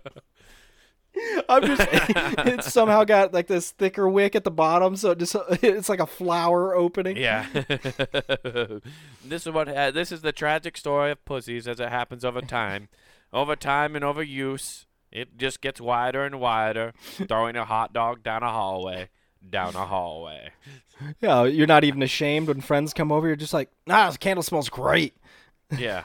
I'm 1.48 1.66
just 1.66 1.88
it 1.90 2.62
somehow 2.64 3.02
got 3.04 3.34
like 3.34 3.48
this 3.48 3.72
thicker 3.72 4.08
wick 4.08 4.36
at 4.36 4.44
the 4.44 4.50
bottom, 4.50 4.94
so 4.94 5.10
it 5.10 5.18
just 5.18 5.34
it's 5.62 5.88
like 5.88 5.98
a 6.00 6.06
flower 6.06 6.74
opening. 6.74 7.16
yeah. 7.16 7.46
this 9.24 9.44
is 9.46 9.50
what 9.50 9.66
ha- 9.68 9.90
this 9.90 10.12
is 10.12 10.22
the 10.22 10.32
tragic 10.32 10.76
story 10.76 11.10
of 11.10 11.24
pussies 11.24 11.66
as 11.66 11.80
it 11.80 11.88
happens 11.88 12.24
over 12.24 12.40
time, 12.40 12.88
over 13.32 13.56
time 13.56 13.96
and 13.96 14.04
over 14.04 14.22
use. 14.22 14.86
It 15.10 15.36
just 15.36 15.60
gets 15.60 15.80
wider 15.80 16.24
and 16.24 16.38
wider, 16.38 16.92
throwing 17.26 17.56
a 17.56 17.64
hot 17.64 17.92
dog 17.92 18.22
down 18.22 18.44
a 18.44 18.50
hallway, 18.52 19.08
down 19.48 19.74
a 19.74 19.86
hallway. 19.86 20.50
Yeah, 21.20 21.44
you're 21.44 21.66
not 21.66 21.84
even 21.84 22.02
ashamed 22.02 22.48
when 22.48 22.60
friends 22.60 22.92
come 22.92 23.10
over. 23.10 23.26
You're 23.26 23.36
just 23.36 23.54
like, 23.54 23.70
nah, 23.86 24.08
this 24.08 24.16
candle 24.16 24.42
smells 24.42 24.68
great. 24.68 25.14
Yeah. 25.78 26.04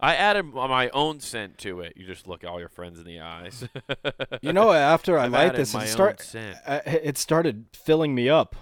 I 0.00 0.14
added 0.14 0.44
my 0.44 0.88
own 0.90 1.20
scent 1.20 1.58
to 1.58 1.80
it. 1.80 1.94
You 1.96 2.06
just 2.06 2.26
look 2.26 2.44
all 2.44 2.58
your 2.60 2.70
friends 2.70 2.98
in 2.98 3.04
the 3.04 3.20
eyes. 3.20 3.68
You 4.40 4.54
know, 4.54 4.72
after 4.72 5.18
I 5.18 5.24
I've 5.24 5.32
light 5.32 5.54
this, 5.54 5.74
it 5.74 5.88
start 5.88 6.34
it 6.34 7.18
started 7.18 7.66
filling 7.74 8.14
me 8.14 8.28
up. 8.30 8.56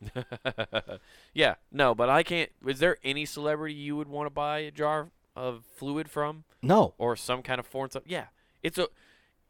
yeah, 1.34 1.54
no, 1.72 1.94
but 1.94 2.08
I 2.08 2.22
can't. 2.22 2.50
Is 2.66 2.78
there 2.78 2.98
any 3.02 3.24
celebrity 3.24 3.74
you 3.74 3.96
would 3.96 4.08
want 4.08 4.26
to 4.26 4.30
buy 4.30 4.60
a 4.60 4.70
jar 4.70 5.10
of 5.34 5.64
fluid 5.76 6.10
from, 6.10 6.44
No, 6.62 6.94
or 6.98 7.16
some 7.16 7.42
kind 7.42 7.58
of 7.58 7.66
foreign 7.66 7.90
stuff? 7.90 8.04
Yeah, 8.06 8.26
it's 8.62 8.78
a, 8.78 8.88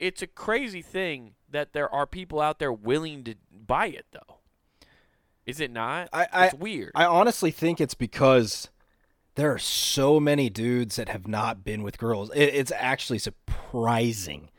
it's 0.01 0.23
a 0.23 0.27
crazy 0.27 0.83
thing 0.83 1.35
that 1.49 1.73
there 1.73 1.93
are 1.95 2.07
people 2.07 2.41
out 2.41 2.59
there 2.59 2.73
willing 2.73 3.23
to 3.25 3.35
buy 3.53 3.87
it, 3.87 4.07
though. 4.13 4.39
Is 5.47 5.61
it 5.61 5.71
not? 5.71 6.09
I- 6.13 6.27
I- 6.33 6.47
it's 6.47 6.55
weird. 6.55 6.93
I 6.95 7.05
honestly 7.05 7.51
think 7.51 7.81
it's 7.81 7.95
because 7.95 8.69
there 9.37 9.53
are 9.53 9.59
so 9.59 10.19
many 10.21 10.51
dudes 10.51 10.97
that 10.97 11.09
have 11.09 11.27
not 11.29 11.65
been 11.65 11.83
with 11.83 11.99
girls. 11.99 12.31
It, 12.35 12.47
it's 12.55 12.73
actually 12.75 13.19
surprising 13.19 14.51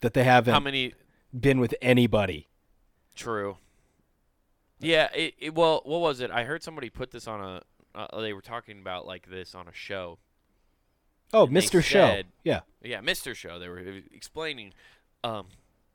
that 0.00 0.14
they 0.14 0.24
haven't 0.24 0.54
How 0.54 0.60
many? 0.60 0.94
been 1.38 1.58
with 1.60 1.74
anybody. 1.82 2.48
True. 3.14 3.56
Yeah. 4.78 5.08
It, 5.14 5.34
it. 5.38 5.54
Well, 5.54 5.80
what 5.84 6.00
was 6.00 6.20
it? 6.20 6.30
I 6.30 6.44
heard 6.44 6.62
somebody 6.62 6.90
put 6.90 7.10
this 7.10 7.26
on 7.26 7.40
a. 7.40 7.62
Uh, 7.94 8.20
they 8.20 8.34
were 8.34 8.42
talking 8.42 8.78
about 8.78 9.06
like 9.06 9.28
this 9.30 9.54
on 9.54 9.68
a 9.68 9.72
show. 9.72 10.18
Oh, 11.32 11.46
Mr. 11.46 11.82
Show. 11.82 11.98
said- 12.06 12.26
Yeah. 12.44 12.60
yeah, 12.82 13.00
Mr. 13.00 13.34
Show. 13.34 13.58
They 13.58 13.68
were 13.68 13.78
explaining, 14.12 14.72
um, 15.24 15.48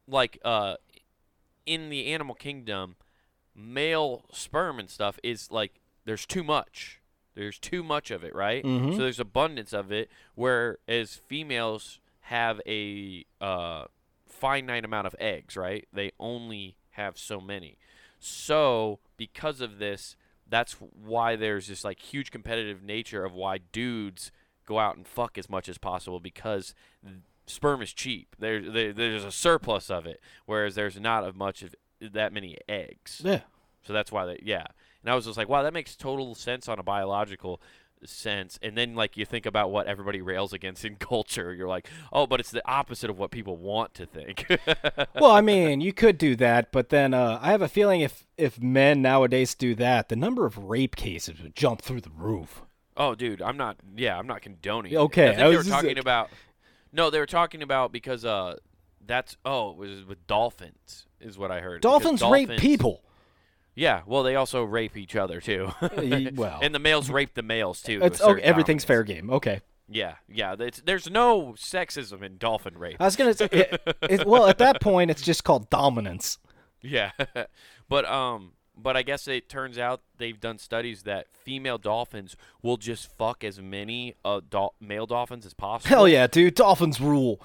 like 0.08 0.38
uh, 0.44 0.76
in 1.66 1.90
the 1.90 2.08
animal 2.14 2.36
kingdom, 2.36 2.96
male 3.56 4.26
sperm 4.32 4.80
and 4.80 4.90
stuff 4.90 5.20
is 5.24 5.52
like 5.52 5.80
there's 6.06 6.26
too 6.26 6.44
much. 6.44 7.00
There's 7.34 7.60
too 7.60 7.82
much 7.84 8.12
of 8.12 8.24
it, 8.24 8.36
right? 8.36 8.64
Mhm. 8.64 8.94
So 8.96 9.04
there's 9.04 9.20
abundance 9.20 9.72
of 9.74 9.92
it, 9.92 10.10
whereas 10.36 11.16
females 11.16 12.00
have 12.26 12.60
a 12.68 13.26
uh, 13.40 13.86
finite 14.26 14.84
amount 14.84 15.08
of 15.08 15.16
eggs, 15.20 15.56
right? 15.56 15.88
They 15.94 16.12
only 16.20 16.76
have 16.92 17.18
so 17.18 17.40
many. 17.40 17.78
So 18.20 19.00
because 19.18 19.62
of 19.62 19.80
this, 19.80 20.16
that's 20.48 20.74
why 20.74 21.36
there's 21.38 21.68
this 21.68 21.84
like 21.86 22.00
huge 22.00 22.32
competitive 22.32 22.84
nature 22.84 23.24
of 23.24 23.34
why 23.34 23.60
dudes 23.60 24.32
go 24.72 24.80
out 24.80 24.96
and 24.96 25.08
fuck 25.08 25.38
as 25.38 25.50
much 25.50 25.68
as 25.68 25.78
possible 25.78 26.20
because 26.20 26.74
sperm 27.46 27.82
is 27.82 27.94
cheap. 27.94 28.36
There, 28.40 28.62
there 28.62 28.94
there's 28.94 29.24
a 29.24 29.32
surplus 29.32 29.90
of 29.90 30.06
it, 30.06 30.22
whereas 30.46 30.76
there's 30.76 31.00
not 31.00 31.24
of 31.24 31.36
much 31.36 31.62
of 31.62 31.76
that 32.00 32.34
many 32.34 32.58
eggs. 32.68 33.22
Yeah. 33.24 33.42
So 33.84 33.94
that's 33.94 34.12
why 34.12 34.26
they 34.26 34.40
yeah. 34.44 34.66
And 35.04 35.12
I 35.12 35.16
was 35.16 35.26
just 35.26 35.38
like, 35.38 35.50
wow, 35.50 35.64
that 35.64 35.74
makes 35.74 35.96
total 35.96 36.36
sense 36.36 36.68
on 36.68 36.80
a 36.80 36.84
biological 36.84 37.62
sense. 38.04 38.58
And 38.62 38.78
then 38.78 38.96
like 38.96 39.18
you 39.18 39.26
think 39.26 39.46
about 39.46 39.72
what 39.72 39.88
everybody 39.88 40.22
rails 40.22 40.54
against 40.54 40.86
in 40.86 40.96
culture, 41.00 41.54
you're 41.54 41.68
like, 41.68 41.90
oh, 42.14 42.26
but 42.26 42.40
it's 42.40 42.52
the 42.52 42.68
opposite 42.68 43.10
of 43.10 43.18
what 43.18 43.32
people 43.32 43.58
want 43.58 43.94
to 43.96 44.06
think. 44.06 44.46
well, 45.16 45.32
I 45.32 45.42
mean, 45.42 45.82
you 45.82 45.94
could 45.94 46.18
do 46.18 46.36
that, 46.38 46.72
but 46.72 46.90
then 46.90 47.14
uh, 47.14 47.40
I 47.42 47.52
have 47.52 47.62
a 47.62 47.68
feeling 47.68 48.02
if 48.02 48.26
if 48.38 48.62
men 48.62 49.02
nowadays 49.02 49.54
do 49.56 49.76
that, 49.76 50.10
the 50.10 50.16
number 50.16 50.46
of 50.46 50.58
rape 50.58 50.96
cases 50.96 51.42
would 51.42 51.56
jump 51.56 51.82
through 51.82 52.02
the 52.02 52.12
roof. 52.12 52.64
Oh, 53.02 53.16
dude, 53.16 53.42
I'm 53.42 53.58
not. 53.58 53.78
Yeah, 53.96 54.18
I'm 54.18 54.28
not 54.28 54.42
condoning. 54.42 54.94
it. 54.94 54.98
Okay, 54.98 55.28
I 55.28 55.32
I 55.32 55.36
think 55.36 55.40
they 55.40 55.52
were 55.52 55.58
was 55.58 55.68
talking 55.68 55.98
about. 55.98 56.30
No, 56.94 57.10
they 57.10 57.20
were 57.20 57.26
talking 57.26 57.62
about 57.62 57.92
because 57.92 58.26
uh, 58.26 58.58
that's 59.06 59.38
oh, 59.46 59.72
it 59.72 59.78
was 59.78 60.06
with 60.06 60.26
dolphins 60.28 61.08
is 61.20 61.38
what 61.38 61.52
I 61.52 61.62
heard. 61.62 61.82
Because 61.82 62.02
Dolphins, 62.02 62.24
rape 62.24 62.60
people. 62.60 63.04
Yeah, 63.74 64.02
well, 64.06 64.24
they 64.24 64.36
also 64.36 64.64
rape 64.64 64.98
each 64.98 65.16
other 65.16 65.40
too. 65.40 65.72
Well. 66.36 66.60
and 66.62 66.76
the 66.76 66.80
males 66.80 67.10
rape 67.10 67.34
the 67.34 67.44
males 67.44 67.82
too. 67.82 68.00
It's 68.02 68.22
okay. 68.22 68.42
Everything's 68.42 68.84
dominance. 68.84 68.86
fair 68.86 69.04
game. 69.04 69.30
Okay. 69.30 69.62
Yeah, 69.88 70.16
yeah. 70.30 70.56
It's, 70.58 70.82
there's 70.82 71.10
no 71.10 71.54
sexism 71.58 72.22
in 72.22 72.38
dolphin 72.38 72.78
rape. 72.78 72.98
I 73.00 73.06
was 73.06 73.16
gonna 73.16 73.34
say, 73.34 73.48
it, 73.52 73.98
it, 74.10 74.26
well, 74.26 74.48
at 74.48 74.58
that 74.60 74.82
point, 74.82 75.12
it's 75.12 75.22
just 75.22 75.44
called 75.44 75.70
dominance. 75.70 76.38
Yeah, 76.84 77.12
but 77.90 78.06
um, 78.06 78.54
but 78.76 78.96
I 78.98 79.02
guess 79.04 79.28
it 79.28 79.50
turns 79.50 79.78
out 79.78 80.02
they've 80.18 80.40
done 80.40 80.58
studies 80.58 81.04
that 81.04 81.28
female 81.34 81.78
dolphins 81.78 82.36
will 82.62 82.78
just 82.78 83.12
fuck 83.18 83.44
as 83.44 83.60
many 83.62 84.16
uh, 84.26 84.42
dol- 84.50 84.76
male 84.80 85.06
dolphins 85.06 85.46
as 85.46 85.54
possible. 85.54 85.90
Hell 85.90 86.08
yeah, 86.08 86.28
dude! 86.28 86.56
Dolphins 86.56 87.00
rule. 87.02 87.42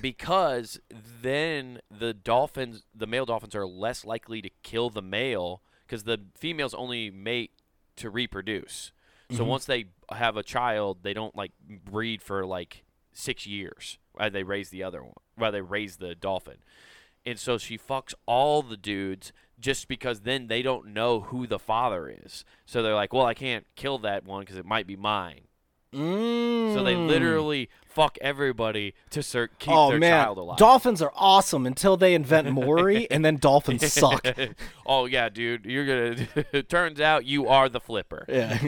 Because 0.00 0.80
then 1.22 1.80
the 1.90 2.14
dolphins, 2.14 2.84
the 2.94 3.06
male 3.06 3.26
dolphins, 3.26 3.54
are 3.54 3.66
less 3.66 4.04
likely 4.04 4.40
to 4.40 4.50
kill 4.62 4.88
the 4.88 5.02
male 5.02 5.60
because 5.86 6.04
the 6.04 6.18
females 6.34 6.72
only 6.74 7.10
mate 7.10 7.50
to 7.96 8.08
reproduce. 8.08 8.92
So 9.30 9.44
Mhm. 9.44 9.48
once 9.48 9.64
they 9.66 9.86
have 10.10 10.36
a 10.36 10.42
child, 10.42 11.02
they 11.02 11.12
don't 11.12 11.36
like 11.36 11.52
breed 11.60 12.22
for 12.22 12.46
like 12.46 12.84
six 13.12 13.46
years 13.46 13.98
while 14.12 14.30
they 14.30 14.42
raise 14.42 14.70
the 14.70 14.82
other 14.82 15.02
one, 15.02 15.14
while 15.36 15.52
they 15.52 15.60
raise 15.60 15.96
the 15.96 16.14
dolphin. 16.14 16.58
And 17.26 17.38
so 17.38 17.58
she 17.58 17.76
fucks 17.78 18.14
all 18.26 18.62
the 18.62 18.76
dudes 18.76 19.32
just 19.62 19.88
because 19.88 20.20
then 20.20 20.48
they 20.48 20.60
don't 20.60 20.88
know 20.88 21.20
who 21.20 21.46
the 21.46 21.58
father 21.58 22.14
is. 22.24 22.44
So 22.66 22.82
they're 22.82 22.94
like, 22.94 23.12
well, 23.12 23.24
I 23.24 23.34
can't 23.34 23.64
kill 23.76 23.98
that 24.00 24.24
one 24.26 24.40
because 24.40 24.56
it 24.56 24.66
might 24.66 24.86
be 24.86 24.96
mine. 24.96 25.42
Mm. 25.94 26.72
So 26.72 26.82
they 26.82 26.96
literally 26.96 27.68
fuck 27.86 28.16
everybody 28.22 28.94
to 29.10 29.22
cer- 29.22 29.50
keep 29.58 29.74
oh 29.74 29.90
their 29.90 29.98
man, 29.98 30.24
child 30.24 30.38
alive. 30.38 30.56
dolphins 30.56 31.02
are 31.02 31.12
awesome 31.14 31.66
until 31.66 31.98
they 31.98 32.14
invent 32.14 32.50
Maury, 32.50 33.06
and 33.10 33.22
then 33.22 33.36
dolphins 33.36 33.92
suck. 33.92 34.26
oh 34.86 35.04
yeah, 35.04 35.28
dude, 35.28 35.66
you're 35.66 36.14
gonna. 36.14 36.26
it 36.52 36.68
turns 36.70 36.98
out 36.98 37.26
you 37.26 37.46
are 37.46 37.68
the 37.68 37.78
flipper. 37.78 38.24
Yeah, 38.26 38.58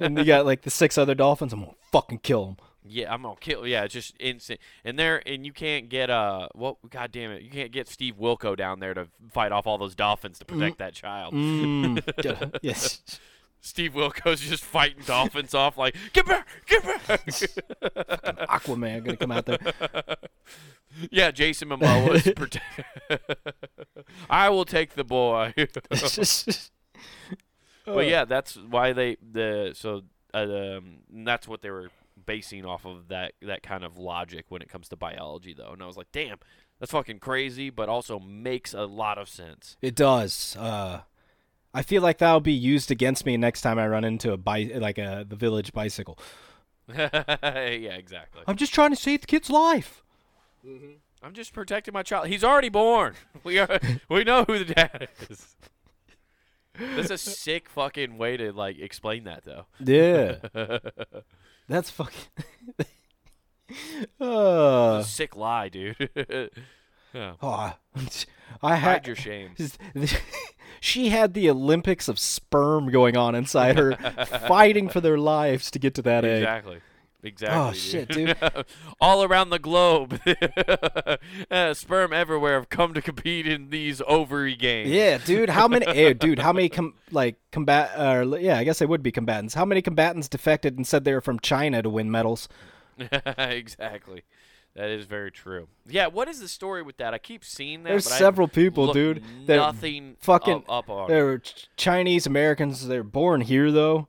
and 0.00 0.18
you 0.18 0.24
got 0.24 0.44
like 0.44 0.62
the 0.62 0.70
six 0.70 0.98
other 0.98 1.14
dolphins. 1.14 1.52
I'm 1.52 1.60
gonna 1.60 1.74
fucking 1.92 2.18
kill 2.18 2.46
them. 2.46 2.56
Yeah, 2.84 3.12
I'm 3.12 3.22
gonna 3.22 3.36
kill. 3.38 3.66
Yeah, 3.66 3.84
it's 3.84 3.92
just 3.94 4.14
instant. 4.18 4.60
And 4.84 4.98
there, 4.98 5.22
and 5.26 5.44
you 5.44 5.52
can't 5.52 5.88
get 5.88 6.08
uh, 6.08 6.48
what? 6.54 6.76
God 6.88 7.12
damn 7.12 7.30
it, 7.30 7.42
you 7.42 7.50
can't 7.50 7.72
get 7.72 7.88
Steve 7.88 8.14
Wilkos 8.18 8.56
down 8.56 8.80
there 8.80 8.94
to 8.94 9.08
fight 9.30 9.52
off 9.52 9.66
all 9.66 9.78
those 9.78 9.94
dolphins 9.94 10.38
to 10.38 10.44
protect 10.44 10.78
that 10.78 10.94
child. 10.94 11.34
Mm. 11.34 12.00
Yes. 12.62 13.02
Steve 13.62 13.92
Wilco's 13.92 14.40
just 14.40 14.64
fighting 14.64 15.02
dolphins 15.04 15.54
off, 15.54 15.76
like 15.76 15.94
get 16.14 16.24
back, 16.24 16.48
get 16.66 16.82
back. 16.82 17.26
Aquaman 17.26 19.04
gonna 19.04 19.16
come 19.18 19.30
out 19.30 19.44
there. 19.44 19.58
yeah, 21.10 21.30
Jason 21.30 21.68
Momoa 21.68 22.14
is 22.14 22.32
protect. 22.36 22.64
I 24.30 24.48
will 24.48 24.64
take 24.64 24.94
the 24.94 25.04
boy. 25.04 25.52
But 27.84 28.06
yeah, 28.06 28.24
that's 28.24 28.56
why 28.56 28.92
they 28.92 29.16
the 29.16 29.72
so 29.74 30.02
uh, 30.32 30.76
um, 30.78 30.98
that's 31.10 31.46
what 31.48 31.60
they 31.62 31.70
were 31.70 31.90
basing 32.26 32.64
off 32.64 32.84
of 32.84 33.08
that 33.08 33.32
that 33.42 33.62
kind 33.62 33.84
of 33.84 33.98
logic 33.98 34.46
when 34.48 34.62
it 34.62 34.68
comes 34.68 34.88
to 34.88 34.96
biology 34.96 35.54
though. 35.54 35.72
And 35.72 35.82
I 35.82 35.86
was 35.86 35.96
like, 35.96 36.12
damn, 36.12 36.38
that's 36.78 36.92
fucking 36.92 37.18
crazy, 37.18 37.70
but 37.70 37.88
also 37.88 38.18
makes 38.18 38.74
a 38.74 38.82
lot 38.84 39.18
of 39.18 39.28
sense. 39.28 39.76
It 39.82 39.94
does. 39.94 40.56
Uh, 40.58 41.00
I 41.72 41.82
feel 41.82 42.02
like 42.02 42.18
that'll 42.18 42.40
be 42.40 42.52
used 42.52 42.90
against 42.90 43.24
me 43.24 43.36
next 43.36 43.62
time 43.62 43.78
I 43.78 43.86
run 43.86 44.04
into 44.04 44.32
a 44.32 44.36
bi- 44.36 44.72
like 44.74 44.98
a 44.98 45.24
the 45.28 45.36
village 45.36 45.72
bicycle. 45.72 46.18
yeah, 46.94 47.94
exactly. 47.94 48.42
I'm 48.46 48.56
just 48.56 48.74
trying 48.74 48.90
to 48.90 48.96
save 48.96 49.20
the 49.20 49.26
kid's 49.26 49.50
life. 49.50 50.02
I'm 51.22 51.32
just 51.32 51.52
protecting 51.52 51.94
my 51.94 52.02
child. 52.02 52.28
He's 52.28 52.44
already 52.44 52.68
born. 52.68 53.14
We 53.44 53.58
are 53.58 53.80
we 54.08 54.24
know 54.24 54.44
who 54.44 54.62
the 54.62 54.74
dad 54.74 55.08
is. 55.28 55.56
That's 56.78 57.10
a 57.10 57.18
sick 57.18 57.68
fucking 57.68 58.18
way 58.18 58.36
to 58.36 58.52
like 58.52 58.78
explain 58.78 59.24
that 59.24 59.44
though. 59.44 59.66
Yeah, 59.78 60.36
that's 61.70 61.90
fucking. 61.90 62.18
uh, 64.20 65.02
sick 65.04 65.36
lie, 65.36 65.68
dude. 65.68 65.96
yeah. 67.14 67.34
oh, 67.40 67.74
I 68.62 68.76
Hide 68.76 68.76
had 68.76 69.06
your 69.06 69.16
shame. 69.16 69.50
she 70.80 71.10
had 71.10 71.34
the 71.34 71.48
Olympics 71.48 72.08
of 72.08 72.18
sperm 72.18 72.90
going 72.90 73.16
on 73.16 73.34
inside 73.34 73.78
her, 73.78 73.92
fighting 74.48 74.88
for 74.88 75.00
their 75.00 75.18
lives 75.18 75.70
to 75.70 75.78
get 75.78 75.94
to 75.94 76.02
that 76.02 76.24
egg. 76.24 76.42
Exactly. 76.42 76.80
Exactly. 77.22 77.58
Oh, 77.58 77.72
shit, 77.72 78.08
dude. 78.08 78.36
All 79.00 79.22
around 79.22 79.50
the 79.50 79.58
globe, 79.58 80.18
uh, 81.50 81.74
sperm 81.74 82.12
everywhere 82.12 82.54
have 82.54 82.70
come 82.70 82.94
to 82.94 83.02
compete 83.02 83.46
in 83.46 83.68
these 83.70 84.00
ovary 84.06 84.56
games. 84.56 84.88
Yeah, 84.90 85.18
dude. 85.18 85.50
How 85.50 85.68
many? 85.68 85.86
eh, 85.86 86.12
dude, 86.14 86.38
how 86.38 86.52
many 86.52 86.68
com- 86.70 86.94
like 87.10 87.36
combat? 87.52 87.92
Or 87.98 88.38
yeah, 88.38 88.56
I 88.58 88.64
guess 88.64 88.78
they 88.78 88.86
would 88.86 89.02
be 89.02 89.12
combatants. 89.12 89.52
How 89.54 89.64
many 89.66 89.82
combatants 89.82 90.28
defected 90.28 90.76
and 90.78 90.86
said 90.86 91.04
they 91.04 91.12
were 91.12 91.20
from 91.20 91.38
China 91.40 91.82
to 91.82 91.90
win 91.90 92.10
medals? 92.10 92.48
exactly. 93.38 94.22
That 94.76 94.88
is 94.88 95.04
very 95.06 95.32
true. 95.32 95.68
Yeah. 95.88 96.06
What 96.06 96.28
is 96.28 96.40
the 96.40 96.48
story 96.48 96.82
with 96.82 96.96
that? 96.98 97.12
I 97.12 97.18
keep 97.18 97.44
seeing 97.44 97.82
that. 97.82 97.90
There's 97.90 98.04
but 98.06 98.14
I 98.14 98.18
several 98.18 98.46
people, 98.48 98.92
dude. 98.92 99.22
That 99.46 99.56
Nothing 99.56 100.16
fucking- 100.20 100.64
up, 100.68 100.70
up 100.70 100.90
on. 100.90 101.08
they 101.10 101.20
were 101.22 101.38
Ch- 101.40 101.68
Chinese 101.76 102.26
Americans. 102.26 102.86
They're 102.86 103.02
born 103.02 103.40
here 103.40 103.72
though, 103.72 104.06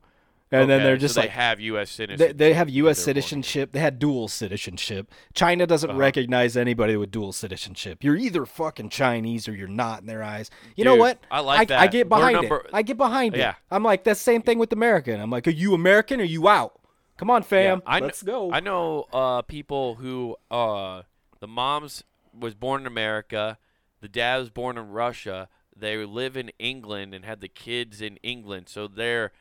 and 0.60 0.70
then 0.70 0.82
they're 0.82 0.96
so 0.96 1.00
just 1.00 1.14
they 1.14 1.22
like 1.22 1.30
have 1.30 1.60
U.S. 1.60 1.90
citizenship. 1.90 2.36
they, 2.38 2.48
they 2.50 2.54
have 2.54 2.68
U.S. 2.70 2.98
they're 2.98 3.14
born 3.14 3.14
citizenship. 3.22 3.72
They 3.72 3.80
had 3.80 3.98
dual 3.98 4.28
citizenship. 4.28 5.10
China 5.34 5.66
doesn't 5.66 5.90
Uh-huh. 5.90 5.98
recognize 5.98 6.56
anybody 6.56 6.96
with 6.96 7.10
dual 7.10 7.32
citizenship. 7.32 8.04
You're 8.04 8.16
either 8.16 8.44
fucking 8.46 8.90
Chinese 8.90 9.48
or 9.48 9.54
you're 9.54 9.68
not 9.68 10.00
in 10.00 10.06
their 10.06 10.22
eyes. 10.22 10.50
You 10.76 10.84
know 10.84 10.96
what? 10.96 11.18
I 11.30 11.40
like 11.40 11.70
I, 11.70 11.82
I 11.82 11.86
get 11.86 12.08
behind 12.08 12.34
number- 12.34 12.60
it. 12.60 12.70
I 12.72 12.82
get 12.82 12.96
behind 12.96 13.34
Yeah. 13.36 13.50
it. 13.50 13.56
I'm 13.70 13.82
like 13.82 14.04
that's 14.04 14.20
the 14.20 14.24
same 14.24 14.42
thing 14.42 14.58
with 14.58 14.72
American. 14.72 15.20
I'm 15.20 15.30
like, 15.30 15.46
are 15.46 15.50
you 15.50 15.74
American 15.74 16.20
or 16.20 16.24
you 16.24 16.48
out? 16.48 16.78
Come 17.16 17.30
on, 17.30 17.42
fam. 17.42 17.82
I 17.86 18.00
Let's 18.00 18.22
go. 18.22 18.50
I 18.52 18.60
know 18.60 19.06
uh, 19.12 19.42
people 19.42 19.94
who 19.96 20.36
uh, 20.50 21.02
the 21.40 21.46
mom's 21.46 22.02
was 22.38 22.54
born 22.54 22.80
in 22.80 22.86
America, 22.86 23.58
the 24.00 24.08
dad 24.08 24.38
was 24.38 24.50
born 24.50 24.76
in 24.78 24.88
Russia. 24.88 25.48
They 25.76 25.96
live 26.04 26.36
in 26.36 26.50
England 26.58 27.14
and 27.14 27.24
had 27.24 27.40
the 27.40 27.48
kids 27.48 28.00
in 28.02 28.16
England, 28.22 28.68
so 28.68 28.88
they're 28.88 29.32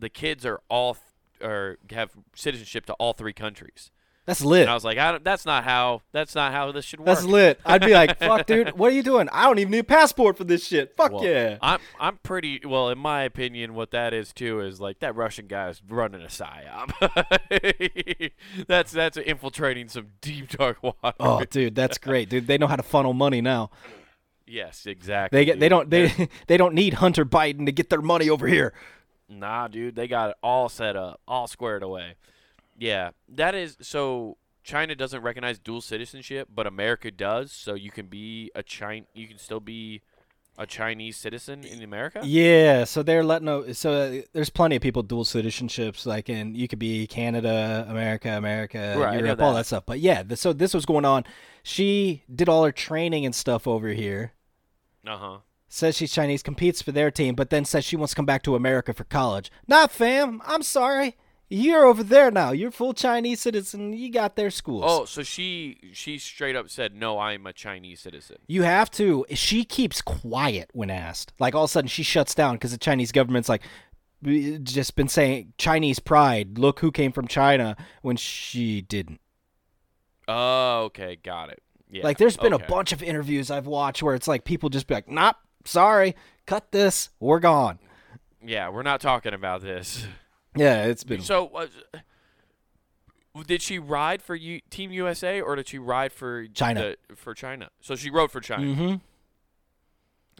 the 0.00 0.08
kids 0.08 0.44
are 0.44 0.60
all 0.68 0.96
or 1.42 1.78
have 1.90 2.10
citizenship 2.34 2.86
to 2.86 2.92
all 2.94 3.12
three 3.12 3.32
countries. 3.32 3.90
that's 4.26 4.42
lit. 4.44 4.62
And 4.62 4.70
I 4.70 4.74
was 4.74 4.84
like, 4.84 4.98
I 4.98 5.12
don't, 5.12 5.24
that's 5.24 5.46
not 5.46 5.64
how 5.64 6.02
that's 6.12 6.34
not 6.34 6.52
how 6.52 6.70
this 6.72 6.84
should 6.84 7.00
work. 7.00 7.06
That's 7.06 7.24
lit. 7.24 7.58
I'd 7.64 7.80
be 7.80 7.94
like, 7.94 8.18
fuck, 8.18 8.46
dude, 8.46 8.70
what 8.78 8.92
are 8.92 8.94
you 8.94 9.02
doing? 9.02 9.28
I 9.32 9.44
don't 9.44 9.58
even 9.58 9.70
need 9.70 9.78
a 9.78 9.84
passport 9.84 10.36
for 10.36 10.44
this 10.44 10.66
shit. 10.66 10.94
Fuck 10.96 11.12
Well, 11.12 11.24
yeah. 11.24 11.56
I'm 11.62 11.80
I'm 11.98 12.18
pretty 12.18 12.60
well 12.64 12.90
in 12.90 12.98
my 12.98 13.22
opinion. 13.22 13.74
What 13.74 13.90
that 13.92 14.12
is 14.12 14.32
too 14.32 14.60
is 14.60 14.80
like 14.80 15.00
that 15.00 15.16
Russian 15.16 15.46
guy 15.46 15.68
is 15.70 15.80
running 15.88 16.22
a 16.22 16.26
psyop. 16.26 16.90
that's 18.68 18.92
that's 18.92 19.16
infiltrating 19.16 19.88
some 19.88 20.08
deep 20.20 20.50
dark 20.50 20.82
water. 20.82 21.14
Oh, 21.18 21.44
dude, 21.44 21.74
that's 21.74 21.98
great, 22.08 22.28
dude. 22.28 22.46
They 22.46 22.58
know 22.58 22.66
how 22.66 22.76
to 22.76 22.82
funnel 22.82 23.14
money 23.14 23.40
now. 23.40 23.70
Yes, 24.46 24.84
exactly. 24.84 25.38
They 25.38 25.44
get. 25.44 25.60
They 25.60 25.68
don't. 25.68 25.88
They 25.90 26.28
they 26.48 26.56
don't 26.56 26.74
need 26.74 26.94
Hunter 26.94 27.24
Biden 27.24 27.66
to 27.66 27.72
get 27.72 27.88
their 27.88 28.02
money 28.02 28.28
over 28.28 28.48
here. 28.48 28.74
Nah, 29.30 29.68
dude, 29.68 29.94
they 29.94 30.08
got 30.08 30.30
it 30.30 30.36
all 30.42 30.68
set 30.68 30.96
up, 30.96 31.20
all 31.26 31.46
squared 31.46 31.82
away. 31.82 32.14
Yeah, 32.76 33.10
that 33.28 33.54
is 33.54 33.76
so. 33.80 34.36
China 34.62 34.94
doesn't 34.94 35.22
recognize 35.22 35.58
dual 35.58 35.80
citizenship, 35.80 36.48
but 36.54 36.66
America 36.66 37.10
does. 37.10 37.50
So 37.50 37.74
you 37.74 37.90
can 37.90 38.06
be 38.06 38.50
a 38.54 38.62
Chin, 38.62 39.06
you 39.14 39.26
can 39.26 39.38
still 39.38 39.60
be 39.60 40.02
a 40.58 40.66
Chinese 40.66 41.16
citizen 41.16 41.64
in 41.64 41.82
America. 41.82 42.20
Yeah, 42.22 42.84
so 42.84 43.02
they're 43.02 43.24
letting. 43.24 43.72
So 43.72 43.92
uh, 43.92 44.22
there's 44.34 44.50
plenty 44.50 44.76
of 44.76 44.82
people 44.82 45.02
dual 45.02 45.24
citizenships, 45.24 46.04
like, 46.04 46.28
and 46.28 46.54
you 46.56 46.68
could 46.68 46.78
be 46.78 47.06
Canada, 47.06 47.86
America, 47.88 48.30
America, 48.30 48.96
Right, 48.98 49.18
Europe, 49.20 49.40
all 49.40 49.52
that. 49.52 49.60
that 49.60 49.66
stuff. 49.66 49.84
But 49.86 50.00
yeah, 50.00 50.22
th- 50.22 50.38
so 50.38 50.52
this 50.52 50.74
was 50.74 50.84
going 50.84 51.06
on. 51.06 51.24
She 51.62 52.24
did 52.32 52.48
all 52.48 52.64
her 52.64 52.72
training 52.72 53.24
and 53.24 53.34
stuff 53.34 53.66
over 53.66 53.88
here. 53.88 54.32
Uh 55.06 55.16
huh. 55.16 55.38
Says 55.72 55.96
she's 55.96 56.12
Chinese, 56.12 56.42
competes 56.42 56.82
for 56.82 56.90
their 56.90 57.12
team, 57.12 57.36
but 57.36 57.50
then 57.50 57.64
says 57.64 57.84
she 57.84 57.94
wants 57.94 58.10
to 58.10 58.16
come 58.16 58.26
back 58.26 58.42
to 58.42 58.56
America 58.56 58.92
for 58.92 59.04
college. 59.04 59.52
Nah, 59.68 59.86
fam, 59.86 60.42
I'm 60.44 60.64
sorry. 60.64 61.16
You're 61.48 61.84
over 61.84 62.02
there 62.02 62.32
now. 62.32 62.50
You're 62.50 62.72
full 62.72 62.92
Chinese 62.92 63.40
citizen. 63.40 63.92
You 63.92 64.10
got 64.10 64.34
their 64.34 64.50
schools. 64.50 64.84
Oh, 64.84 65.04
so 65.04 65.22
she 65.22 65.78
she 65.92 66.18
straight 66.18 66.56
up 66.56 66.70
said, 66.70 66.94
"No, 66.94 67.20
I'm 67.20 67.46
a 67.46 67.52
Chinese 67.52 68.00
citizen." 68.00 68.38
You 68.48 68.62
have 68.62 68.90
to. 68.92 69.24
She 69.30 69.64
keeps 69.64 70.02
quiet 70.02 70.70
when 70.72 70.90
asked. 70.90 71.32
Like 71.38 71.54
all 71.54 71.64
of 71.64 71.70
a 71.70 71.72
sudden, 71.72 71.88
she 71.88 72.02
shuts 72.02 72.34
down 72.34 72.54
because 72.54 72.72
the 72.72 72.78
Chinese 72.78 73.12
government's 73.12 73.48
like 73.48 73.62
just 74.62 74.96
been 74.96 75.08
saying 75.08 75.52
Chinese 75.56 75.98
pride. 76.00 76.58
Look 76.58 76.80
who 76.80 76.90
came 76.92 77.12
from 77.12 77.26
China 77.26 77.76
when 78.02 78.16
she 78.16 78.82
didn't. 78.82 79.20
Oh, 80.28 80.84
okay, 80.84 81.16
got 81.16 81.50
it. 81.50 81.62
Yeah. 81.90 82.04
Like 82.04 82.18
there's 82.18 82.36
been 82.36 82.54
okay. 82.54 82.64
a 82.64 82.68
bunch 82.68 82.92
of 82.92 83.02
interviews 83.02 83.50
I've 83.50 83.66
watched 83.66 84.02
where 84.02 84.14
it's 84.14 84.28
like 84.28 84.44
people 84.44 84.68
just 84.68 84.86
be 84.86 84.94
like, 84.94 85.08
"Nope, 85.08 85.34
sorry, 85.64 86.14
cut 86.46 86.72
this. 86.72 87.10
We're 87.20 87.40
gone." 87.40 87.78
Yeah, 88.44 88.68
we're 88.70 88.82
not 88.82 89.00
talking 89.00 89.34
about 89.34 89.60
this. 89.62 90.06
Yeah, 90.56 90.84
it's 90.86 91.04
been. 91.04 91.20
So, 91.20 91.48
uh, 91.48 91.66
did 93.46 93.62
she 93.62 93.78
ride 93.78 94.22
for 94.22 94.34
U- 94.34 94.60
Team 94.70 94.90
USA 94.92 95.40
or 95.40 95.54
did 95.56 95.68
she 95.68 95.78
ride 95.78 96.12
for 96.12 96.46
China. 96.48 96.94
the- 97.08 97.16
for 97.16 97.34
China. 97.34 97.70
So 97.80 97.94
she 97.96 98.10
rode 98.10 98.30
for 98.32 98.40
China, 98.40 98.74
hmm 98.74 98.94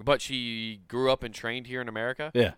but 0.02 0.22
she 0.22 0.80
grew 0.88 1.10
up 1.12 1.22
and 1.22 1.34
trained 1.34 1.66
here 1.66 1.80
in 1.82 1.88
America. 1.88 2.30
Yeah. 2.34 2.52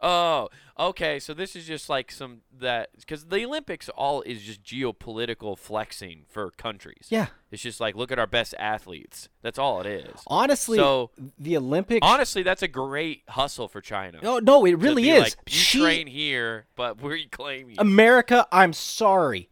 Oh, 0.00 0.48
okay. 0.78 1.18
So 1.18 1.34
this 1.34 1.56
is 1.56 1.66
just 1.66 1.88
like 1.88 2.10
some 2.12 2.42
that 2.58 2.90
because 2.98 3.26
the 3.26 3.44
Olympics 3.44 3.88
all 3.90 4.22
is 4.22 4.42
just 4.42 4.62
geopolitical 4.62 5.58
flexing 5.58 6.24
for 6.28 6.50
countries. 6.52 7.06
Yeah. 7.08 7.26
It's 7.50 7.62
just 7.62 7.80
like 7.80 7.96
look 7.96 8.12
at 8.12 8.18
our 8.18 8.26
best 8.26 8.54
athletes. 8.58 9.28
That's 9.42 9.58
all 9.58 9.80
it 9.80 9.86
is. 9.86 10.20
Honestly, 10.26 10.78
So- 10.78 11.10
the 11.38 11.56
Olympics. 11.56 12.06
Honestly, 12.06 12.42
that's 12.42 12.62
a 12.62 12.68
great 12.68 13.22
hustle 13.28 13.68
for 13.68 13.80
China. 13.80 14.18
no, 14.22 14.38
no, 14.38 14.64
it 14.64 14.74
really 14.78 15.10
is. 15.10 15.22
Like, 15.22 15.34
you 15.48 15.52
she, 15.58 15.80
train 15.80 16.06
here, 16.06 16.66
but 16.76 17.00
we 17.02 17.26
claim 17.26 17.70
you. 17.70 17.76
America, 17.78 18.46
I'm 18.52 18.72
sorry. 18.72 19.48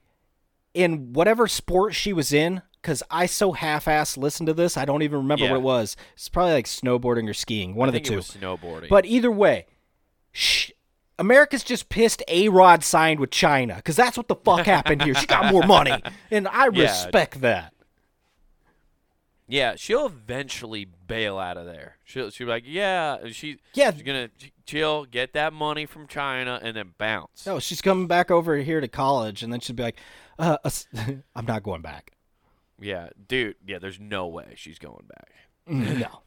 In 0.75 1.13
whatever 1.15 1.49
sport 1.49 1.95
she 1.95 2.13
was 2.13 2.33
in, 2.35 2.61
because 2.83 3.03
I 3.11 3.25
so 3.27 3.53
half-ass 3.53 4.17
listened 4.19 4.47
to 4.49 4.53
this, 4.55 4.77
I 4.77 4.85
don't 4.85 5.03
even 5.03 5.19
remember 5.21 5.45
Yeah. 5.47 5.53
what 5.53 5.57
it 5.57 5.63
was. 5.63 5.97
It's 6.15 6.29
probably 6.29 6.53
like 6.53 6.67
snowboarding 6.67 7.29
or 7.29 7.35
skiing, 7.35 7.75
one 7.75 7.89
I 7.89 7.91
of 7.91 7.95
the 7.95 8.01
two. 8.01 8.13
it 8.13 8.17
was 8.17 8.31
snowboarding. 8.31 8.89
But 8.91 9.07
either 9.07 9.31
way, 9.33 9.67
sh- 10.37 10.71
America's 11.19 11.65
just 11.65 11.89
pissed 11.89 12.23
A 12.29 12.49
Rod 12.51 12.85
signed 12.85 13.21
with 13.21 13.31
China 13.31 13.77
because 13.77 13.97
that's 13.97 14.17
what 14.19 14.29
the 14.29 14.37
fuck 14.37 14.67
happened 14.67 15.03
here. 15.03 15.15
She 15.15 15.27
got 15.27 15.51
more 15.53 15.63
money, 15.67 15.93
and 16.31 16.47
I 16.47 16.69
Yeah. 16.73 16.83
respect 16.83 17.41
that. 17.41 17.73
yeah, 19.49 19.77
she'll 19.77 20.07
eventually 20.07 20.85
bail 20.85 21.39
out 21.39 21.57
of 21.57 21.65
there. 21.67 21.97
She'll 22.05 22.31
she'll 22.31 22.47
be 22.47 22.51
like, 22.51 22.65
yeah, 22.67 23.19
she 23.31 23.59
Yeah. 23.75 23.93
she's 23.93 24.03
gonna 24.03 24.29
chill, 24.67 25.05
get 25.05 25.33
that 25.35 25.53
money 25.53 25.87
from 25.87 26.07
China, 26.07 26.61
and 26.63 26.77
then 26.77 26.95
bounce. 26.99 27.47
No, 27.47 27.61
she's 27.61 27.81
coming 27.81 28.07
back 28.09 28.31
over 28.31 28.57
here 28.57 28.81
to 28.81 28.89
college, 28.89 29.43
and 29.43 29.53
then 29.53 29.61
she'll 29.61 29.77
be 29.77 29.85
like, 29.85 29.99
uh, 30.39 30.59
"I'm 31.35 31.47
not 31.47 31.63
going 31.63 31.81
back." 31.81 32.13
Yeah, 32.79 33.09
dude. 33.27 33.57
Yeah, 33.67 33.79
there's 33.79 33.99
no 34.01 34.27
way 34.27 34.53
she's 34.57 34.79
going 34.79 35.07
back. 35.09 35.31
no. 35.67 36.21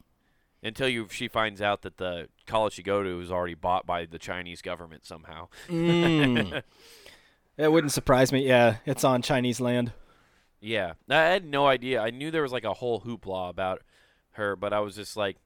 Until 0.62 0.88
you 0.88 1.08
she 1.10 1.28
finds 1.28 1.60
out 1.62 1.82
that 1.82 1.96
the 1.98 2.28
college 2.46 2.74
she 2.74 2.82
go 2.82 3.02
to 3.02 3.20
is 3.20 3.30
already 3.30 3.54
bought 3.54 3.86
by 3.86 4.04
the 4.04 4.18
Chinese 4.18 4.62
government 4.62 5.04
somehow. 5.04 5.48
Mm. 5.68 6.62
it 7.56 7.72
wouldn't 7.72 7.92
surprise 7.92 8.32
me. 8.32 8.46
Yeah, 8.46 8.76
it's 8.86 9.04
on 9.04 9.22
Chinese 9.22 9.60
land. 9.60 9.92
Yeah, 10.60 10.92
I 11.08 11.14
had 11.22 11.44
no 11.44 11.66
idea. 11.66 12.00
I 12.00 12.10
knew 12.10 12.30
there 12.30 12.42
was 12.42 12.52
like 12.52 12.64
a 12.64 12.74
whole 12.74 13.00
hoopla 13.00 13.48
about 13.48 13.82
her, 14.32 14.56
but 14.56 14.72
I 14.74 14.80
was 14.80 14.94
just 14.94 15.16
like, 15.16 15.36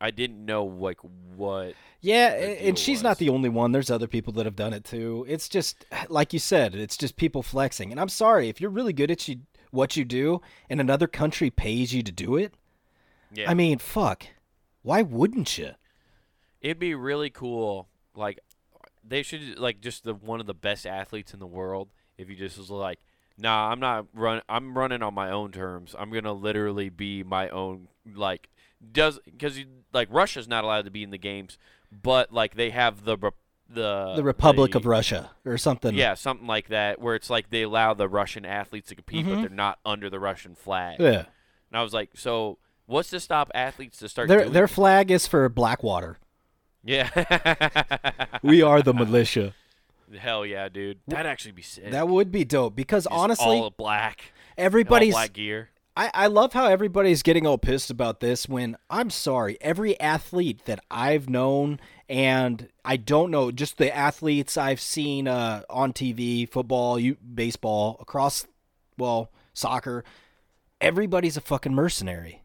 I 0.00 0.10
didn't 0.10 0.44
know 0.44 0.64
like 0.64 1.00
what. 1.36 1.74
Yeah, 2.00 2.30
the 2.30 2.36
a- 2.36 2.58
deal 2.58 2.68
and 2.68 2.78
she's 2.78 2.98
was. 2.98 3.02
not 3.02 3.18
the 3.18 3.28
only 3.28 3.48
one. 3.48 3.72
There's 3.72 3.90
other 3.90 4.06
people 4.08 4.32
that 4.34 4.46
have 4.46 4.56
done 4.56 4.72
it 4.72 4.84
too. 4.84 5.24
It's 5.28 5.48
just 5.48 5.84
like 6.08 6.32
you 6.32 6.38
said, 6.38 6.74
it's 6.74 6.96
just 6.96 7.16
people 7.16 7.42
flexing. 7.42 7.90
And 7.90 8.00
I'm 8.00 8.08
sorry 8.08 8.48
if 8.48 8.60
you're 8.60 8.70
really 8.70 8.92
good 8.94 9.10
at 9.10 9.28
you, 9.28 9.40
what 9.70 9.96
you 9.96 10.04
do, 10.04 10.40
and 10.70 10.80
another 10.80 11.06
country 11.06 11.50
pays 11.50 11.92
you 11.92 12.02
to 12.02 12.12
do 12.12 12.36
it. 12.36 12.54
Yeah, 13.32 13.50
I 13.50 13.54
mean, 13.54 13.78
fuck. 13.78 14.26
Why 14.84 15.02
wouldn't 15.02 15.58
you? 15.58 15.72
it'd 16.60 16.78
be 16.78 16.94
really 16.94 17.28
cool. 17.28 17.88
Like, 18.14 18.38
they 19.06 19.22
should 19.22 19.58
like 19.58 19.80
just 19.82 20.04
the 20.04 20.14
one 20.14 20.40
of 20.40 20.46
the 20.46 20.54
best 20.54 20.86
athletes 20.86 21.34
in 21.34 21.40
the 21.40 21.46
world. 21.46 21.88
If 22.16 22.30
you 22.30 22.36
just 22.36 22.56
was 22.56 22.70
like, 22.70 23.00
nah, 23.36 23.70
I'm 23.70 23.80
not 23.80 24.06
run. 24.14 24.40
I'm 24.48 24.78
running 24.78 25.02
on 25.02 25.12
my 25.12 25.30
own 25.30 25.50
terms. 25.52 25.94
I'm 25.98 26.10
gonna 26.10 26.32
literally 26.32 26.88
be 26.88 27.22
my 27.22 27.48
own 27.50 27.88
like 28.14 28.48
does 28.92 29.18
because 29.26 29.58
like 29.92 30.08
Russia's 30.10 30.46
not 30.48 30.64
allowed 30.64 30.84
to 30.86 30.90
be 30.90 31.02
in 31.02 31.10
the 31.10 31.18
games, 31.18 31.58
but 31.90 32.32
like 32.32 32.54
they 32.54 32.70
have 32.70 33.04
the 33.04 33.18
the 33.68 34.14
the 34.16 34.22
Republic 34.22 34.72
the- 34.72 34.78
of 34.78 34.86
Russia 34.86 35.32
or 35.44 35.58
something. 35.58 35.94
Yeah, 35.94 36.14
something 36.14 36.46
like 36.46 36.68
that, 36.68 36.98
where 37.00 37.14
it's 37.14 37.28
like 37.28 37.50
they 37.50 37.62
allow 37.62 37.92
the 37.92 38.08
Russian 38.08 38.46
athletes 38.46 38.88
to 38.88 38.94
compete, 38.94 39.26
Mhm. 39.26 39.34
but 39.34 39.40
they're 39.42 39.50
not 39.50 39.80
under 39.84 40.08
the 40.08 40.20
Russian 40.20 40.54
flag. 40.54 40.98
Yeah. 41.00 41.24
And 41.70 41.78
I 41.78 41.82
was 41.82 41.92
like, 41.92 42.10
so 42.14 42.56
what's 42.86 43.10
to 43.10 43.20
stop 43.20 43.50
athletes 43.54 43.98
to 43.98 44.08
start 44.08 44.28
Their 44.28 44.40
doing 44.40 44.52
their 44.52 44.68
flag 44.68 45.10
is 45.10 45.26
for 45.26 45.48
Blackwater. 45.48 46.18
Yeah. 46.84 47.08
We 48.42 48.60
are 48.60 48.82
the 48.82 48.92
militia. 48.92 49.54
Hell 50.14 50.44
yeah, 50.44 50.68
dude. 50.68 50.98
That'd 51.08 51.24
actually 51.24 51.52
be 51.52 51.62
sick. 51.62 51.90
That 51.92 52.08
would 52.08 52.30
be 52.30 52.44
dope 52.44 52.76
because 52.76 53.04
Just 53.04 53.14
honestly, 53.14 53.58
all 53.58 53.70
black, 53.70 54.32
everybody's 54.58 55.14
all 55.14 55.20
black 55.20 55.32
gear. 55.32 55.70
I, 55.96 56.10
I 56.12 56.26
love 56.26 56.52
how 56.52 56.66
everybody's 56.66 57.22
getting 57.22 57.46
all 57.46 57.56
pissed 57.56 57.90
about 57.90 58.20
this 58.20 58.48
when 58.48 58.76
I'm 58.90 59.10
sorry, 59.10 59.56
every 59.60 59.98
athlete 60.00 60.64
that 60.66 60.80
I've 60.90 61.28
known 61.28 61.80
and 62.08 62.68
I 62.84 62.96
don't 62.96 63.30
know, 63.30 63.50
just 63.50 63.78
the 63.78 63.94
athletes 63.94 64.56
I've 64.56 64.80
seen 64.80 65.26
uh, 65.28 65.62
on 65.70 65.92
TV, 65.92 66.48
football, 66.48 66.98
you, 66.98 67.16
baseball, 67.16 67.96
across, 68.00 68.46
well, 68.98 69.30
soccer, 69.54 70.04
everybody's 70.80 71.36
a 71.36 71.40
fucking 71.40 71.74
mercenary. 71.74 72.43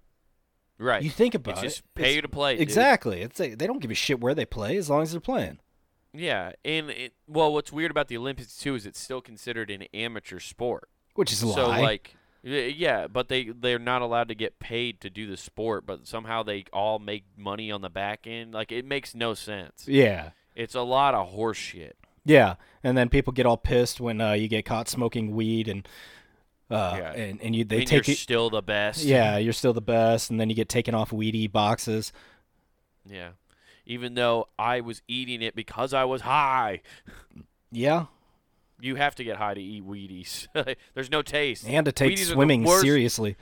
Right. 0.79 1.03
You 1.03 1.09
think 1.09 1.35
about 1.35 1.55
it's 1.55 1.61
it. 1.61 1.65
just 1.67 1.93
pay 1.93 2.15
you 2.15 2.21
to 2.21 2.29
play. 2.29 2.53
dude. 2.53 2.61
Exactly. 2.61 3.21
It's 3.21 3.39
a, 3.39 3.53
they 3.53 3.67
don't 3.67 3.79
give 3.81 3.91
a 3.91 3.95
shit 3.95 4.19
where 4.21 4.33
they 4.33 4.45
play 4.45 4.77
as 4.77 4.89
long 4.89 5.01
as 5.03 5.11
they're 5.11 5.19
playing. 5.19 5.59
Yeah, 6.13 6.53
and 6.65 6.89
it, 6.89 7.13
well, 7.27 7.53
what's 7.53 7.71
weird 7.71 7.91
about 7.91 8.07
the 8.07 8.17
Olympics 8.17 8.57
too 8.57 8.73
is 8.75 8.85
it's 8.87 8.99
still 8.99 9.21
considered 9.21 9.69
an 9.69 9.83
amateur 9.93 10.39
sport. 10.39 10.89
Which 11.13 11.31
is 11.31 11.43
a 11.43 11.47
So 11.51 11.67
lie. 11.67 11.81
like, 11.81 12.15
y- 12.43 12.73
yeah, 12.75 13.05
but 13.07 13.27
they 13.27 13.43
they're 13.49 13.77
not 13.77 14.01
allowed 14.01 14.29
to 14.29 14.35
get 14.35 14.57
paid 14.57 15.01
to 15.01 15.09
do 15.11 15.27
the 15.27 15.37
sport, 15.37 15.85
but 15.85 16.07
somehow 16.07 16.41
they 16.41 16.63
all 16.73 16.97
make 16.97 17.25
money 17.37 17.69
on 17.71 17.81
the 17.81 17.89
back 17.91 18.21
end. 18.25 18.53
Like 18.55 18.71
it 18.71 18.85
makes 18.85 19.13
no 19.13 19.33
sense. 19.35 19.83
yeah. 19.87 20.31
It's 20.55 20.75
a 20.75 20.81
lot 20.81 21.13
of 21.13 21.27
horse 21.29 21.57
shit. 21.57 21.95
Yeah, 22.25 22.55
and 22.83 22.97
then 22.97 23.09
people 23.09 23.31
get 23.31 23.45
all 23.45 23.55
pissed 23.57 24.01
when 24.01 24.19
uh, 24.19 24.33
you 24.33 24.47
get 24.47 24.65
caught 24.65 24.89
smoking 24.89 25.35
weed 25.35 25.67
and 25.67 25.87
uh, 26.69 26.95
Yeah. 26.99 27.11
and 27.13 27.41
and 27.41 27.55
you 27.55 27.63
they 27.65 27.79
and 27.79 27.87
take 27.87 28.07
you're 28.07 28.13
it. 28.13 28.17
still 28.17 28.49
the 28.49 28.61
best. 28.61 29.03
Yeah, 29.03 29.37
you're 29.37 29.53
still 29.53 29.73
the 29.73 29.81
best, 29.81 30.29
and 30.29 30.39
then 30.39 30.49
you 30.49 30.55
get 30.55 30.69
taken 30.69 30.93
off 30.95 31.11
weedy 31.11 31.47
boxes. 31.47 32.11
Yeah. 33.05 33.29
Even 33.85 34.13
though 34.13 34.47
I 34.59 34.81
was 34.81 35.01
eating 35.07 35.41
it 35.41 35.55
because 35.55 35.93
I 35.93 36.03
was 36.05 36.21
high. 36.21 36.81
Yeah, 37.71 38.05
You 38.79 38.95
have 38.95 39.15
to 39.15 39.23
get 39.23 39.37
high 39.37 39.53
to 39.53 39.61
eat 39.61 39.83
Wheaties. 39.85 40.47
There's 40.93 41.11
no 41.11 41.21
taste. 41.21 41.67
and 41.67 41.85
to 41.85 41.91
take 41.91 42.13
Wheaties 42.17 42.31
swimming 42.33 42.67
seriously. 42.67 43.35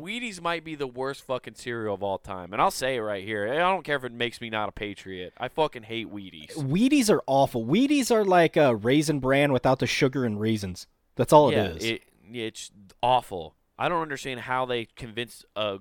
Wheaties 0.00 0.40
might 0.40 0.64
be 0.64 0.74
the 0.74 0.86
worst 0.86 1.22
fucking 1.24 1.54
cereal 1.54 1.94
of 1.94 2.02
all 2.02 2.18
time. 2.18 2.52
And 2.52 2.60
I'll 2.60 2.70
say 2.70 2.96
it 2.96 3.00
right 3.00 3.24
here. 3.24 3.50
I 3.52 3.56
don't 3.56 3.84
care 3.84 3.96
if 3.96 4.04
it 4.04 4.12
makes 4.12 4.40
me 4.40 4.50
not 4.50 4.68
a 4.68 4.72
patriot. 4.72 5.32
I 5.38 5.48
fucking 5.48 5.84
hate 5.84 6.12
Wheaties. 6.12 6.54
Wheaties 6.56 7.08
are 7.10 7.22
awful. 7.26 7.64
Wheaties 7.64 8.10
are 8.10 8.24
like 8.24 8.56
a 8.56 8.74
raisin 8.76 9.18
bran 9.20 9.52
without 9.52 9.78
the 9.78 9.86
sugar 9.86 10.24
and 10.24 10.38
raisins. 10.40 10.86
That's 11.16 11.32
all 11.32 11.50
yeah, 11.52 11.64
it 11.64 11.76
is. 11.78 11.84
It, 11.84 12.02
it's 12.34 12.70
awful. 13.02 13.54
I 13.78 13.88
don't 13.88 14.02
understand 14.02 14.40
how 14.40 14.66
they 14.66 14.86
convince 14.96 15.44
a 15.54 15.78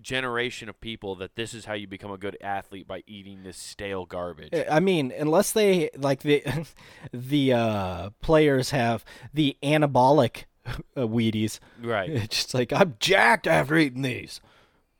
generation 0.00 0.68
of 0.68 0.80
people 0.80 1.14
that 1.16 1.36
this 1.36 1.54
is 1.54 1.64
how 1.64 1.74
you 1.74 1.86
become 1.86 2.10
a 2.10 2.18
good 2.18 2.36
athlete 2.40 2.86
by 2.86 3.02
eating 3.06 3.42
this 3.42 3.56
stale 3.56 4.04
garbage. 4.04 4.52
I 4.70 4.80
mean, 4.80 5.12
unless 5.16 5.52
they 5.52 5.90
like 5.96 6.20
the 6.20 6.42
the 7.12 7.52
uh, 7.52 8.10
players 8.20 8.70
have 8.70 9.04
the 9.32 9.56
anabolic 9.62 10.44
uh, 10.66 11.06
Wheaties. 11.06 11.60
right. 11.80 12.10
It's 12.10 12.36
just 12.36 12.54
like 12.54 12.72
I'm 12.72 12.96
jacked 13.00 13.46
after 13.46 13.76
eating 13.76 14.02
these. 14.02 14.40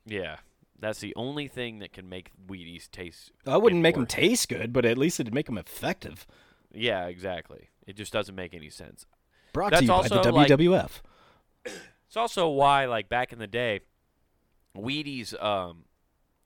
Yeah. 0.04 0.36
That's 0.78 1.00
the 1.00 1.14
only 1.16 1.48
thing 1.48 1.78
that 1.78 1.92
can 1.92 2.08
make 2.08 2.30
Wheaties 2.46 2.90
taste. 2.90 3.32
I 3.46 3.56
wouldn't 3.56 3.80
make 3.80 3.94
them 3.94 4.06
taste 4.06 4.48
good, 4.50 4.72
but 4.74 4.84
at 4.84 4.98
least 4.98 5.18
it'd 5.18 5.32
make 5.32 5.46
them 5.46 5.56
effective. 5.56 6.26
Yeah, 6.70 7.06
exactly. 7.06 7.70
It 7.86 7.96
just 7.96 8.12
doesn't 8.12 8.34
make 8.34 8.52
any 8.52 8.68
sense. 8.68 9.06
Brought 9.56 9.70
That's 9.70 9.80
to 9.80 9.84
you 9.84 9.88
by 9.88 10.08
the 10.08 10.16
also, 10.18 10.32
like- 10.32 10.50
WWF. 10.50 10.90
It's 11.64 12.14
also 12.14 12.50
why, 12.50 12.84
like 12.84 13.08
back 13.08 13.32
in 13.32 13.38
the 13.38 13.46
day, 13.46 13.80
Wheaties, 14.76 15.32
um, 15.42 15.84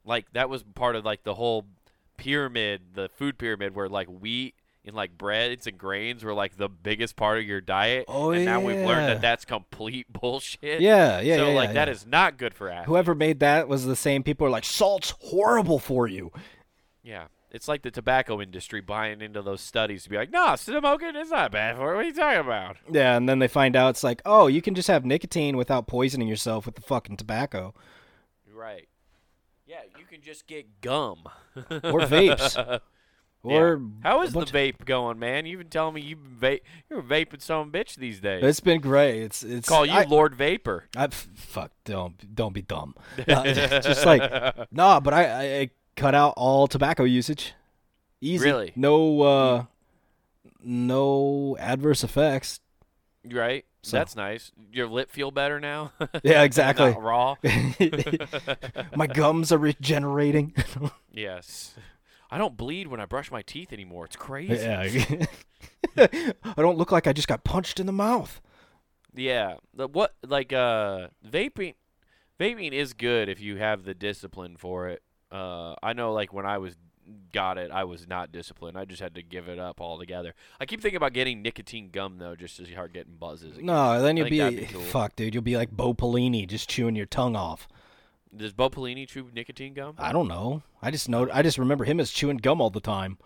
like 0.05 0.33
that 0.33 0.49
was 0.49 0.63
part 0.63 0.95
of 0.95 1.05
like 1.05 1.25
the 1.25 1.35
whole 1.35 1.67
pyramid, 2.19 2.83
the 2.95 3.09
food 3.09 3.37
pyramid, 3.37 3.75
where 3.75 3.89
like 3.89 4.07
wheat 4.07 4.55
and 4.85 4.95
like 4.95 5.19
breads 5.19 5.67
and 5.67 5.77
grains 5.77 6.23
were 6.23 6.33
like 6.33 6.57
the 6.57 6.69
biggest 6.69 7.17
part 7.17 7.39
of 7.41 7.45
your 7.45 7.61
diet. 7.61 8.05
Oh, 8.07 8.31
and 8.31 8.45
now 8.45 8.61
we've 8.61 8.77
learned 8.77 9.09
that 9.09 9.21
that's 9.21 9.45
complete 9.45 10.07
bullshit. 10.13 10.81
yeah, 10.81 11.19
yeah, 11.21 11.37
so 11.37 11.49
yeah, 11.49 11.55
like 11.57 11.71
yeah, 11.71 11.75
that 11.75 11.89
yeah. 11.89 11.95
is 11.95 12.07
not 12.07 12.39
good 12.39 12.55
for 12.55 12.69
athletes. 12.69 12.87
Whoever 12.87 13.17
made 13.17 13.41
that 13.41 13.67
was 13.67 13.87
the 13.87 13.97
same 13.97 14.23
people 14.23 14.47
are 14.47 14.51
like 14.51 14.65
salt's 14.65 15.15
horrible 15.19 15.81
for 15.81 16.07
you. 16.07 16.31
Yeah. 17.03 17.25
It's 17.53 17.67
like 17.67 17.83
the 17.83 17.91
tobacco 17.91 18.41
industry 18.41 18.81
buying 18.81 19.21
into 19.21 19.43
those 19.43 19.61
studies 19.61 20.05
to 20.05 20.11
be 20.11 20.17
like, 20.17 20.31
no, 20.31 20.55
smoking 20.57 21.17
is 21.17 21.31
not 21.31 21.51
bad 21.51 21.77
for 21.77 21.91
you. 21.91 21.97
What 21.97 22.05
are 22.05 22.09
you 22.09 22.15
talking 22.15 22.41
about? 22.41 22.77
Yeah, 22.91 23.17
and 23.17 23.29
then 23.29 23.41
they 23.41 23.49
find 23.49 23.75
out 23.75 23.91
it's 23.91 24.05
like, 24.05 24.23
oh, 24.25 24.47
you 24.47 24.63
can 24.63 24.75
just 24.77 24.87
have 24.89 25.05
nicotine 25.05 25.57
without 25.57 25.89
poisoning 25.89 26.29
yourself 26.29 26.65
with 26.67 26.77
the 26.77 26.83
fucking 26.83 27.17
tobacco 27.17 27.75
Right. 28.53 28.89
Yeah, 29.67 29.81
you 29.99 30.05
can 30.05 30.21
just 30.21 30.47
get 30.47 30.81
gum. 30.81 31.25
or 31.57 32.01
vapes 32.01 32.57
or 33.43 33.81
Yeah. 33.81 33.87
how 34.03 34.23
is 34.23 34.33
the 34.33 34.41
vape 34.41 34.85
going, 34.85 35.19
man? 35.19 35.47
You've 35.47 35.59
been 35.61 35.69
telling 35.69 35.95
me 35.95 36.03
you've 36.03 36.23
been 36.23 36.37
va- 36.59 36.61
you're 36.91 37.03
vaping 37.03 37.41
some 37.41 37.73
bitch 37.73 37.95
these 37.97 38.21
days. 38.21 38.45
It's 38.45 38.61
been 38.61 38.81
great. 38.81 39.23
It's 39.23 39.43
it's 39.43 39.69
Call 39.69 39.87
you 39.87 39.93
I, 39.93 40.03
Lord 40.05 40.35
Vapor. 40.35 40.85
I, 40.97 41.07
fuck, 41.09 41.73
don't 41.85 42.35
don't 42.35 42.53
be 42.53 42.63
dumb. 42.63 42.95
Uh, 43.27 43.45
just 43.55 44.05
like 44.05 44.23
no, 44.73 45.01
but 45.01 45.15
I, 45.15 45.25
I, 45.25 45.43
I 45.61 45.71
cut 45.97 46.15
out 46.15 46.35
all 46.37 46.67
tobacco 46.67 47.05
usage. 47.05 47.55
Easy. 48.21 48.45
Really? 48.45 48.73
No 48.77 49.21
uh 49.23 49.65
no 50.63 51.57
adverse 51.59 52.05
effects. 52.05 52.61
right? 53.25 53.65
So- 53.83 53.97
That's 53.97 54.15
nice. 54.15 54.53
Your 54.73 54.87
lip 54.89 55.11
feel 55.11 55.31
better 55.31 55.59
now. 55.61 55.93
Yeah, 56.23 56.43
exactly. 56.43 56.95
Raw. 56.99 57.37
My 58.97 59.07
gums 59.07 59.53
are 59.53 59.59
regenerating. 59.59 60.55
yes. 61.13 61.75
I 62.31 62.39
don't 62.39 62.57
bleed 62.57 62.87
when 62.89 63.01
I 63.01 63.07
brush 63.07 63.31
my 63.33 63.43
teeth 63.43 63.73
anymore. 63.73 64.05
It's 64.05 64.15
crazy. 64.17 64.55
Yeah. 64.65 65.27
I 65.99 66.55
don't 66.57 66.79
look 66.79 66.93
like 66.93 67.07
I 67.09 67.13
just 67.13 67.27
got 67.27 67.43
punched 67.43 67.81
in 67.81 67.87
the 67.87 67.93
mouth. 67.93 68.41
Yeah. 69.15 69.55
The 69.75 69.89
what 69.89 70.15
like 70.25 70.53
uh 70.53 71.09
vaping 71.29 71.75
vaping 72.39 72.71
is 72.73 72.93
good 72.93 73.29
if 73.29 73.41
you 73.41 73.57
have 73.57 73.83
the 73.85 73.95
discipline 73.95 74.57
for 74.57 74.89
it. 74.89 75.03
Uh 75.31 75.75
I 75.83 75.93
know 75.93 76.13
like 76.13 76.33
when 76.33 76.47
I 76.47 76.59
was 76.59 76.77
got 77.33 77.59
it, 77.59 77.71
I 77.71 77.85
was 77.85 78.07
not 78.07 78.31
disciplined. 78.33 78.79
I 78.79 78.85
just 78.85 79.03
had 79.03 79.15
to 79.17 79.23
give 79.23 79.49
it 79.49 79.59
up 79.59 79.81
altogether. 79.81 80.35
I 80.61 80.67
keep 80.67 80.81
thinking 80.81 80.97
about 80.97 81.13
getting 81.13 81.43
nicotine 81.43 81.91
gum 81.91 82.19
though, 82.19 82.37
just 82.37 82.57
to 82.59 82.67
start 82.67 82.93
getting 82.93 83.15
buzzes. 83.15 83.55
Again. 83.57 83.67
No, 83.67 84.01
then 84.01 84.17
you'll 84.17 84.29
be, 84.29 84.49
be 84.57 84.67
cool. 84.67 84.81
fuck, 84.83 85.17
dude. 85.17 85.35
You'll 85.35 85.43
be 85.43 85.57
like 85.57 85.71
Bo 85.71 85.95
Pelini, 85.95 86.47
just 86.47 86.69
chewing 86.69 86.95
your 86.97 87.07
tongue 87.07 87.37
off. 87.37 87.69
Does 88.37 88.53
Bo 88.53 88.71
Pelini 88.71 89.09
chew 89.09 89.29
nicotine 89.35 89.75
gum? 89.75 89.95
I 89.99 90.13
don't 90.13 90.29
know. 90.29 90.63
I 90.81 90.91
just 90.91 91.09
know. 91.09 91.29
I 91.33 91.43
just 91.43 91.59
remember 91.59 91.85
him 91.85 91.99
as 91.99 92.13
chewing 92.13 92.37
gum 92.37 92.61
all 92.61 92.71
the 92.71 92.81
time. 92.81 93.19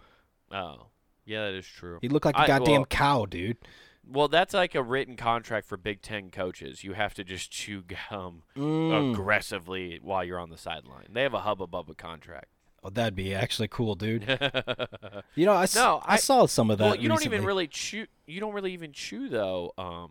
Oh, 0.50 0.86
yeah, 1.26 1.46
that 1.46 1.55
is 1.55 1.66
true. 1.66 1.98
He 2.00 2.09
looked 2.09 2.24
like 2.24 2.36
a 2.36 2.40
I- 2.40 2.46
goddamn 2.46 2.72
well- 2.82 2.86
cow, 2.86 3.26
dude. 3.26 3.59
Well, 4.07 4.28
that's 4.28 4.52
like 4.55 4.74
a 4.74 4.82
written 4.82 5.16
contract 5.16 5.66
for 5.66 5.76
Big 5.76 6.02
Ten 6.02 6.30
coaches. 6.30 6.84
You 6.84 6.92
have 6.92 7.14
to 7.14 7.24
just 7.24 7.50
chew 7.52 7.82
gum 7.82 8.42
Mm. 8.57 9.12
aggressively 9.12 9.98
while 10.02 10.22
you're 10.24 10.38
on 10.38 10.50
the 10.50 10.59
sideline. 10.59 11.07
They 11.12 11.22
have 11.22 11.34
a 11.34 11.40
hubba 11.40 11.66
bubba 11.66 11.96
contract. 11.96 12.46
Oh, 12.82 12.90
that'd 12.90 13.16
be 13.16 13.34
actually 13.34 13.68
cool, 13.68 13.94
dude. 13.94 14.24
You 15.34 15.46
know, 15.46 15.55
I, 15.55 15.62
s- 15.64 15.74
No, 15.74 16.00
I 16.05 16.14
I- 16.14 16.16
saw 16.16 16.46
some 16.46 16.70
of 16.70 16.78
that. 16.78 16.84
well, 16.84 16.96
you 16.96 17.09
don't 17.09 17.24
even 17.24 17.44
really 17.44 17.66
chew. 17.66 18.07
You 18.26 18.40
don't 18.40 18.52
really 18.52 18.72
even 18.72 18.92
chew 18.92 19.28
though. 19.28 19.72
Um, 19.78 20.11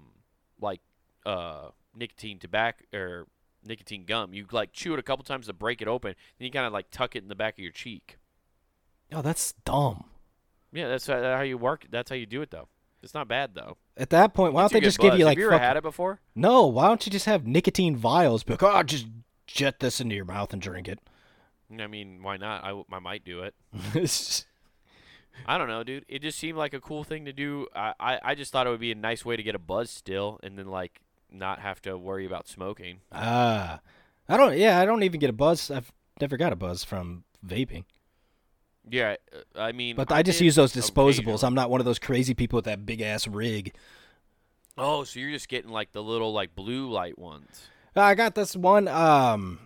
like 0.59 0.81
uh, 1.25 1.69
nicotine 1.95 2.39
tobacco 2.39 2.83
or 2.93 3.27
nicotine 3.63 4.05
gum. 4.05 4.33
You 4.33 4.45
like 4.51 4.73
chew 4.73 4.93
it 4.93 4.99
a 4.99 5.03
couple 5.03 5.23
times 5.23 5.45
to 5.47 5.53
break 5.53 5.81
it 5.81 5.87
open, 5.87 6.15
then 6.39 6.45
you 6.45 6.51
kind 6.51 6.65
of 6.65 6.73
like 6.73 6.89
tuck 6.89 7.15
it 7.15 7.21
in 7.23 7.29
the 7.29 7.35
back 7.35 7.53
of 7.53 7.59
your 7.59 7.71
cheek. 7.71 8.17
Oh, 9.13 9.21
that's 9.21 9.53
dumb. 9.65 10.05
Yeah, 10.73 10.87
that's 10.89 11.05
how 11.05 11.41
you 11.41 11.57
work. 11.59 11.85
That's 11.91 12.09
how 12.09 12.15
you 12.15 12.25
do 12.25 12.41
it 12.41 12.49
though. 12.49 12.67
It's 13.03 13.13
not 13.13 13.27
bad 13.27 13.51
though. 13.53 13.77
At 13.95 14.09
that 14.09 14.33
point, 14.33 14.53
why 14.53 14.61
don't 14.61 14.73
they 14.73 14.79
just 14.79 14.99
give 14.99 15.15
you 15.17 15.25
like 15.25 15.37
Have 15.37 15.41
you 15.43 15.51
ever 15.51 15.59
had 15.59 15.77
it 15.77 15.83
before? 15.83 16.19
No, 16.35 16.65
why 16.67 16.87
don't 16.87 17.05
you 17.05 17.11
just 17.11 17.25
have 17.25 17.45
nicotine 17.45 17.95
vials? 17.95 18.43
Be 18.43 18.53
like, 18.53 18.63
oh, 18.63 18.81
just 18.83 19.07
jet 19.45 19.79
this 19.79 20.01
into 20.01 20.15
your 20.15 20.25
mouth 20.25 20.51
and 20.51 20.61
drink 20.61 20.87
it. 20.87 20.99
I 21.79 21.87
mean, 21.87 22.21
why 22.23 22.37
not? 22.37 22.63
I, 22.63 22.81
I 22.91 22.99
might 22.99 23.23
do 23.23 23.41
it. 23.43 23.55
I 25.47 25.57
don't 25.57 25.67
know, 25.67 25.83
dude. 25.83 26.05
It 26.07 26.21
just 26.21 26.37
seemed 26.39 26.57
like 26.57 26.73
a 26.73 26.79
cool 26.79 27.03
thing 27.03 27.25
to 27.25 27.33
do. 27.33 27.67
I, 27.75 27.93
I, 27.99 28.19
I 28.23 28.35
just 28.35 28.51
thought 28.51 28.67
it 28.67 28.69
would 28.69 28.79
be 28.79 28.91
a 28.91 28.95
nice 28.95 29.25
way 29.25 29.35
to 29.35 29.43
get 29.43 29.55
a 29.55 29.59
buzz 29.59 29.89
still, 29.89 30.39
and 30.43 30.57
then 30.57 30.67
like 30.67 31.01
not 31.31 31.59
have 31.59 31.81
to 31.83 31.97
worry 31.97 32.25
about 32.25 32.47
smoking. 32.47 32.97
Ah, 33.11 33.79
I 34.29 34.37
don't. 34.37 34.57
Yeah, 34.57 34.79
I 34.79 34.85
don't 34.85 35.03
even 35.03 35.19
get 35.19 35.29
a 35.29 35.33
buzz. 35.33 35.71
I've 35.71 35.91
never 36.21 36.37
got 36.37 36.53
a 36.53 36.55
buzz 36.55 36.83
from 36.83 37.23
vaping. 37.45 37.85
Yeah, 38.89 39.15
uh, 39.33 39.59
I 39.59 39.71
mean, 39.71 39.95
But 39.95 40.11
I, 40.11 40.23
just 40.23 40.41
use 40.41 40.55
those 40.55 40.73
disposables. 40.73 41.43
I'm 41.43 41.53
not 41.53 41.69
one 41.69 41.79
of 41.79 41.85
those 41.85 41.99
crazy 41.99 42.33
people 42.33 42.57
with 42.57 42.65
that 42.65 42.85
big 42.85 43.01
ass 43.01 43.27
rig. 43.27 43.73
Oh, 44.77 45.03
so 45.03 45.19
you're 45.19 45.31
just 45.31 45.47
getting 45.47 45.71
like 45.71 45.91
the 45.91 46.03
little 46.03 46.33
like 46.33 46.55
blue 46.55 46.89
light 46.89 47.17
ones. 47.17 47.67
I 47.95 48.15
got 48.15 48.35
this 48.35 48.55
one. 48.55 48.87
Um, 48.87 49.59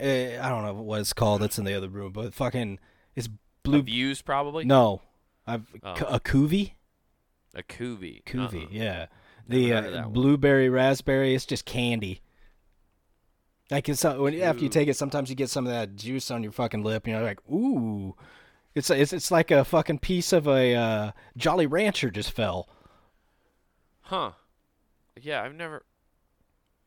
eh, 0.00 0.38
I 0.40 0.48
don't 0.48 0.64
know 0.64 0.74
what 0.74 1.00
it's 1.00 1.12
called. 1.12 1.42
It's 1.42 1.58
in 1.58 1.64
the 1.64 1.74
other 1.74 1.88
room, 1.88 2.12
but 2.12 2.34
fucking, 2.34 2.78
it's 3.14 3.28
blue. 3.62 3.82
Views 3.82 4.20
probably. 4.20 4.64
No, 4.64 5.00
I've 5.46 5.66
Oh. 5.82 5.94
a 6.08 6.20
Kuvi. 6.20 6.72
A 7.54 7.62
Kuvi. 7.62 8.22
Kuvi, 8.24 8.64
Uh-uh. 8.64 8.68
yeah. 8.70 9.06
The 9.48 9.72
uh, 9.72 10.08
blueberry 10.08 10.68
raspberry. 10.68 11.34
It's 11.34 11.46
just 11.46 11.64
candy. 11.64 12.20
Like 13.70 13.88
it's 13.88 14.04
uh, 14.04 14.16
when, 14.16 14.40
after 14.40 14.62
you 14.62 14.68
take 14.68 14.88
it, 14.88 14.96
sometimes 14.96 15.30
you 15.30 15.36
get 15.36 15.50
some 15.50 15.66
of 15.66 15.72
that 15.72 15.96
juice 15.96 16.30
on 16.30 16.42
your 16.42 16.52
fucking 16.52 16.82
lip, 16.82 17.06
and 17.06 17.14
you're 17.14 17.22
like, 17.24 17.40
ooh. 17.50 18.14
It's 18.74 18.90
it's 18.90 19.12
it's 19.12 19.30
like 19.30 19.50
a 19.50 19.64
fucking 19.64 19.98
piece 19.98 20.32
of 20.32 20.46
a 20.46 20.74
uh, 20.74 21.12
Jolly 21.36 21.66
Rancher 21.66 22.10
just 22.10 22.30
fell. 22.30 22.68
Huh. 24.02 24.32
Yeah, 25.20 25.42
I've 25.42 25.54
never. 25.54 25.84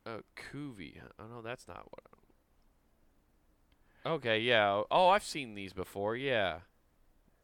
A 0.04 0.20
Kuvi. 0.36 1.00
Oh 1.18 1.24
no, 1.32 1.42
that's 1.42 1.66
not 1.66 1.84
what. 1.90 2.02
I'm... 4.04 4.12
Okay. 4.12 4.40
Yeah. 4.40 4.82
Oh, 4.90 5.08
I've 5.08 5.24
seen 5.24 5.54
these 5.54 5.72
before. 5.72 6.16
Yeah. 6.16 6.58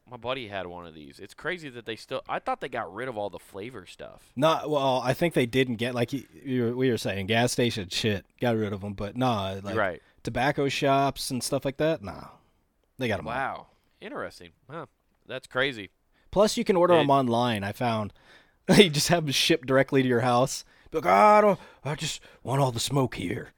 My 0.09 0.17
buddy 0.17 0.49
had 0.49 0.67
one 0.67 0.85
of 0.85 0.93
these. 0.93 1.19
It's 1.19 1.33
crazy 1.33 1.69
that 1.69 1.85
they 1.85 1.95
still. 1.95 2.21
I 2.27 2.39
thought 2.39 2.59
they 2.59 2.67
got 2.67 2.93
rid 2.93 3.07
of 3.07 3.17
all 3.17 3.29
the 3.29 3.39
flavor 3.39 3.85
stuff. 3.85 4.33
Not 4.35 4.69
well. 4.69 5.01
I 5.03 5.13
think 5.13 5.33
they 5.33 5.45
didn't 5.45 5.77
get 5.77 5.95
like 5.95 6.11
you, 6.11 6.25
you 6.43 6.63
were, 6.63 6.75
we 6.75 6.89
were 6.89 6.97
saying 6.97 7.27
gas 7.27 7.53
station 7.53 7.87
shit. 7.89 8.25
Got 8.41 8.57
rid 8.57 8.73
of 8.73 8.81
them, 8.81 8.93
but 8.93 9.15
nah, 9.15 9.59
like 9.63 9.75
right. 9.75 10.01
tobacco 10.23 10.67
shops 10.67 11.31
and 11.31 11.41
stuff 11.41 11.63
like 11.63 11.77
that. 11.77 12.03
Nah, 12.03 12.27
they 12.97 13.07
got 13.07 13.17
them. 13.17 13.27
Wow. 13.27 13.67
Interesting. 14.03 14.49
Huh. 14.69 14.87
That's 15.25 15.47
crazy. 15.47 15.89
Plus, 16.31 16.57
you 16.57 16.63
can 16.63 16.75
order 16.75 16.93
It- 16.95 16.97
them 16.97 17.09
online. 17.09 17.63
I 17.63 17.71
found 17.71 18.11
you 18.77 18.89
just 18.89 19.07
have 19.07 19.25
them 19.25 19.31
shipped 19.31 19.65
directly 19.67 20.01
to 20.03 20.07
your 20.07 20.21
house. 20.21 20.65
Like, 20.91 21.05
"Ah, 21.07 21.37
I 21.37 21.41
don't. 21.41 21.59
I 21.83 21.95
just 21.95 22.21
want 22.43 22.61
all 22.61 22.71
the 22.71 22.79
smoke 22.79 23.15
here. 23.15 23.53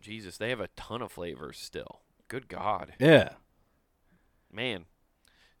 Jesus, 0.00 0.36
they 0.36 0.50
have 0.50 0.60
a 0.60 0.68
ton 0.76 1.00
of 1.00 1.10
flavors 1.12 1.58
still. 1.58 2.00
Good 2.28 2.48
God, 2.48 2.92
Yeah. 2.98 3.30
man. 4.52 4.84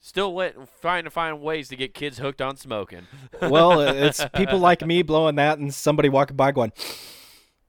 Still 0.00 0.34
wet, 0.34 0.54
trying 0.82 1.04
to 1.04 1.10
find 1.10 1.40
ways 1.40 1.68
to 1.70 1.76
get 1.76 1.94
kids 1.94 2.18
hooked 2.18 2.42
on 2.42 2.56
smoking. 2.58 3.06
Well, 3.40 3.80
it's 3.80 4.22
people 4.34 4.58
like 4.58 4.84
me 4.84 5.00
blowing 5.02 5.36
that, 5.36 5.58
and 5.58 5.72
somebody 5.72 6.10
walking 6.10 6.36
by 6.36 6.52
going, 6.52 6.72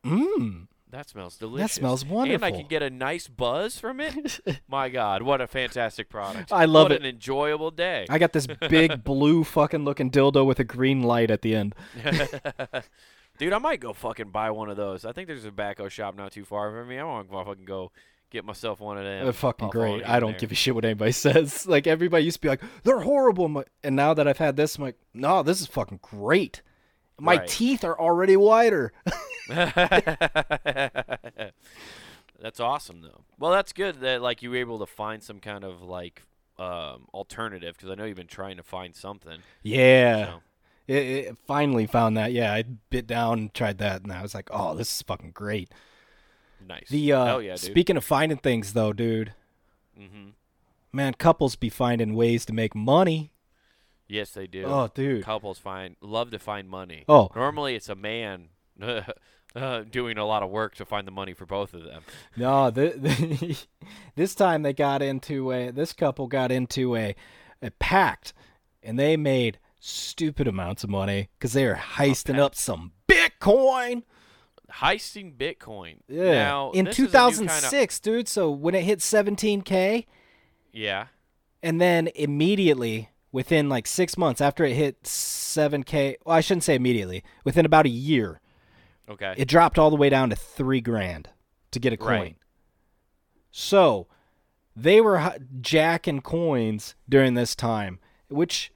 "Mmm, 0.03 0.67
That 0.95 1.09
smells 1.09 1.35
delicious. 1.35 1.73
That 1.73 1.79
smells 1.79 2.05
wonderful. 2.05 2.35
And 2.35 2.55
I 2.55 2.57
can 2.57 2.67
get 2.69 2.81
a 2.81 2.89
nice 2.89 3.27
buzz 3.27 3.77
from 3.77 3.99
it. 3.99 4.39
My 4.69 4.87
God, 4.87 5.23
what 5.23 5.41
a 5.41 5.47
fantastic 5.47 6.07
product! 6.09 6.53
I 6.53 6.63
love 6.65 6.85
what 6.85 6.91
it. 6.93 7.01
an 7.01 7.05
enjoyable 7.05 7.69
day. 7.69 8.05
I 8.09 8.17
got 8.17 8.31
this 8.31 8.47
big 8.69 9.03
blue 9.03 9.43
fucking 9.43 9.83
looking 9.83 10.09
dildo 10.09 10.45
with 10.45 10.59
a 10.59 10.63
green 10.63 11.03
light 11.03 11.29
at 11.31 11.41
the 11.41 11.53
end." 11.53 11.75
Dude, 13.37 13.51
I 13.51 13.57
might 13.57 13.81
go 13.81 13.91
fucking 13.91 14.29
buy 14.29 14.51
one 14.51 14.69
of 14.69 14.77
those. 14.77 15.03
I 15.03 15.11
think 15.11 15.27
there's 15.27 15.43
a 15.43 15.47
tobacco 15.49 15.89
shop 15.89 16.15
not 16.15 16.31
too 16.31 16.45
far 16.45 16.71
from 16.71 16.87
me. 16.87 16.97
I 16.97 17.03
want 17.03 17.29
to 17.29 17.43
fucking 17.43 17.65
go 17.65 17.91
get 18.29 18.45
myself 18.45 18.79
one 18.79 18.97
of 18.97 19.03
them. 19.03 19.25
They're 19.25 19.33
fucking 19.33 19.71
great. 19.71 20.07
I 20.07 20.21
don't 20.21 20.31
there. 20.31 20.39
give 20.39 20.53
a 20.53 20.55
shit 20.55 20.73
what 20.73 20.85
anybody 20.85 21.11
says. 21.11 21.67
Like 21.67 21.87
everybody 21.87 22.23
used 22.23 22.37
to 22.37 22.41
be 22.41 22.47
like, 22.47 22.61
"They're 22.83 23.01
horrible," 23.01 23.49
like- 23.49 23.67
and 23.83 23.97
now 23.97 24.13
that 24.13 24.27
I've 24.29 24.37
had 24.37 24.55
this, 24.55 24.77
I'm 24.77 24.83
like, 24.85 24.97
"No, 25.13 25.43
this 25.43 25.59
is 25.59 25.67
fucking 25.67 25.99
great." 26.01 26.61
My 27.19 27.35
Right. 27.37 27.47
teeth 27.47 27.83
are 27.83 27.99
already 27.99 28.37
whiter. 28.37 28.93
That's 29.47 30.19
awesome 32.59 33.01
though. 33.01 33.21
Well, 33.39 33.51
that's 33.51 33.73
good 33.73 33.99
that 34.01 34.21
like 34.21 34.41
you 34.41 34.49
were 34.49 34.57
able 34.57 34.79
to 34.79 34.85
find 34.85 35.23
some 35.23 35.39
kind 35.39 35.63
of 35.63 35.81
like 35.81 36.23
um, 36.57 37.07
alternative 37.13 37.75
because 37.75 37.89
I 37.89 37.95
know 37.95 38.05
you've 38.05 38.17
been 38.17 38.27
trying 38.27 38.57
to 38.57 38.63
find 38.63 38.95
something. 38.95 39.39
Yeah. 39.61 40.25
So, 40.25 40.41
It, 40.87 41.03
it 41.03 41.37
finally 41.47 41.87
found 41.87 42.17
that. 42.17 42.31
Yeah, 42.31 42.53
I 42.53 42.63
bit 42.89 43.07
down 43.07 43.39
and 43.39 43.53
tried 43.53 43.77
that, 43.79 44.03
and 44.03 44.11
I 44.11 44.21
was 44.21 44.33
like, 44.33 44.49
"Oh, 44.51 44.75
this 44.75 44.93
is 44.93 45.01
fucking 45.01 45.31
great." 45.31 45.69
nice. 46.65 46.89
The 46.89 47.11
uh, 47.11 47.37
yeah, 47.39 47.55
speaking 47.55 47.97
of 47.97 48.03
finding 48.03 48.37
things, 48.37 48.73
though, 48.73 48.93
dude, 48.93 49.33
hmm 49.97 50.29
man, 50.91 51.13
couples 51.13 51.55
be 51.55 51.69
finding 51.69 52.15
ways 52.15 52.45
to 52.45 52.53
make 52.53 52.73
money. 52.73 53.31
Yes, 54.07 54.31
they 54.31 54.47
do. 54.47 54.63
Oh, 54.65 54.89
dude. 54.93 55.23
Couples 55.23 55.59
find 55.59 55.97
love 55.99 56.31
to 56.31 56.39
find 56.39 56.69
money. 56.69 57.03
Oh, 57.09 57.29
Normally, 57.35 57.75
it's 57.75 57.89
a 57.89 57.95
man 57.95 58.49
uh, 59.55 59.81
doing 59.89 60.17
a 60.17 60.25
lot 60.25 60.43
of 60.43 60.49
work 60.49 60.75
to 60.75 60.85
find 60.85 61.07
the 61.07 61.11
money 61.11 61.33
for 61.33 61.45
both 61.45 61.73
of 61.73 61.83
them. 61.83 62.03
no, 62.35 62.69
the, 62.69 63.57
this 64.15 64.35
time 64.35 64.61
they 64.63 64.73
got 64.73 65.01
into 65.01 65.51
a. 65.51 65.71
This 65.71 65.93
couple 65.93 66.27
got 66.27 66.51
into 66.51 66.95
a, 66.95 67.15
a 67.61 67.71
pact, 67.71 68.33
and 68.83 68.99
they 68.99 69.17
made 69.17 69.59
stupid 69.79 70.47
amounts 70.47 70.83
of 70.83 70.89
money 70.89 71.29
because 71.37 71.53
they 71.53 71.65
are 71.65 71.75
heisting 71.75 72.39
up 72.39 72.55
some 72.55 72.91
Bitcoin. 73.07 74.03
Heisting 74.71 75.35
Bitcoin. 75.37 75.97
Yeah, 76.07 76.31
Now, 76.33 76.71
in 76.71 76.85
this 76.85 76.95
is 76.99 76.99
a 76.99 77.01
new 77.03 77.07
kinda- 77.07 77.51
2006, 77.51 77.99
dude. 77.99 78.27
So 78.27 78.49
when 78.49 78.73
it 78.75 78.83
hit 78.83 78.99
17k, 78.99 80.05
yeah. 80.73 81.05
and 81.63 81.79
then 81.79 82.09
immediately 82.15 83.09
within 83.31 83.69
like 83.69 83.85
six 83.85 84.17
months 84.17 84.39
after 84.41 84.63
it 84.65 84.73
hit 84.75 85.03
7k 85.03 86.15
well 86.25 86.37
i 86.37 86.39
shouldn't 86.41 86.63
say 86.63 86.73
immediately 86.75 87.21
within 87.43 87.65
about 87.65 87.85
a 87.85 87.89
year 87.89 88.39
Okay. 89.09 89.33
it 89.37 89.47
dropped 89.47 89.77
all 89.77 89.89
the 89.89 89.95
way 89.95 90.09
down 90.09 90.29
to 90.31 90.35
three 90.35 90.81
grand 90.81 91.29
to 91.71 91.79
get 91.79 91.93
a 91.93 91.97
coin 91.97 92.07
Right. 92.09 92.35
so 93.51 94.07
they 94.75 94.99
were 95.01 95.35
jacking 95.61 96.21
coins 96.21 96.95
during 97.07 97.33
this 97.35 97.55
time 97.55 97.99
which 98.29 98.71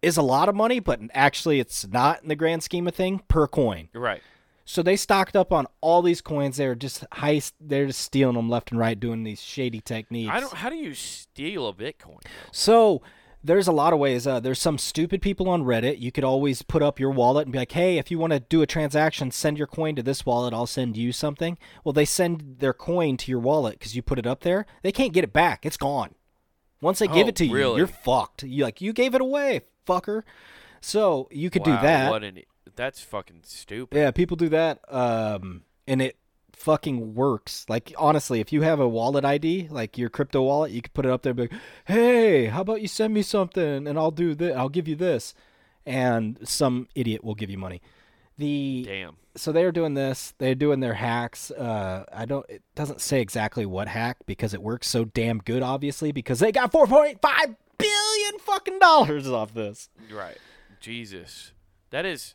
is 0.00 0.16
a 0.16 0.22
lot 0.22 0.48
of 0.48 0.54
money 0.54 0.80
but 0.80 1.00
actually 1.14 1.60
it's 1.60 1.86
not 1.86 2.22
in 2.22 2.28
the 2.28 2.36
grand 2.36 2.62
scheme 2.62 2.86
of 2.88 2.94
thing 2.94 3.20
per 3.28 3.46
coin 3.46 3.88
right. 3.94 4.22
so 4.64 4.82
they 4.82 4.96
stocked 4.96 5.36
up 5.36 5.52
on 5.52 5.66
all 5.80 6.02
these 6.02 6.20
coins 6.20 6.56
they're 6.56 6.74
just 6.74 7.04
heist 7.10 7.52
they're 7.60 7.86
just 7.86 8.00
stealing 8.00 8.34
them 8.36 8.48
left 8.48 8.70
and 8.70 8.80
right 8.80 8.98
doing 8.98 9.22
these 9.22 9.40
shady 9.40 9.80
techniques 9.80 10.30
I 10.32 10.40
don't. 10.40 10.52
How 10.52 10.70
do 10.70 10.76
you 10.76 10.94
steal 10.94 11.68
a 11.68 11.72
Bitcoin? 11.74 12.20
So 12.50 13.02
there's 13.44 13.66
a 13.66 13.72
lot 13.72 13.92
of 13.92 13.98
ways. 13.98 14.26
Uh, 14.26 14.40
there's 14.40 14.60
some 14.60 14.78
stupid 14.78 15.20
people 15.22 15.48
on 15.48 15.62
Reddit. 15.64 15.98
You 16.00 16.12
could 16.12 16.24
always 16.24 16.62
put 16.62 16.82
up 16.82 17.00
your 17.00 17.10
wallet 17.10 17.46
and 17.46 17.52
be 17.52 17.58
like, 17.58 17.72
"Hey, 17.72 17.98
if 17.98 18.10
you 18.10 18.18
want 18.18 18.32
to 18.32 18.40
do 18.40 18.62
a 18.62 18.66
transaction, 18.66 19.30
send 19.30 19.58
your 19.58 19.66
coin 19.66 19.96
to 19.96 20.02
this 20.02 20.24
wallet. 20.24 20.54
I'll 20.54 20.66
send 20.66 20.96
you 20.96 21.12
something." 21.12 21.58
Well, 21.84 21.92
they 21.92 22.04
send 22.04 22.56
their 22.58 22.72
coin 22.72 23.16
to 23.18 23.30
your 23.30 23.40
wallet 23.40 23.78
because 23.78 23.96
you 23.96 24.02
put 24.02 24.18
it 24.18 24.26
up 24.26 24.40
there. 24.40 24.66
They 24.82 24.92
can't 24.92 25.12
get 25.12 25.24
it 25.24 25.32
back. 25.32 25.66
It's 25.66 25.76
gone. 25.76 26.14
Once 26.80 26.98
they 26.98 27.06
give 27.06 27.26
Oh, 27.26 27.28
it 27.28 27.36
to 27.36 27.46
you, 27.46 27.54
really? 27.54 27.78
you're 27.78 27.86
fucked. 27.86 28.42
You 28.42 28.64
like 28.64 28.80
you 28.80 28.92
gave 28.92 29.14
it 29.14 29.20
away, 29.20 29.62
fucker. 29.86 30.22
So 30.80 31.28
you 31.30 31.48
could 31.50 31.66
Wow, 31.66 31.76
do 31.80 31.86
that. 31.86 32.10
What 32.10 32.24
an 32.24 32.42
that's 32.74 33.00
fucking 33.00 33.40
stupid. 33.44 33.96
Yeah, 33.96 34.10
people 34.10 34.36
do 34.36 34.48
that, 34.48 34.80
um, 34.88 35.62
and 35.86 36.00
it 36.02 36.16
fucking 36.62 37.14
works. 37.14 37.66
Like 37.68 37.92
honestly, 37.98 38.40
if 38.40 38.52
you 38.52 38.62
have 38.62 38.80
a 38.80 38.88
wallet 38.88 39.24
ID, 39.24 39.68
like 39.70 39.98
your 39.98 40.08
crypto 40.08 40.42
wallet, 40.42 40.70
you 40.70 40.82
could 40.82 40.94
put 40.94 41.04
it 41.04 41.10
up 41.10 41.22
there, 41.22 41.30
and 41.30 41.36
be 41.36 41.42
like, 41.42 41.60
"Hey, 41.84 42.46
how 42.46 42.62
about 42.62 42.80
you 42.80 42.88
send 42.88 43.12
me 43.12 43.22
something, 43.22 43.86
and 43.86 43.98
I'll 43.98 44.10
do 44.10 44.34
this. 44.34 44.56
I'll 44.56 44.68
give 44.68 44.88
you 44.88 44.96
this," 44.96 45.34
and 45.84 46.38
some 46.44 46.88
idiot 46.94 47.24
will 47.24 47.34
give 47.34 47.50
you 47.50 47.58
money. 47.58 47.82
The 48.38 48.84
Damn. 48.86 49.16
so 49.36 49.52
they're 49.52 49.72
doing 49.72 49.94
this. 49.94 50.34
They're 50.38 50.54
doing 50.54 50.80
their 50.80 50.94
hacks. 50.94 51.50
Uh, 51.50 52.04
I 52.12 52.24
don't. 52.24 52.48
It 52.48 52.62
doesn't 52.74 53.00
say 53.00 53.20
exactly 53.20 53.66
what 53.66 53.88
hack 53.88 54.18
because 54.26 54.54
it 54.54 54.62
works 54.62 54.88
so 54.88 55.04
damn 55.04 55.38
good. 55.38 55.62
Obviously, 55.62 56.12
because 56.12 56.38
they 56.38 56.52
got 56.52 56.72
four 56.72 56.86
point 56.86 57.20
five 57.20 57.54
billion 57.78 58.38
fucking 58.40 58.78
dollars 58.78 59.28
off 59.28 59.52
this. 59.52 59.90
Right. 60.10 60.38
Jesus. 60.80 61.52
That 61.90 62.06
is 62.06 62.34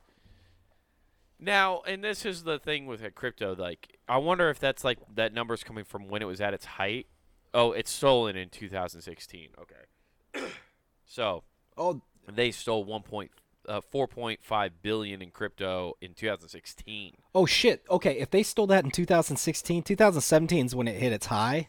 now, 1.39 1.81
and 1.87 2.03
this 2.03 2.25
is 2.25 2.43
the 2.43 2.59
thing 2.59 2.85
with 2.85 3.03
crypto. 3.15 3.55
Like, 3.55 3.96
I 4.09 4.17
wonder 4.17 4.49
if 4.49 4.59
that's 4.59 4.83
like 4.83 4.99
that 5.15 5.33
number's 5.33 5.63
coming 5.63 5.83
from 5.83 6.07
when 6.07 6.21
it 6.21 6.25
was 6.25 6.41
at 6.41 6.53
its 6.53 6.65
height. 6.65 7.07
Oh, 7.53 7.71
it's 7.71 7.91
stolen 7.91 8.35
in 8.35 8.49
2016. 8.49 9.49
Okay. 9.59 10.47
so 11.05 11.43
Oh, 11.77 12.01
they 12.27 12.51
stole 12.51 12.83
one 12.83 13.03
point, 13.03 13.31
uh, 13.67 13.81
4.5 13.93 14.71
billion 14.81 15.21
in 15.21 15.29
crypto 15.29 15.93
in 16.01 16.13
2016. 16.13 17.13
Oh 17.35 17.45
shit. 17.45 17.83
Okay, 17.89 18.17
if 18.19 18.31
they 18.31 18.43
stole 18.43 18.67
that 18.67 18.83
in 18.83 18.91
2016, 18.91 19.83
2017 19.83 20.65
is 20.65 20.75
when 20.75 20.87
it 20.87 20.99
hit 20.99 21.13
its 21.13 21.27
high. 21.27 21.67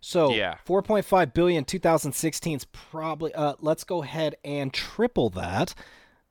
So 0.00 0.32
Yeah. 0.32 0.56
4.5 0.66 1.34
billion 1.34 1.64
2016 1.64 2.56
is 2.56 2.64
probably 2.66 3.34
uh 3.34 3.54
let's 3.60 3.84
go 3.84 4.02
ahead 4.02 4.36
and 4.44 4.72
triple 4.72 5.28
that. 5.30 5.74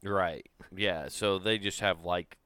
Right. 0.03 0.47
Yeah. 0.75 1.07
So 1.09 1.37
they 1.37 1.59
just 1.59 1.79
have 1.81 2.03
like 2.03 2.37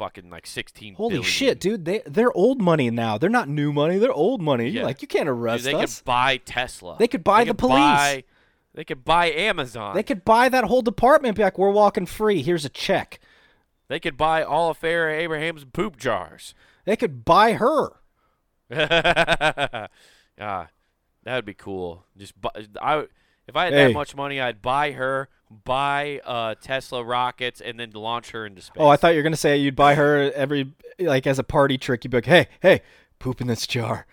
fucking 0.00 0.30
like 0.30 0.46
16 0.46 0.94
Holy 0.94 1.10
billion. 1.10 1.22
shit, 1.22 1.60
dude. 1.60 1.84
They 1.84 2.00
they're 2.06 2.32
old 2.32 2.60
money 2.62 2.90
now. 2.90 3.18
They're 3.18 3.28
not 3.28 3.50
new 3.50 3.70
money. 3.70 3.98
They're 3.98 4.10
old 4.12 4.40
money. 4.40 4.70
Yeah. 4.70 4.84
Like 4.84 5.02
you 5.02 5.08
can't 5.08 5.26
Dude, 5.26 5.36
arrest 5.36 5.64
they 5.64 5.74
us. 5.74 5.80
They 5.80 6.00
could 6.00 6.04
buy 6.06 6.36
Tesla. 6.38 6.96
They 6.98 7.06
could 7.06 7.22
buy 7.22 7.44
the 7.44 7.50
could 7.50 7.58
police. 7.58 7.74
buy- 7.74 8.24
they 8.72 8.84
could 8.84 9.04
buy 9.04 9.30
Amazon. 9.32 9.94
They 9.94 10.02
could 10.02 10.24
buy 10.24 10.48
that 10.48 10.64
whole 10.64 10.80
department 10.80 11.36
back. 11.36 11.58
We're 11.58 11.70
walking 11.70 12.06
free. 12.06 12.40
Here's 12.40 12.64
a 12.64 12.68
check. 12.68 13.20
They 13.88 13.98
could 14.00 14.16
buy 14.16 14.42
all 14.42 14.70
of 14.70 14.80
Farrah 14.80 15.18
Abraham's 15.18 15.64
poop 15.64 15.96
jars. 15.98 16.54
They 16.84 16.96
could 16.96 17.24
buy 17.24 17.54
her. 17.54 17.90
ah, 18.70 19.88
that 20.38 21.34
would 21.34 21.44
be 21.44 21.54
cool. 21.54 22.06
Just 22.16 22.40
buy, 22.40 22.50
I 22.80 23.06
if 23.50 23.56
I 23.56 23.64
had 23.66 23.74
Hey. 23.74 23.86
that 23.88 23.92
much 23.94 24.16
money, 24.16 24.40
I'd 24.40 24.62
buy 24.62 24.92
her, 24.92 25.28
buy 25.64 26.20
uh, 26.24 26.54
Tesla 26.62 27.04
rockets, 27.04 27.60
and 27.60 27.78
then 27.78 27.90
launch 27.90 28.30
her 28.30 28.46
into 28.46 28.62
space. 28.62 28.78
Oh, 28.80 28.88
I 28.88 28.96
thought 28.96 29.08
you 29.10 29.16
were 29.18 29.22
gonna 29.22 29.36
say 29.36 29.56
you'd 29.58 29.76
buy 29.76 29.94
her 29.96 30.32
every 30.32 30.72
like 30.98 31.26
as 31.26 31.38
a 31.38 31.44
party 31.44 31.76
trick. 31.76 32.04
You'd 32.04 32.10
be 32.12 32.16
like, 32.18 32.24
hey, 32.26 32.46
hey, 32.62 32.80
poop 33.18 33.40
in 33.40 33.46
this 33.48 33.66
jar. 33.66 34.06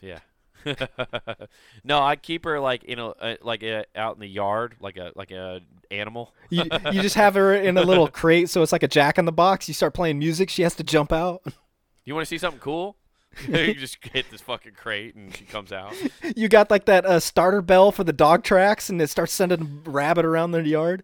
yeah. 0.00 0.18
no, 1.84 2.00
I'd 2.00 2.22
keep 2.22 2.44
her 2.44 2.60
like 2.60 2.84
in 2.84 2.98
a 2.98 3.08
uh, 3.08 3.36
like 3.42 3.62
uh 3.64 3.84
out 3.96 4.14
in 4.16 4.20
the 4.20 4.26
yard, 4.28 4.76
like 4.80 4.96
a 4.98 5.12
like 5.14 5.30
a 5.30 5.60
animal. 5.90 6.34
You 6.50 6.64
you 6.92 7.00
just 7.02 7.14
have 7.16 7.34
her 7.34 7.54
in 7.54 7.78
a 7.78 7.82
little 7.82 8.08
crate, 8.08 8.50
so 8.50 8.62
it's 8.62 8.72
like 8.72 8.82
a 8.82 8.88
Jack 8.88 9.18
in 9.18 9.24
the 9.24 9.32
Box. 9.32 9.68
You 9.68 9.74
start 9.74 9.94
playing 9.94 10.18
music, 10.18 10.50
she 10.50 10.62
has 10.62 10.74
to 10.76 10.84
jump 10.84 11.12
out. 11.12 11.42
You 12.04 12.14
want 12.14 12.26
to 12.26 12.28
see 12.28 12.38
something 12.38 12.60
cool? 12.60 12.96
you 13.48 13.74
just 13.78 13.98
hit 14.04 14.30
this 14.30 14.40
fucking 14.40 14.74
crate 14.74 15.14
and 15.14 15.34
she 15.34 15.44
comes 15.44 15.72
out. 15.72 15.94
You 16.36 16.48
got 16.48 16.70
like 16.70 16.86
that 16.86 17.04
uh, 17.06 17.20
starter 17.20 17.62
bell 17.62 17.92
for 17.92 18.04
the 18.04 18.12
dog 18.12 18.44
tracks, 18.44 18.88
and 18.88 19.00
it 19.00 19.08
starts 19.08 19.32
sending 19.32 19.82
rabbit 19.84 20.24
around 20.24 20.52
their 20.52 20.62
yard. 20.62 21.02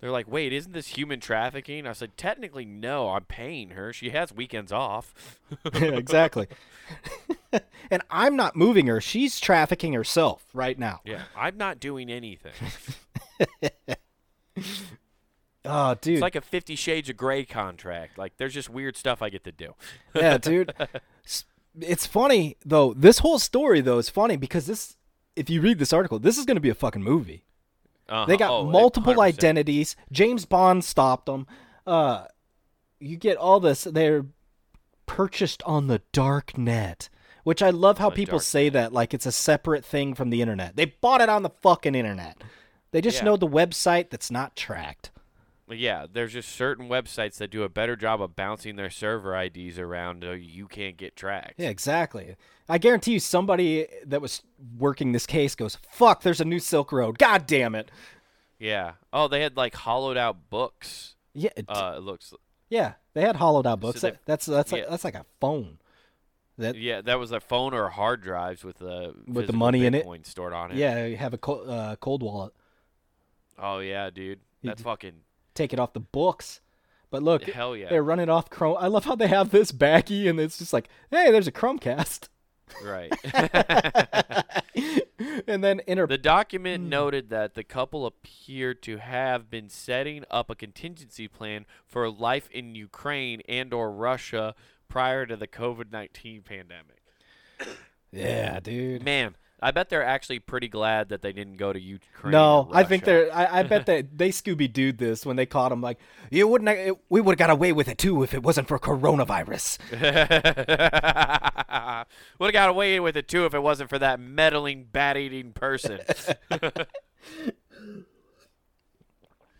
They're 0.00 0.10
like, 0.10 0.30
wait, 0.30 0.52
isn't 0.52 0.72
this 0.72 0.88
human 0.88 1.20
trafficking? 1.20 1.86
I 1.86 1.92
said, 1.94 2.18
technically, 2.18 2.66
no. 2.66 3.08
I'm 3.10 3.24
paying 3.24 3.70
her. 3.70 3.94
She 3.94 4.10
has 4.10 4.30
weekends 4.32 4.70
off. 4.70 5.40
exactly. 5.74 6.48
and 7.90 8.02
I'm 8.10 8.36
not 8.36 8.54
moving 8.54 8.86
her; 8.88 9.00
she's 9.00 9.40
trafficking 9.40 9.94
herself 9.94 10.44
right 10.52 10.78
now. 10.78 11.00
Yeah, 11.04 11.22
I'm 11.34 11.56
not 11.56 11.80
doing 11.80 12.10
anything. 12.10 12.52
Oh, 15.68 15.96
dude. 16.00 16.14
It's 16.14 16.22
like 16.22 16.36
a 16.36 16.40
Fifty 16.40 16.76
Shades 16.76 17.10
of 17.10 17.16
Grey 17.16 17.44
contract. 17.44 18.18
Like, 18.18 18.36
there's 18.36 18.54
just 18.54 18.70
weird 18.70 18.96
stuff 18.96 19.20
I 19.20 19.30
get 19.30 19.44
to 19.44 19.52
do. 19.52 19.74
yeah, 20.14 20.38
dude. 20.38 20.72
It's 21.80 22.06
funny 22.06 22.56
though. 22.64 22.94
This 22.94 23.18
whole 23.18 23.38
story 23.38 23.80
though 23.80 23.98
is 23.98 24.08
funny 24.08 24.36
because 24.36 24.66
this. 24.66 24.96
If 25.34 25.50
you 25.50 25.60
read 25.60 25.78
this 25.78 25.92
article, 25.92 26.18
this 26.18 26.38
is 26.38 26.46
going 26.46 26.56
to 26.56 26.62
be 26.62 26.70
a 26.70 26.74
fucking 26.74 27.02
movie. 27.02 27.44
Uh-huh. 28.08 28.24
They 28.24 28.36
got 28.38 28.50
Oh, 28.50 28.64
multiple 28.64 29.12
100%. 29.14 29.18
identities. 29.22 29.96
James 30.10 30.46
Bond 30.46 30.82
stopped 30.84 31.26
them. 31.26 31.46
Uh, 31.86 32.24
you 33.00 33.16
get 33.18 33.36
all 33.36 33.60
this. 33.60 33.84
They're 33.84 34.24
purchased 35.04 35.62
on 35.64 35.88
the 35.88 36.00
dark 36.12 36.56
net, 36.56 37.08
which 37.44 37.62
I 37.62 37.68
love 37.70 37.98
how 37.98 38.08
people 38.10 38.40
say 38.40 38.68
that 38.70 38.92
like 38.94 39.12
it's 39.12 39.26
a 39.26 39.32
separate 39.32 39.84
thing 39.84 40.14
from 40.14 40.30
the 40.30 40.40
internet. 40.40 40.76
They 40.76 40.86
bought 40.86 41.20
it 41.20 41.28
on 41.28 41.42
the 41.42 41.50
fucking 41.50 41.94
internet. 41.94 42.42
They 42.92 43.00
just 43.02 43.18
Yeah. 43.18 43.24
know 43.24 43.36
the 43.36 43.46
website 43.46 44.08
that's 44.10 44.30
not 44.30 44.56
tracked. 44.56 45.10
Yeah, 45.68 46.06
there's 46.10 46.32
just 46.32 46.50
certain 46.50 46.88
websites 46.88 47.38
that 47.38 47.50
do 47.50 47.64
a 47.64 47.68
better 47.68 47.96
job 47.96 48.22
of 48.22 48.36
bouncing 48.36 48.76
their 48.76 48.90
server 48.90 49.36
IDs 49.36 49.78
around 49.80 50.22
so 50.22 50.32
you 50.32 50.68
can't 50.68 50.96
get 50.96 51.16
tracked. 51.16 51.54
Yeah, 51.58 51.70
exactly. 51.70 52.36
I 52.68 52.78
guarantee 52.78 53.14
you, 53.14 53.20
somebody 53.20 53.88
that 54.04 54.20
was 54.20 54.42
working 54.78 55.10
this 55.12 55.26
case 55.26 55.54
goes, 55.56 55.76
"Fuck, 55.90 56.22
there's 56.22 56.40
a 56.40 56.44
new 56.44 56.60
Silk 56.60 56.92
Road. 56.92 57.18
God 57.18 57.46
damn 57.48 57.74
it." 57.74 57.90
Yeah. 58.60 58.92
Oh, 59.12 59.26
they 59.28 59.40
had 59.42 59.56
like 59.56 59.74
hollowed 59.74 60.16
out 60.16 60.48
books. 60.50 61.16
Yeah, 61.34 61.50
it- 61.56 61.66
Uh, 61.68 61.94
it 61.96 62.00
looks. 62.00 62.32
yeah. 62.68 62.94
They 63.14 63.22
had 63.22 63.36
hollowed 63.36 63.66
out 63.66 63.80
books. 63.80 64.02
That- 64.02 64.24
that's 64.24 64.46
that's 64.46 64.70
like 64.70 64.82
yeah. 64.84 64.90
that's 64.90 65.04
like 65.04 65.14
a 65.16 65.26
phone. 65.40 65.78
That 66.58 66.76
Yeah, 66.76 67.00
that 67.02 67.18
was 67.18 67.32
a 67.32 67.40
phone 67.40 67.74
or 67.74 67.88
hard 67.90 68.22
drives 68.22 68.64
with 68.64 68.78
the 68.78 69.14
With 69.26 69.46
the 69.48 69.52
money 69.52 69.84
in 69.84 69.94
it? 69.94 70.06
Stored 70.26 70.52
on 70.54 70.70
it. 70.70 70.76
yeah, 70.78 71.04
you 71.06 71.16
have 71.16 71.34
a 71.34 71.38
co- 71.38 71.64
uh, 71.64 71.96
cold 71.96 72.22
wallet. 72.22 72.54
Oh 73.58 73.80
yeah, 73.80 74.10
dude. 74.10 74.40
That's 74.62 74.82
fucking 74.82 75.20
Take 75.56 75.72
it 75.72 75.80
off 75.80 75.92
the 75.92 76.00
books. 76.00 76.60
But 77.10 77.22
look, 77.22 77.44
hell 77.44 77.76
yeah. 77.76 77.88
they're 77.88 78.02
running 78.02 78.28
off 78.28 78.50
Chrome. 78.50 78.76
I 78.78 78.88
love 78.88 79.04
how 79.04 79.14
they 79.14 79.28
have 79.28 79.50
this 79.50 79.72
backy, 79.72 80.28
and 80.28 80.38
it's 80.40 80.58
just 80.58 80.72
like, 80.72 80.88
hey, 81.10 81.30
there's 81.30 81.46
a 81.48 81.52
Chromecast. 81.52 82.28
Right. 82.84 83.12
and 85.46 85.62
then 85.62 85.80
inter. 85.86 86.06
The 86.06 86.18
document 86.18 86.84
Hmm. 86.84 86.88
noted 86.90 87.30
that 87.30 87.54
the 87.54 87.64
couple 87.64 88.06
appeared 88.06 88.82
to 88.82 88.98
have 88.98 89.50
been 89.50 89.68
setting 89.68 90.24
up 90.30 90.50
a 90.50 90.54
contingency 90.54 91.28
plan 91.28 91.66
for 91.86 92.08
life 92.10 92.48
in 92.50 92.74
Ukraine 92.74 93.42
and 93.48 93.72
or 93.72 93.90
Russia 93.92 94.54
prior 94.88 95.26
to 95.26 95.36
the 95.36 95.46
COVID-19 95.46 96.44
pandemic. 96.44 97.02
yeah, 98.12 98.60
dude. 98.60 99.04
Man, 99.04 99.36
I 99.60 99.70
bet 99.70 99.88
they're 99.88 100.04
actually 100.04 100.38
pretty 100.38 100.68
glad 100.68 101.08
that 101.08 101.22
they 101.22 101.32
didn't 101.32 101.56
go 101.56 101.72
to 101.72 101.80
Ukraine. 101.80 102.32
No, 102.32 102.68
I 102.72 102.84
think 102.84 103.04
they're. 103.04 103.34
I, 103.34 103.60
I 103.60 103.62
bet 103.62 103.86
that 103.86 104.18
they 104.18 104.28
Scooby 104.28 104.70
Dooed 104.70 104.98
this 104.98 105.24
when 105.24 105.36
they 105.36 105.46
caught 105.46 105.72
him. 105.72 105.80
Like, 105.80 105.98
you 106.30 106.46
wouldn't. 106.46 106.68
It, 106.68 106.94
we 107.08 107.22
would 107.22 107.32
have 107.32 107.38
got 107.38 107.50
away 107.50 107.72
with 107.72 107.88
it 107.88 107.96
too 107.96 108.22
if 108.22 108.34
it 108.34 108.42
wasn't 108.42 108.68
for 108.68 108.78
coronavirus. 108.78 109.78
Would 112.38 112.46
have 112.46 112.52
got 112.52 112.68
away 112.68 113.00
with 113.00 113.16
it 113.16 113.28
too 113.28 113.46
if 113.46 113.54
it 113.54 113.62
wasn't 113.62 113.88
for 113.88 113.98
that 113.98 114.20
meddling, 114.20 114.86
bat-eating 114.90 115.52
person. 115.52 116.00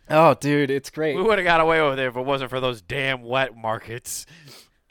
Oh, 0.09 0.35
dude, 0.35 0.71
it's 0.71 0.91
great. 0.91 1.17
we 1.17 1.23
would 1.23 1.39
have 1.39 1.45
got 1.45 1.61
away 1.61 1.83
with 1.83 1.99
it 1.99 2.07
if 2.07 2.17
it 2.17 2.25
wasn't 2.25 2.51
for 2.51 2.61
those 2.61 2.81
damn 2.81 3.23
wet 3.23 3.57
markets. 3.57 4.25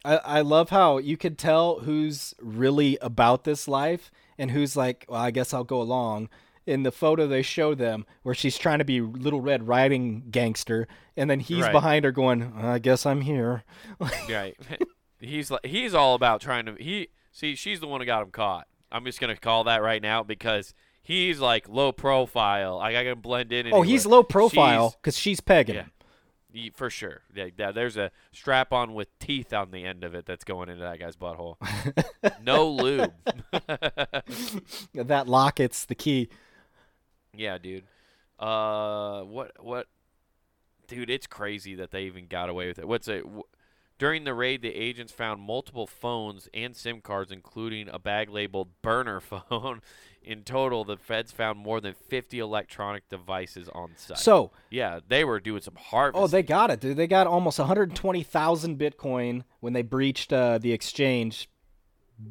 I, 0.04 0.18
I 0.18 0.42
love 0.42 0.72
how 0.72 0.98
you 0.98 1.16
can 1.16 1.36
tell 1.36 1.80
who's 1.80 2.34
really 2.42 2.98
about 3.02 3.46
this 3.46 3.66
life 3.66 4.12
and 4.38 4.52
who's 4.52 4.76
like, 4.76 5.06
well, 5.10 5.22
I 5.22 5.32
guess 5.32 5.54
I'll 5.54 5.64
go 5.64 5.82
along. 5.82 6.30
In 6.68 6.82
the 6.82 6.92
photo 6.92 7.28
they 7.28 7.44
show 7.44 7.76
them 7.76 8.08
where 8.24 8.34
she's 8.34 8.58
trying 8.58 8.80
to 8.80 8.86
be 8.86 9.00
Little 9.00 9.40
Red 9.40 9.68
Riding 9.68 10.24
Gangster, 10.32 10.88
and 11.16 11.30
then 11.30 11.40
he's 11.40 11.62
Right. 11.62 11.72
behind 11.72 12.06
her 12.06 12.12
going, 12.12 12.54
I 12.58 12.80
guess 12.80 13.06
I'm 13.06 13.22
here. 13.22 13.64
Right. 14.30 14.58
he's 15.20 15.52
like 15.52 15.66
he's 15.66 15.94
all 15.94 16.16
about 16.16 16.42
trying 16.42 16.66
to 16.66 16.76
he 16.80 17.10
see 17.32 17.56
she's 17.56 17.80
the 17.80 17.88
one 17.88 18.02
who 18.02 18.06
got 18.06 18.24
him 18.24 18.32
caught. 18.32 18.68
I'm 18.92 19.06
just 19.06 19.20
gonna 19.22 19.36
call 19.36 19.64
that 19.66 19.82
right 19.84 20.02
now 20.02 20.24
because 20.24 20.74
he's 21.04 21.40
like 21.40 21.70
low 21.70 21.92
profile. 21.92 22.78
Like 22.78 22.96
I 22.96 23.04
can 23.04 23.20
blend 23.20 23.52
in. 23.54 23.72
oh, 23.72 23.84
he's 23.84 24.06
low 24.08 24.24
profile 24.24 24.90
She's- 24.90 24.96
because 25.02 25.18
she's 25.20 25.40
pegging 25.42 25.76
yeah. 25.76 25.86
For 26.74 26.90
sure. 26.90 27.22
Yeah, 27.34 27.72
there's 27.72 27.98
a 27.98 28.12
strap 28.32 28.72
on 28.72 28.94
with 28.94 29.18
teeth 29.20 29.54
on 29.54 29.72
the 29.72 29.84
end 29.86 30.04
of 30.04 30.16
it 30.16 30.26
that's 30.26 30.44
going 30.44 30.70
into 30.70 30.84
that 30.84 31.00
guy's 31.00 31.16
butthole. 31.16 31.58
no 32.44 32.70
lube. 32.70 33.14
That 34.94 35.28
locket's 35.28 35.86
the 35.86 35.96
key. 35.96 36.30
yeah, 37.34 37.58
dude. 37.58 37.84
Uh, 38.40 39.22
what 39.22 39.52
what? 39.64 39.88
Dude, 40.88 41.10
it's 41.10 41.28
crazy 41.28 41.76
that 41.76 41.92
they 41.92 42.04
even 42.04 42.28
got 42.28 42.50
away 42.50 42.68
with 42.68 42.80
it. 42.80 42.88
What's 42.88 43.08
it? 43.08 43.24
wh- 43.26 43.42
During 43.98 44.26
the 44.26 44.34
raid, 44.34 44.62
the 44.62 44.76
agents 44.76 45.14
found 45.14 45.42
multiple 45.42 45.88
phones 45.88 46.50
and 46.54 46.76
SIM 46.76 47.00
cards, 47.00 47.32
including 47.32 47.88
a 47.88 47.98
bag 47.98 48.30
labeled 48.30 48.70
burner 48.82 49.20
phone. 49.22 49.82
In 50.22 50.44
total, 50.44 50.84
the 50.84 50.98
feds 50.98 51.32
found 51.32 51.60
more 51.60 51.80
than 51.80 51.94
50 51.94 52.40
electronic 52.40 53.08
devices 53.10 53.70
on 53.70 53.92
site. 53.96 54.18
So, 54.18 54.52
yeah, 54.72 55.00
they 55.08 55.24
were 55.24 55.40
doing 55.40 55.62
some 55.62 55.76
harvesting. 55.76 56.24
oh, 56.24 56.28
they 56.28 56.42
got 56.42 56.72
it, 56.72 56.80
dude. 56.80 56.98
They 56.98 57.08
got 57.08 57.28
almost 57.28 57.60
120,000 57.60 58.78
Bitcoin 58.80 59.44
when 59.60 59.74
they 59.74 59.84
breached 59.84 60.34
uh, 60.34 60.58
the 60.58 60.72
exchange, 60.74 61.48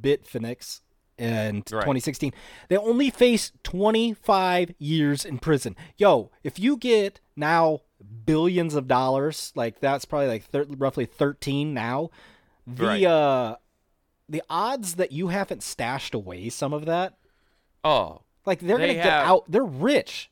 Bitfinex, 0.01 0.81
in 1.19 1.57
Right. 1.57 1.83
2016. 1.83 2.33
They 2.69 2.77
only 2.77 3.11
face 3.11 3.53
25 3.63 4.75
years 4.79 5.25
in 5.25 5.39
prison. 5.39 5.77
Yo, 5.97 6.31
if 6.43 6.59
you 6.59 6.77
get 6.77 7.21
now 7.37 7.81
billions 8.27 8.75
of 8.75 8.87
dollars, 8.89 9.53
like 9.55 9.81
that's 9.81 10.05
probably 10.05 10.29
like 10.29 10.45
thir- 10.45 10.67
roughly 10.69 11.07
13 11.07 11.73
now. 11.75 12.11
The 12.67 12.87
Right. 12.87 13.05
uh, 13.05 13.57
the 14.29 14.43
odds 14.49 14.95
that 14.95 15.13
you 15.13 15.29
haven't 15.29 15.63
stashed 15.63 16.15
away 16.15 16.49
some 16.49 16.73
of 16.73 16.87
that, 16.87 17.15
oh, 17.85 18.23
like 18.47 18.61
they're 18.61 18.79
They 18.79 18.89
gonna 18.95 19.03
get 19.03 19.07
out. 19.07 19.45
They're 19.49 19.63
rich. 19.65 20.31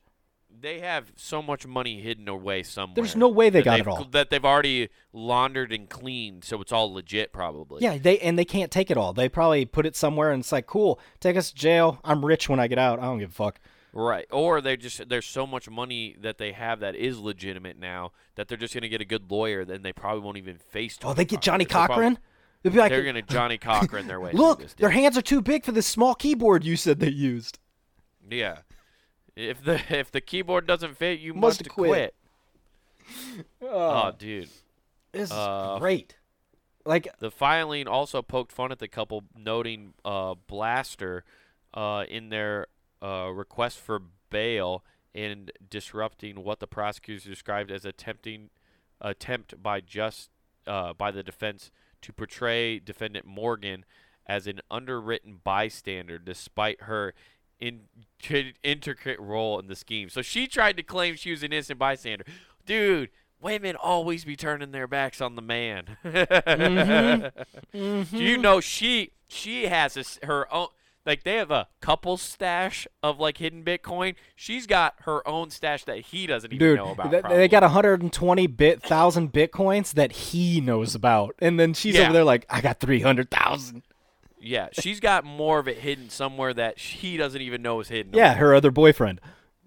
They 0.62 0.78
have 0.78 1.12
so 1.16 1.42
much 1.42 1.66
money 1.66 2.00
hidden 2.00 2.28
away 2.28 2.62
somewhere. 2.62 2.94
There's 2.94 3.16
no 3.16 3.28
way 3.28 3.50
they 3.50 3.62
got 3.62 3.80
it 3.80 3.88
all. 3.88 4.04
That 4.04 4.30
they've 4.30 4.44
already 4.44 4.90
laundered 5.12 5.72
and 5.72 5.88
cleaned, 5.88 6.44
so 6.44 6.60
it's 6.60 6.70
all 6.70 6.92
legit, 6.92 7.32
probably. 7.32 7.82
Yeah, 7.82 7.98
they 7.98 8.20
and 8.20 8.38
they 8.38 8.44
can't 8.44 8.70
take 8.70 8.88
it 8.88 8.96
all. 8.96 9.12
They 9.12 9.28
probably 9.28 9.64
put 9.64 9.86
it 9.86 9.96
somewhere 9.96 10.30
and 10.30 10.40
it's 10.40 10.52
like, 10.52 10.68
cool, 10.68 11.00
take 11.18 11.36
us 11.36 11.50
to 11.50 11.56
jail. 11.56 11.98
I'm 12.04 12.24
rich 12.24 12.48
when 12.48 12.60
I 12.60 12.68
get 12.68 12.78
out. 12.78 13.00
I 13.00 13.02
don't 13.02 13.18
give 13.18 13.30
a 13.30 13.34
fuck. 13.34 13.58
Right. 13.92 14.26
Or 14.30 14.60
they 14.60 14.76
just 14.76 15.08
there's 15.08 15.26
so 15.26 15.48
much 15.48 15.68
money 15.68 16.16
that 16.20 16.38
they 16.38 16.52
have 16.52 16.78
that 16.78 16.94
is 16.94 17.18
legitimate 17.18 17.76
now 17.76 18.12
that 18.36 18.46
they're 18.46 18.56
just 18.56 18.72
gonna 18.72 18.88
get 18.88 19.00
a 19.00 19.04
good 19.04 19.32
lawyer, 19.32 19.64
then 19.64 19.82
they 19.82 19.92
probably 19.92 20.22
won't 20.22 20.38
even 20.38 20.58
face. 20.58 20.96
Oh, 21.02 21.12
they 21.12 21.24
get 21.24 21.42
Johnnie 21.42 21.64
Cochran. 21.64 22.18
They'll 22.62 22.72
be 22.72 22.78
like, 22.78 22.90
They're 22.90 23.02
gonna 23.02 23.22
Johnnie 23.22 23.58
Cochran 23.58 24.06
their 24.06 24.20
way. 24.20 24.30
look, 24.30 24.64
their 24.76 24.90
hands 24.90 25.18
are 25.18 25.22
too 25.22 25.42
big 25.42 25.64
for 25.64 25.72
this 25.72 25.88
small 25.88 26.14
keyboard 26.14 26.64
you 26.64 26.76
said 26.76 27.00
they 27.00 27.10
used. 27.10 27.58
Yeah. 28.30 28.58
If 29.36 29.62
the 29.64 29.80
if 29.90 30.10
the 30.10 30.20
keyboard 30.20 30.66
doesn't 30.66 30.96
fit, 30.96 31.20
you 31.20 31.34
Must 31.34 31.60
must, 31.60 31.68
quit. 31.68 31.90
quit. 31.90 32.14
Oh, 33.62 34.12
dude. 34.16 34.48
This 35.12 35.30
is 35.30 35.32
Uh, 35.32 35.76
great. 35.78 36.16
Like, 36.84 37.08
The 37.20 37.30
filing 37.30 37.86
also 37.86 38.22
poked 38.22 38.50
fun 38.52 38.72
at 38.72 38.78
the 38.80 38.88
couple, 38.88 39.24
noting 39.36 39.94
uh, 40.04 40.34
Blaster 40.46 41.24
uh, 41.74 42.04
in 42.08 42.28
their 42.30 42.66
uh, 43.02 43.28
request 43.32 43.78
for 43.78 44.02
bail 44.30 44.84
and 45.14 45.52
disrupting 45.68 46.42
what 46.42 46.58
the 46.60 46.66
prosecutors 46.66 47.24
described 47.24 47.70
as 47.70 47.84
attempting 47.84 48.50
attempt 49.00 49.62
by 49.62 49.80
just 49.80 50.30
uh, 50.66 50.92
by 50.92 51.10
the 51.10 51.22
defense 51.22 51.70
to 52.00 52.12
portray 52.12 52.78
defendant 52.78 53.26
Morgan 53.26 53.84
as 54.26 54.46
an 54.46 54.60
underwritten 54.70 55.40
bystander, 55.44 56.18
despite 56.18 56.82
her 56.82 57.14
in, 57.62 58.54
intricate 58.62 59.20
role 59.20 59.58
in 59.58 59.68
the 59.68 59.76
scheme. 59.76 60.08
So 60.08 60.20
she 60.20 60.46
tried 60.46 60.76
to 60.76 60.82
claim 60.82 61.16
she 61.16 61.30
was 61.30 61.42
an 61.42 61.52
innocent 61.52 61.78
bystander. 61.78 62.24
Dude, 62.66 63.10
women 63.40 63.76
always 63.76 64.24
be 64.24 64.36
turning 64.36 64.72
their 64.72 64.88
backs 64.88 65.20
on 65.20 65.36
the 65.36 65.42
man. 65.42 65.96
Mm-hmm. 67.72 68.16
Do 68.18 68.22
you 68.22 68.34
mm-hmm. 68.34 68.42
know 68.42 68.60
she 68.60 69.12
she 69.26 69.64
has 69.66 69.96
a 69.96 70.26
her 70.26 70.52
own 70.52 70.68
like 71.06 71.22
they 71.24 71.36
have 71.36 71.50
a 71.50 71.68
couple 71.80 72.18
stash 72.18 72.86
of 73.02 73.18
like 73.18 73.38
hidden 73.38 73.64
Bitcoin. 73.64 74.14
She's 74.36 74.66
got 74.66 74.94
her 75.00 75.26
own 75.26 75.50
stash 75.50 75.84
that 75.84 75.98
he 76.00 76.26
doesn't 76.26 76.52
even 76.52 76.58
dude, 76.58 76.76
know 76.76 76.92
about. 76.92 77.10
th- 77.10 77.24
they 77.24 77.48
got 77.48 77.62
120 77.62 78.46
bit 78.48 78.82
thousand 78.82 79.32
bitcoins 79.32 79.94
that 79.94 80.12
he 80.12 80.60
knows 80.60 80.94
about, 80.94 81.34
and 81.40 81.58
then 81.58 81.72
she's 81.72 81.94
Yeah. 81.94 82.02
over 82.02 82.12
there 82.12 82.24
like, 82.24 82.44
I 82.50 82.60
got 82.60 82.78
300,000. 82.78 83.82
Yeah, 84.42 84.68
she's 84.72 85.00
got 85.00 85.24
more 85.24 85.58
of 85.58 85.68
it 85.68 85.78
hidden 85.78 86.10
somewhere 86.10 86.52
that 86.54 86.78
he 86.78 87.16
doesn't 87.16 87.40
even 87.40 87.62
know 87.62 87.80
is 87.80 87.88
hidden. 87.88 88.12
Yeah, 88.14 88.34
her 88.34 88.54
other 88.54 88.70
boyfriend. 88.70 89.20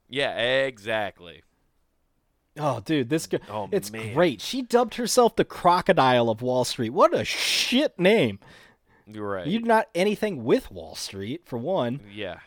yeah, 0.10 0.36
exactly. 0.66 1.42
Oh, 2.58 2.80
dude, 2.80 3.10
this 3.10 3.28
girl, 3.28 3.42
Oh, 3.50 3.70
it's 3.72 3.92
man. 3.92 4.14
great. 4.14 4.40
She 4.40 4.62
dubbed 4.62 4.96
herself 4.96 5.36
the 5.36 5.44
Crocodile 5.44 6.30
of 6.30 6.42
Wall 6.42 6.64
Street. 6.64 6.92
What 6.92 7.14
a 7.14 7.26
shit 7.26 8.00
name. 8.00 8.40
You're 9.06 9.30
right. 9.30 9.46
You're 9.48 9.62
not 9.62 9.88
anything 9.94 10.44
with 10.46 10.72
Wall 10.72 10.96
Street, 10.96 11.42
for 11.46 11.58
one. 11.58 12.00
yeah. 12.14 12.40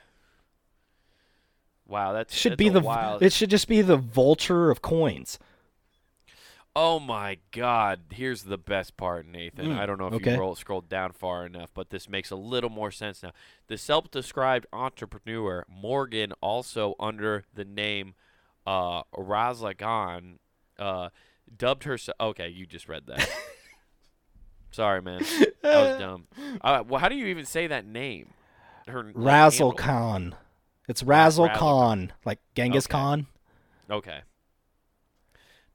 Wow, 1.87 2.13
that 2.13 2.31
Should 2.31 2.53
that's 2.53 2.59
be 2.59 2.69
a 2.69 2.73
the 2.73 2.81
wild. 2.81 3.23
it 3.23 3.33
should 3.33 3.51
just 3.51 3.69
be 3.69 3.81
the 3.83 3.97
vulture 3.97 4.71
of 4.71 4.83
coins. 4.83 5.39
Oh 6.81 7.01
my 7.01 7.39
God! 7.51 8.03
Here's 8.13 8.45
the 8.45 8.57
best 8.57 8.97
part, 8.97 9.27
Nathan. 9.27 9.73
Mm, 9.73 9.79
I 9.81 9.85
don't 9.85 9.99
know 9.99 10.07
if 10.07 10.15
okay. 10.15 10.35
you 10.35 10.39
roll, 10.39 10.55
scrolled 10.55 10.89
down 10.89 11.11
far 11.11 11.45
enough, 11.45 11.71
but 11.75 11.91
this 11.91 12.09
makes 12.09 12.31
a 12.31 12.37
little 12.37 12.71
more 12.71 12.93
sense 12.93 13.21
now. 13.21 13.33
The 13.67 13.77
self-described 13.77 14.65
entrepreneur 14.73 15.67
Morgan, 15.69 16.33
also 16.41 16.95
under 17.01 17.43
the 17.53 17.65
name 17.65 18.15
uh, 18.65 19.03
Razzlekhan, 19.13 20.35
uh, 20.79 21.09
dubbed 21.57 21.83
herself. 21.83 22.15
Okay, 22.21 22.49
you 22.49 22.65
just 22.65 22.89
read 22.89 23.09
that. 23.09 23.29
Sorry, 24.71 25.03
man. 25.03 25.25
That 25.63 25.83
was 25.83 25.99
dumb. 25.99 26.29
Uh, 26.61 26.85
well, 26.87 27.01
how 27.01 27.09
do 27.09 27.17
you 27.17 27.27
even 27.27 27.45
say 27.45 27.67
that 27.67 27.87
name? 27.87 28.29
Her 28.87 29.11
Razzle? 29.15 29.73
Khan. 29.73 30.37
It's 30.89 31.03
Razzle 31.03 31.47
Razzle 31.47 31.59
Khan, 31.59 32.13
like 32.25 32.39
Genghis 32.55 32.87
Okay. 32.87 32.93
Khan. 32.93 33.27
Okay. 33.91 34.21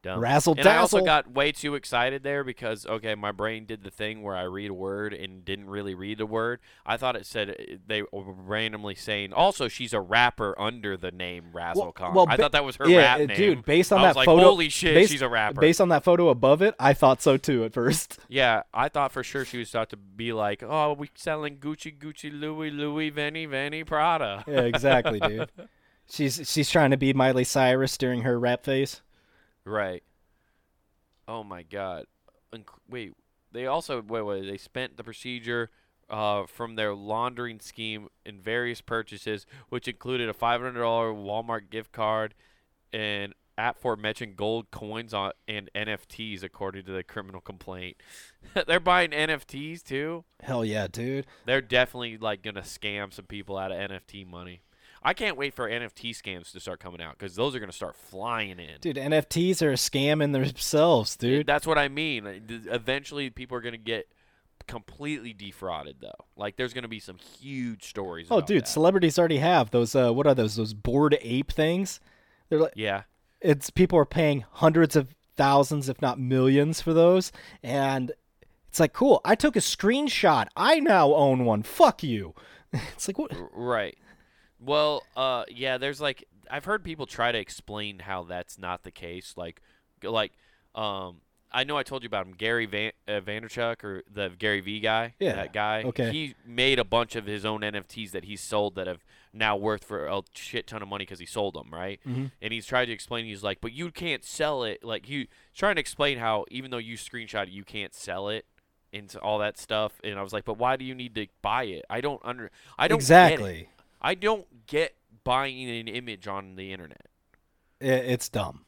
Dumb. 0.04 0.20
Razzle 0.20 0.56
and 0.58 0.68
I 0.68 0.78
also 0.78 1.00
got 1.00 1.32
way 1.32 1.54
too 1.54 1.76
excited 1.76 2.24
there 2.24 2.44
because 2.44 2.86
okay, 2.86 3.16
my 3.16 3.32
brain 3.32 3.66
did 3.66 3.84
the 3.86 3.90
thing 3.90 4.22
where 4.22 4.36
I 4.36 4.44
read 4.44 4.70
a 4.70 4.74
word 4.74 5.14
and 5.14 5.46
didn't 5.46 5.70
really 5.70 5.96
read 5.96 6.18
the 6.18 6.26
word. 6.26 6.60
I 6.86 6.98
thought 6.98 7.16
it 7.16 7.26
said 7.26 7.52
uh, 7.52 7.76
they 7.88 8.02
were 8.02 8.34
randomly 8.34 8.96
saying. 8.96 9.32
Also, 9.32 9.70
she's 9.70 9.94
a 9.94 10.02
rapper 10.02 10.60
under 10.60 10.98
the 10.98 11.12
name 11.12 11.46
Razzle 11.54 11.94
Well- 11.98 12.14
well, 12.14 12.26
I 12.28 12.36
thought 12.36 12.52
that 12.52 12.66
was 12.66 12.76
her 12.76 12.88
yeah, 12.88 12.98
rap 12.98 13.16
uh, 13.16 13.26
name. 13.26 13.38
dude. 13.38 13.66
Based 13.66 13.94
on 13.94 14.02
that 14.02 14.18
like, 14.18 14.26
photo, 14.26 14.44
holy 14.44 14.68
shit, 14.68 14.94
based, 14.94 15.12
she's 15.14 15.22
a 15.22 15.30
rapper. 15.30 15.62
Based 15.62 15.80
on 15.80 15.88
that 15.90 16.04
photo 16.04 16.28
above 16.28 16.62
it, 16.62 16.76
I 16.78 16.94
thought 16.94 17.22
so 17.22 17.38
too 17.38 17.64
at 17.64 17.74
first. 17.74 18.20
yeah, 18.28 18.64
I 18.74 18.90
thought 18.90 19.14
for 19.14 19.24
sure 19.24 19.46
she 19.46 19.58
was 19.60 19.70
about 19.70 19.90
to 19.92 19.98
be 19.98 20.34
like, 20.34 20.62
oh, 20.64 20.94
we 20.94 21.10
selling 21.16 21.58
Gucci, 21.58 21.98
Gucci, 21.98 22.30
Louis, 22.38 22.72
Louis, 22.72 23.10
Venny, 23.10 23.48
Venny, 23.48 23.86
Prada. 23.86 24.44
Yeah, 24.48 24.62
exactly, 24.62 25.20
dude. 25.28 25.50
She's 26.10 26.42
she's 26.52 26.70
trying 26.70 26.92
to 26.92 26.98
be 26.98 27.14
Miley 27.14 27.46
Cyrus 27.46 27.98
during 27.98 28.22
her 28.24 28.38
rap 28.38 28.66
phase. 28.66 29.02
Right. 29.66 30.04
Oh 31.28 31.44
my 31.44 31.64
God. 31.64 32.06
Inc- 32.54 32.66
wait, 32.90 33.14
they 33.52 33.66
also 33.66 34.02
wait 34.02 34.22
wait 34.22 34.46
they 34.46 34.58
spent 34.58 34.98
the 34.98 35.04
procedure 35.04 35.70
uh, 36.10 36.46
from 36.46 36.76
their 36.76 36.94
laundering 36.94 37.60
scheme 37.60 38.08
in 38.26 38.40
various 38.40 38.82
purchases, 38.82 39.46
which 39.70 39.88
included 39.88 40.30
a 40.30 40.34
five 40.34 40.62
hundred 40.62 40.82
dollar 40.82 41.14
Walmart 41.14 41.70
gift 41.70 41.92
card 41.92 42.34
and 42.92 43.34
aforementioned 43.58 44.36
gold 44.36 44.72
coins 44.72 45.14
on 45.14 45.32
and 45.48 45.70
NFTs, 45.76 46.44
according 46.44 46.86
to 46.86 46.92
the 46.92 47.04
criminal 47.04 47.42
complaint. 47.42 47.98
They're 48.68 48.80
buying 48.80 49.12
NFTs 49.12 49.84
too. 49.84 50.26
Hell 50.42 50.66
yeah, 50.66 50.88
dude. 50.88 51.26
They're 51.46 51.62
definitely 51.62 52.18
like 52.18 52.42
gonna 52.42 52.62
scam 52.62 53.14
some 53.14 53.26
people 53.26 53.58
out 53.58 53.72
of 53.72 53.78
NFT 53.78 54.28
money. 54.28 54.62
I 55.04 55.14
can't 55.14 55.38
wait 55.38 55.54
for 55.54 55.70
NFT 55.70 56.12
scams 56.12 56.52
to 56.54 56.60
start 56.60 56.80
coming 56.80 57.02
out 57.02 57.18
because 57.18 57.36
those 57.36 57.56
are 57.56 57.60
gonna 57.60 57.72
start 57.72 57.96
flying 57.96 58.60
in. 58.60 58.80
Dude, 58.82 58.96
NFTs 58.96 59.62
are 59.62 59.72
a 59.72 59.76
scam 59.76 60.24
in 60.24 60.32
themselves, 60.32 61.16
dude. 61.16 61.46
That's 61.46 61.68
what 61.68 61.78
I 61.78 61.88
mean. 61.88 62.42
Eventually, 62.72 63.30
people 63.30 63.58
are 63.58 63.62
going 63.62 63.74
to 63.74 63.78
get 63.78 64.08
completely 64.68 65.34
defrauded, 65.34 65.98
though. 66.00 66.26
Like, 66.36 66.56
there's 66.56 66.74
going 66.74 66.84
to 66.84 66.90
be 66.90 67.00
some 67.00 67.18
huge 67.18 67.84
stories. 67.84 68.28
Oh, 68.32 68.42
dude, 68.42 68.64
that. 68.64 68.68
celebrities 68.68 69.20
already 69.20 69.38
have 69.38 69.72
those. 69.72 69.96
Uh, 69.96 70.12
what 70.12 70.28
are 70.28 70.34
those? 70.34 70.56
Those 70.56 70.74
bored 70.74 71.18
ape 71.22 71.52
things. 71.52 72.00
They're 72.50 72.60
like, 72.60 72.74
yeah, 72.76 73.04
it's 73.42 73.70
people 73.70 73.98
are 74.00 74.06
paying 74.06 74.46
hundreds 74.52 74.96
of 74.96 75.14
thousands, 75.36 75.90
if 75.90 76.02
not 76.02 76.20
millions, 76.20 76.82
for 76.82 76.94
those, 76.94 77.32
and 77.62 78.12
it's 78.70 78.80
like, 78.80 78.94
cool. 78.94 79.22
I 79.26 79.36
took 79.36 79.56
a 79.56 79.60
screenshot. 79.60 80.48
I 80.56 80.80
now 80.80 81.14
own 81.14 81.46
one. 81.46 81.64
Fuck 81.64 82.04
you. 82.04 82.34
It's 82.94 83.08
like 83.08 83.20
what? 83.20 83.32
right. 83.54 83.96
Well, 84.66 85.04
uh, 85.16 85.46
yeah. 85.50 85.78
There's 85.78 86.02
like 86.02 86.26
I've 86.50 86.66
heard 86.66 86.84
people 86.84 87.06
try 87.06 87.32
to 87.32 87.38
explain 87.40 88.00
how 88.00 88.24
that's 88.24 88.58
not 88.58 88.84
the 88.84 88.92
case. 88.92 89.34
Like, 89.36 89.62
like, 90.04 90.34
um, 90.76 91.18
I 91.52 91.64
know 91.64 91.78
I 91.78 91.84
told 91.84 92.04
you 92.04 92.08
about 92.08 92.26
him, 92.26 92.34
Gary 92.34 92.66
Van 92.66 92.92
uh, 93.08 93.20
Vanderchuck 93.22 93.84
or 93.84 94.04
the 94.12 94.32
Gary 94.38 94.60
V 94.60 94.80
guy. 94.80 95.14
Yeah, 95.20 95.36
that 95.36 95.54
guy. 95.54 95.84
okay. 95.86 96.12
He 96.12 96.36
made 96.46 96.80
a 96.80 96.84
bunch 96.84 97.16
of 97.16 97.26
his 97.26 97.46
own 97.46 97.62
NFTs 97.62 98.12
that 98.12 98.26
he 98.26 98.36
sold 98.36 98.76
that 98.76 98.88
have 98.88 99.04
now 99.34 99.56
worth 99.56 99.84
for 99.84 100.06
a 100.08 100.22
shit 100.34 100.68
ton 100.68 100.82
of 100.82 100.88
money 100.88 101.04
because 101.06 101.20
he 101.20 101.26
sold 101.26 101.56
them, 101.56 101.70
right? 101.72 102.00
Mhm. 102.08 102.32
And 102.42 102.54
he's 102.54 102.66
trying 102.66 102.88
to 102.88 102.94
explain. 102.94 103.26
He's 103.26 103.44
like, 103.44 103.62
but 103.62 103.72
you 103.72 103.92
can't 103.92 104.24
sell 104.24 104.64
it. 104.64 104.84
Like 104.84 105.06
he 105.06 105.28
trying 105.56 105.76
to 105.76 105.80
explain 105.82 106.18
how 106.18 106.46
even 106.50 106.72
though 106.72 106.78
you 106.78 106.98
screenshot 106.98 107.44
it, 107.44 107.50
you 107.50 107.64
can't 107.64 107.94
sell 107.94 108.30
it 108.30 108.46
into 108.92 109.20
all 109.20 109.40
that 109.40 109.58
stuff. 109.58 109.94
And 110.04 110.18
I 110.20 110.22
was 110.24 110.34
like, 110.34 110.46
but 110.46 110.58
why 110.58 110.76
do 110.76 110.86
you 110.86 110.94
need 110.96 111.16
to 111.16 111.28
buy 111.42 111.64
it? 111.66 111.86
I 111.90 112.02
don't 112.02 112.22
under. 112.24 112.52
I 112.78 112.88
don't 112.88 112.98
exactly. 112.98 113.70
I 114.02 114.16
don't 114.16 114.46
get 114.68 114.96
buying 115.24 115.70
an 115.70 115.88
image 115.88 116.28
on 116.28 116.56
the 116.56 116.72
internet. 116.72 117.08
It's 117.80 118.30
dumb. 118.30 118.66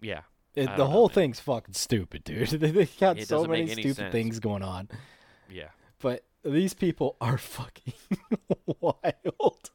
Yeah. 0.00 0.22
It, 0.54 0.62
the 0.62 0.66
don't 0.68 0.78
know, 0.78 0.86
whole 0.86 1.08
thing's 1.08 1.40
fucking 1.40 1.74
stupid, 1.74 2.24
dude. 2.24 2.48
they 2.50 2.86
got 2.98 3.18
It 3.18 3.28
so 3.28 3.44
many 3.44 3.68
stupid 3.68 3.96
sense. 3.96 4.12
things 4.12 4.40
going 4.40 4.62
on. 4.62 4.88
Yeah. 5.50 5.68
But 6.00 6.24
these 6.44 6.74
people 6.74 7.16
are 7.20 7.38
fucking 7.38 7.92
wild. 8.80 9.70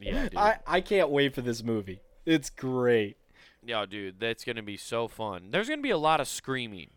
Yeah, 0.00 0.22
dude. 0.28 0.36
I, 0.36 0.58
I 0.66 0.80
can't 0.80 1.10
wait 1.10 1.34
for 1.34 1.40
this 1.42 1.62
movie. 1.62 2.00
It's 2.24 2.50
great. 2.50 3.16
Yeah, 3.64 3.84
dude, 3.84 4.20
that's 4.20 4.44
gonna 4.44 4.62
be 4.62 4.76
so 4.76 5.08
fun. 5.08 5.50
There's 5.50 5.68
gonna 5.68 5.82
be 5.82 5.90
a 5.90 5.98
lot 5.98 6.20
of 6.20 6.28
screaming. 6.28 6.90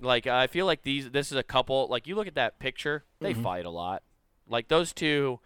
Like 0.00 0.26
I 0.28 0.46
feel 0.46 0.66
like 0.66 0.82
these. 0.82 1.10
This 1.10 1.32
is 1.32 1.38
a 1.38 1.42
couple. 1.42 1.88
Like 1.88 2.06
you 2.06 2.14
look 2.14 2.28
at 2.28 2.36
that 2.36 2.58
picture, 2.60 3.04
they 3.20 3.32
Mm-hmm. 3.32 3.42
fight 3.42 3.64
a 3.64 3.70
lot. 3.70 4.02
Like 4.48 4.68
those 4.68 4.92
two 4.92 5.40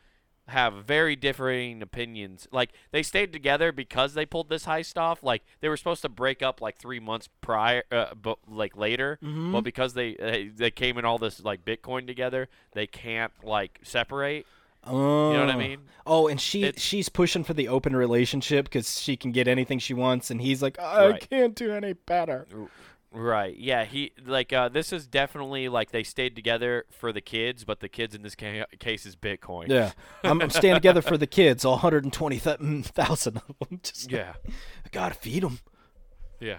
have 0.50 0.84
very 0.84 1.16
differing 1.16 1.82
opinions. 1.82 2.46
Like 2.52 2.70
they 2.92 3.02
stayed 3.02 3.32
together 3.32 3.72
because 3.72 4.14
they 4.14 4.26
pulled 4.26 4.48
this 4.48 4.66
heist 4.66 4.96
off. 4.96 5.22
Like 5.22 5.42
they 5.60 5.68
were 5.68 5.76
supposed 5.76 6.02
to 6.02 6.08
break 6.08 6.42
up 6.42 6.60
like 6.60 6.76
three 6.78 7.00
months 7.00 7.28
prior, 7.40 7.82
uh, 7.90 8.14
but 8.20 8.38
like 8.48 8.76
later. 8.76 9.18
Mm-hmm. 9.22 9.52
But 9.52 9.62
because 9.62 9.94
they 9.94 10.14
they, 10.14 10.48
they 10.48 10.70
came 10.70 10.98
in 10.98 11.04
all 11.04 11.18
this 11.18 11.42
like 11.42 11.64
Bitcoin 11.64 12.06
together, 12.06 12.48
they 12.72 12.86
can't 12.86 13.32
like 13.42 13.80
separate. 13.82 14.46
Oh. 14.82 15.32
You 15.32 15.36
know 15.36 15.44
what 15.44 15.54
I 15.54 15.58
mean? 15.58 15.80
Oh, 16.06 16.26
and 16.26 16.40
she 16.40 16.64
It's- 16.64 16.82
she's 16.82 17.10
pushing 17.10 17.44
for 17.44 17.52
the 17.52 17.68
open 17.68 17.94
relationship 17.94 18.64
because 18.64 18.98
she 19.00 19.14
can 19.14 19.30
get 19.30 19.46
anything 19.46 19.78
she 19.78 19.92
wants, 19.92 20.30
and 20.30 20.40
he's 20.40 20.62
like, 20.62 20.78
I 20.78 21.08
Right. 21.10 21.28
can't 21.30 21.54
do 21.54 21.72
any 21.72 21.92
better. 21.92 22.46
Right. 23.12 23.56
Yeah. 23.56 23.84
He 23.84 24.12
like 24.24 24.52
uh, 24.52 24.68
this 24.68 24.92
is 24.92 25.06
definitely 25.08 25.68
like 25.68 25.90
they 25.90 26.02
stayed 26.04 26.36
together 26.36 26.84
for 26.90 27.12
the 27.12 27.20
kids, 27.20 27.64
but 27.64 27.80
the 27.80 27.88
kids 27.88 28.14
in 28.14 28.22
this 28.22 28.34
ca- 28.36 28.66
case 28.78 29.04
is 29.04 29.16
Bitcoin. 29.16 29.68
Yeah, 29.68 29.92
I'm, 30.22 30.40
I'm 30.40 30.50
staying 30.50 30.74
together 30.74 31.02
for 31.02 31.18
the 31.18 31.26
kids, 31.26 31.64
all 31.64 31.72
120,000 31.72 33.36
of 33.36 33.42
them. 33.68 33.80
Just 33.82 34.10
Yeah. 34.12 34.34
I 34.46 34.88
gotta 34.92 35.14
feed 35.14 35.42
them. 35.42 35.58
Yeah. 36.38 36.58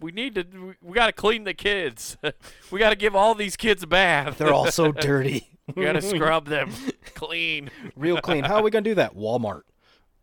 We 0.00 0.12
need 0.12 0.34
to. 0.36 0.44
we- 0.44 0.74
We 0.80 0.94
got 0.94 1.06
to 1.06 1.12
clean 1.12 1.44
the 1.44 1.54
kids. 1.54 2.16
we 2.70 2.78
got 2.78 2.90
to 2.90 2.96
give 2.96 3.14
all 3.16 3.34
these 3.34 3.56
kids 3.56 3.82
a 3.82 3.86
bath. 3.86 4.38
They're 4.38 4.52
all 4.52 4.70
so 4.70 4.92
dirty. 5.08 5.48
we 5.76 5.84
got 5.84 5.92
to 5.92 6.02
scrub 6.02 6.46
them 6.46 6.70
clean. 7.14 7.70
Real 7.96 8.20
clean. 8.20 8.44
How 8.44 8.56
are 8.56 8.62
we 8.62 8.70
gonna 8.70 8.82
do 8.82 8.94
that? 8.96 9.14
Walmart. 9.16 9.62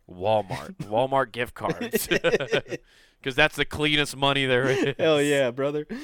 Walmart. 0.10 0.76
Walmart 0.84 1.32
gift 1.32 1.54
cards. 1.54 2.08
Because 3.20 3.36
that's 3.36 3.56
the 3.56 3.66
cleanest 3.66 4.16
money 4.16 4.46
there 4.46 4.68
is. 4.70 4.96
Hell 4.98 5.22
yeah, 5.22 5.52
brother. 5.52 5.86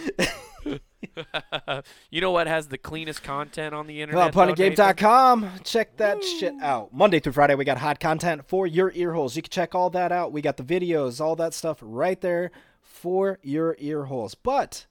you 2.09 2.21
know 2.21 2.31
what 2.31 2.47
has 2.47 2.67
the 2.67 2.77
cleanest 2.77 3.23
content 3.23 3.73
on 3.75 3.87
the 3.87 4.01
internet? 4.01 4.35
Nathan? 4.35 4.55
puntinggame.com. 4.55 5.49
Check 5.63 5.97
that 5.97 6.23
shit 6.23 6.53
out. 6.61 6.93
Monday 6.93 7.19
through 7.19 7.33
Friday, 7.33 7.55
we 7.55 7.65
got 7.65 7.77
hot 7.77 7.99
content 7.99 8.47
for 8.47 8.65
your 8.65 8.91
ear 8.95 9.13
holes. 9.13 9.35
You 9.35 9.41
can 9.41 9.51
check 9.51 9.75
all 9.75 9.89
that 9.91 10.11
out. 10.11 10.31
We 10.31 10.41
got 10.41 10.57
the 10.57 10.63
videos, 10.63 11.21
all 11.21 11.35
that 11.37 11.53
stuff 11.53 11.77
right 11.81 12.19
there 12.19 12.51
for 12.81 13.39
your 13.41 13.75
ear 13.79 14.05
holes. 14.05 14.35
But 14.35 14.85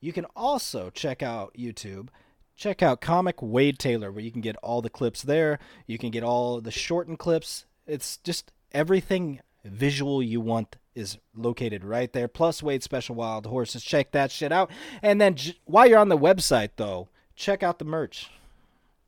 you 0.00 0.12
can 0.12 0.26
also 0.36 0.90
check 0.90 1.22
out 1.22 1.54
YouTube. 1.58 2.08
Check 2.56 2.82
out 2.82 3.00
Comic 3.00 3.40
Wade 3.40 3.78
Taylor, 3.78 4.10
where 4.10 4.24
you 4.24 4.32
can 4.32 4.40
get 4.40 4.56
all 4.56 4.82
the 4.82 4.90
clips 4.90 5.22
there. 5.22 5.58
You 5.86 5.96
can 5.96 6.10
get 6.10 6.24
all 6.24 6.60
the 6.60 6.72
shortened 6.72 7.18
clips. 7.20 7.66
It's 7.86 8.16
just 8.18 8.52
everything 8.72 9.40
visual 9.64 10.22
you 10.22 10.40
want 10.40 10.76
is 10.98 11.18
located 11.34 11.84
right 11.84 12.12
there. 12.12 12.28
Plus 12.28 12.62
Wade 12.62 12.82
Special 12.82 13.14
Wild 13.14 13.46
Horses. 13.46 13.82
Check 13.82 14.10
that 14.12 14.30
shit 14.30 14.52
out. 14.52 14.70
And 15.02 15.20
then 15.20 15.36
j- 15.36 15.58
while 15.64 15.86
you're 15.86 15.98
on 15.98 16.08
the 16.08 16.18
website, 16.18 16.70
though, 16.76 17.08
check 17.36 17.62
out 17.62 17.78
the 17.78 17.84
merch. 17.84 18.30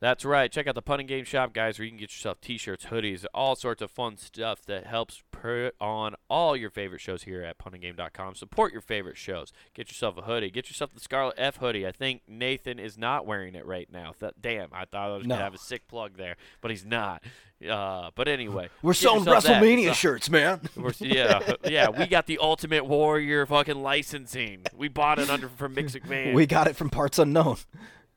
That's 0.00 0.24
right. 0.24 0.50
Check 0.50 0.66
out 0.66 0.74
the 0.74 0.82
Punting 0.82 1.06
Game 1.06 1.24
Shop, 1.24 1.52
guys, 1.52 1.78
where 1.78 1.84
you 1.84 1.90
can 1.90 1.98
get 1.98 2.10
yourself 2.10 2.40
t-shirts, 2.40 2.86
hoodies, 2.86 3.26
all 3.34 3.54
sorts 3.54 3.82
of 3.82 3.90
fun 3.90 4.16
stuff 4.16 4.62
that 4.62 4.86
helps 4.86 5.22
put 5.40 5.74
on 5.80 6.14
all 6.28 6.56
your 6.56 6.70
favorite 6.70 7.00
shows 7.00 7.22
here 7.22 7.42
at 7.42 7.58
puntinggame.com. 7.58 8.34
Support 8.34 8.72
your 8.72 8.82
favorite 8.82 9.16
shows. 9.16 9.52
Get 9.74 9.88
yourself 9.88 10.16
a 10.18 10.22
hoodie. 10.22 10.50
Get 10.50 10.68
yourself 10.68 10.92
the 10.92 11.00
Scarlet 11.00 11.34
F 11.38 11.56
hoodie. 11.56 11.86
I 11.86 11.92
think 11.92 12.22
Nathan 12.28 12.78
is 12.78 12.98
not 12.98 13.26
wearing 13.26 13.54
it 13.54 13.64
right 13.66 13.88
now. 13.90 14.12
Th- 14.18 14.32
damn, 14.40 14.68
I 14.72 14.84
thought 14.84 15.10
I 15.10 15.16
was 15.16 15.26
No. 15.26 15.34
gonna 15.34 15.44
have 15.44 15.54
a 15.54 15.58
sick 15.58 15.88
plug 15.88 16.16
there, 16.16 16.36
but 16.60 16.70
he's 16.70 16.84
not. 16.84 17.22
Uh, 17.68 18.10
but 18.14 18.26
anyway, 18.26 18.70
We're 18.82 18.94
selling 18.94 19.24
yourself 19.24 19.44
that. 19.44 19.62
WrestleMania 19.62 19.92
shirts, 19.94 20.30
man. 20.30 20.60
we're, 20.76 20.92
yeah, 20.98 21.52
yeah, 21.64 21.90
we 21.90 22.06
got 22.06 22.26
the 22.26 22.38
Ultimate 22.38 22.86
Warrior 22.86 23.44
fucking 23.44 23.82
licensing. 23.82 24.64
We 24.74 24.88
bought 24.88 25.18
it 25.18 25.28
under 25.28 25.48
from 25.48 25.74
Mick 25.74 25.90
McMahon. 25.92 26.32
We 26.32 26.46
got 26.46 26.68
it 26.68 26.76
from 26.76 26.88
Parts 26.88 27.18
Unknown. 27.18 27.58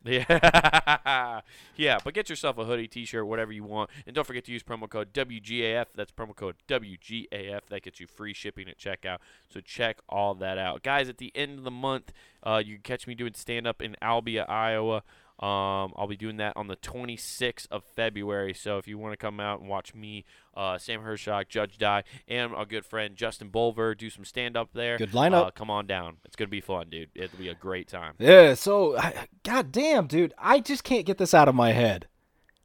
Yeah, 0.14 1.40
yeah, 1.78 1.98
but 2.04 2.14
get 2.14 2.30
yourself 2.30 2.58
a 2.58 2.66
hoodie, 2.66 2.90
t-shirt, 2.90 3.26
whatever 3.26 3.54
you 3.54 3.64
want, 3.64 3.90
and 4.06 4.14
don't 4.14 4.28
forget 4.28 4.44
to 4.46 4.52
use 4.52 4.62
promo 4.62 4.90
code 4.90 5.14
WGAF. 5.14 5.86
That's 5.96 6.12
promo 6.12 6.36
code 6.36 6.56
WGAF. 6.68 7.62
That 7.70 7.84
gets 7.84 8.02
you 8.02 8.08
free 8.08 8.34
shipping 8.34 8.68
at 8.68 8.78
checkout. 8.78 9.20
So 9.50 9.62
check 9.62 10.00
all 10.10 10.34
that 10.36 10.58
out, 10.58 10.84
guys. 10.84 11.08
At 11.08 11.20
the 11.20 11.32
end 11.34 11.58
of 11.58 11.64
the 11.64 11.72
month, 11.72 12.12
uh, 12.44 12.62
you 12.64 12.76
can 12.76 12.84
catch 12.84 13.08
me 13.08 13.16
doing 13.16 13.34
stand 13.34 13.66
up 13.66 13.82
in 13.82 13.96
Albia, 14.02 14.48
Iowa. 14.50 15.04
Um, 15.40 15.94
I'll 15.98 16.08
be 16.08 16.16
doing 16.16 16.38
that 16.38 16.54
on 16.56 16.68
the 16.68 16.76
26th 16.76 17.68
of 17.72 17.84
February. 17.84 18.54
So 18.54 18.78
if 18.78 18.88
you 18.88 18.98
want 18.98 19.14
to 19.14 19.18
come 19.18 19.40
out 19.40 19.60
and 19.60 19.68
watch 19.68 19.94
me, 19.96 20.26
uh, 20.56 20.78
Sam 20.78 21.02
Hershock, 21.02 21.50
Judge 21.50 21.78
Die, 21.78 22.04
and 22.28 22.54
our 22.54 22.66
good 22.66 22.86
friend 22.86 23.16
Justin 23.16 23.50
Bolver 23.50 23.96
do 23.96 24.10
some 24.10 24.26
stand 24.26 24.56
up 24.56 24.70
there, 24.74 24.98
Good 24.98 25.12
lineup. 25.12 25.48
Uh, 25.48 25.52
come 25.52 25.70
on 25.70 25.88
down. 25.88 26.18
It's 26.24 26.36
gonna 26.36 26.50
be 26.50 26.62
fun, 26.62 26.90
dude. 26.90 27.10
It'll 27.16 27.40
be 27.40 27.50
a 27.50 27.56
great 27.56 27.88
time. 27.88 28.14
Yeah, 28.20 28.54
so 28.54 28.96
I, 28.98 29.28
god 29.44 29.72
damn, 29.72 30.08
dude, 30.08 30.34
I 30.38 30.60
just 30.60 30.84
can't 30.84 31.06
get 31.06 31.18
this 31.18 31.34
out 31.34 31.48
of 31.48 31.56
my 31.56 31.72
head. 31.72 32.08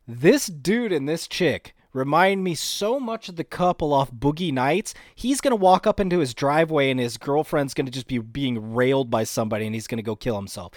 This 0.06 0.46
dude 0.46 0.92
and 0.92 1.08
this 1.08 1.26
chick 1.26 1.74
remind 1.92 2.44
me 2.44 2.54
so 2.54 3.00
much 3.00 3.28
of 3.28 3.36
the 3.36 3.44
couple 3.44 3.92
off 3.94 4.12
Boogie 4.12 4.52
Nights. 4.52 4.94
He's 5.14 5.40
gonna 5.40 5.56
walk 5.56 5.86
up 5.86 5.98
into 5.98 6.18
his 6.18 6.34
driveway 6.34 6.90
and 6.90 7.00
his 7.00 7.16
girlfriend's 7.16 7.74
gonna 7.74 7.90
just 7.90 8.08
be 8.08 8.18
being 8.18 8.74
railed 8.74 9.10
by 9.10 9.24
somebody 9.24 9.64
and 9.66 9.74
he's 9.74 9.86
gonna 9.86 10.02
go 10.02 10.14
kill 10.16 10.36
himself. 10.36 10.72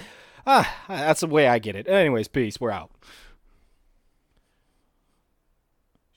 Ah, 0.46 0.84
that's 0.88 1.22
the 1.22 1.28
way 1.28 1.48
I 1.48 1.60
get 1.60 1.76
it. 1.76 1.88
Anyways, 1.88 2.28
peace. 2.28 2.60
We're 2.60 2.72
out. 2.72 2.92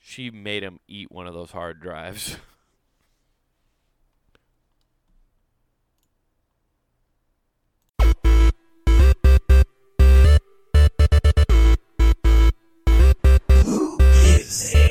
She 0.01 0.31
made 0.31 0.63
him 0.63 0.79
eat 0.87 1.11
one 1.11 1.27
of 1.27 1.33
those 1.33 1.51
hard 1.51 1.81
drives. 1.81 2.37
Is 14.37 14.73
it? 14.75 14.84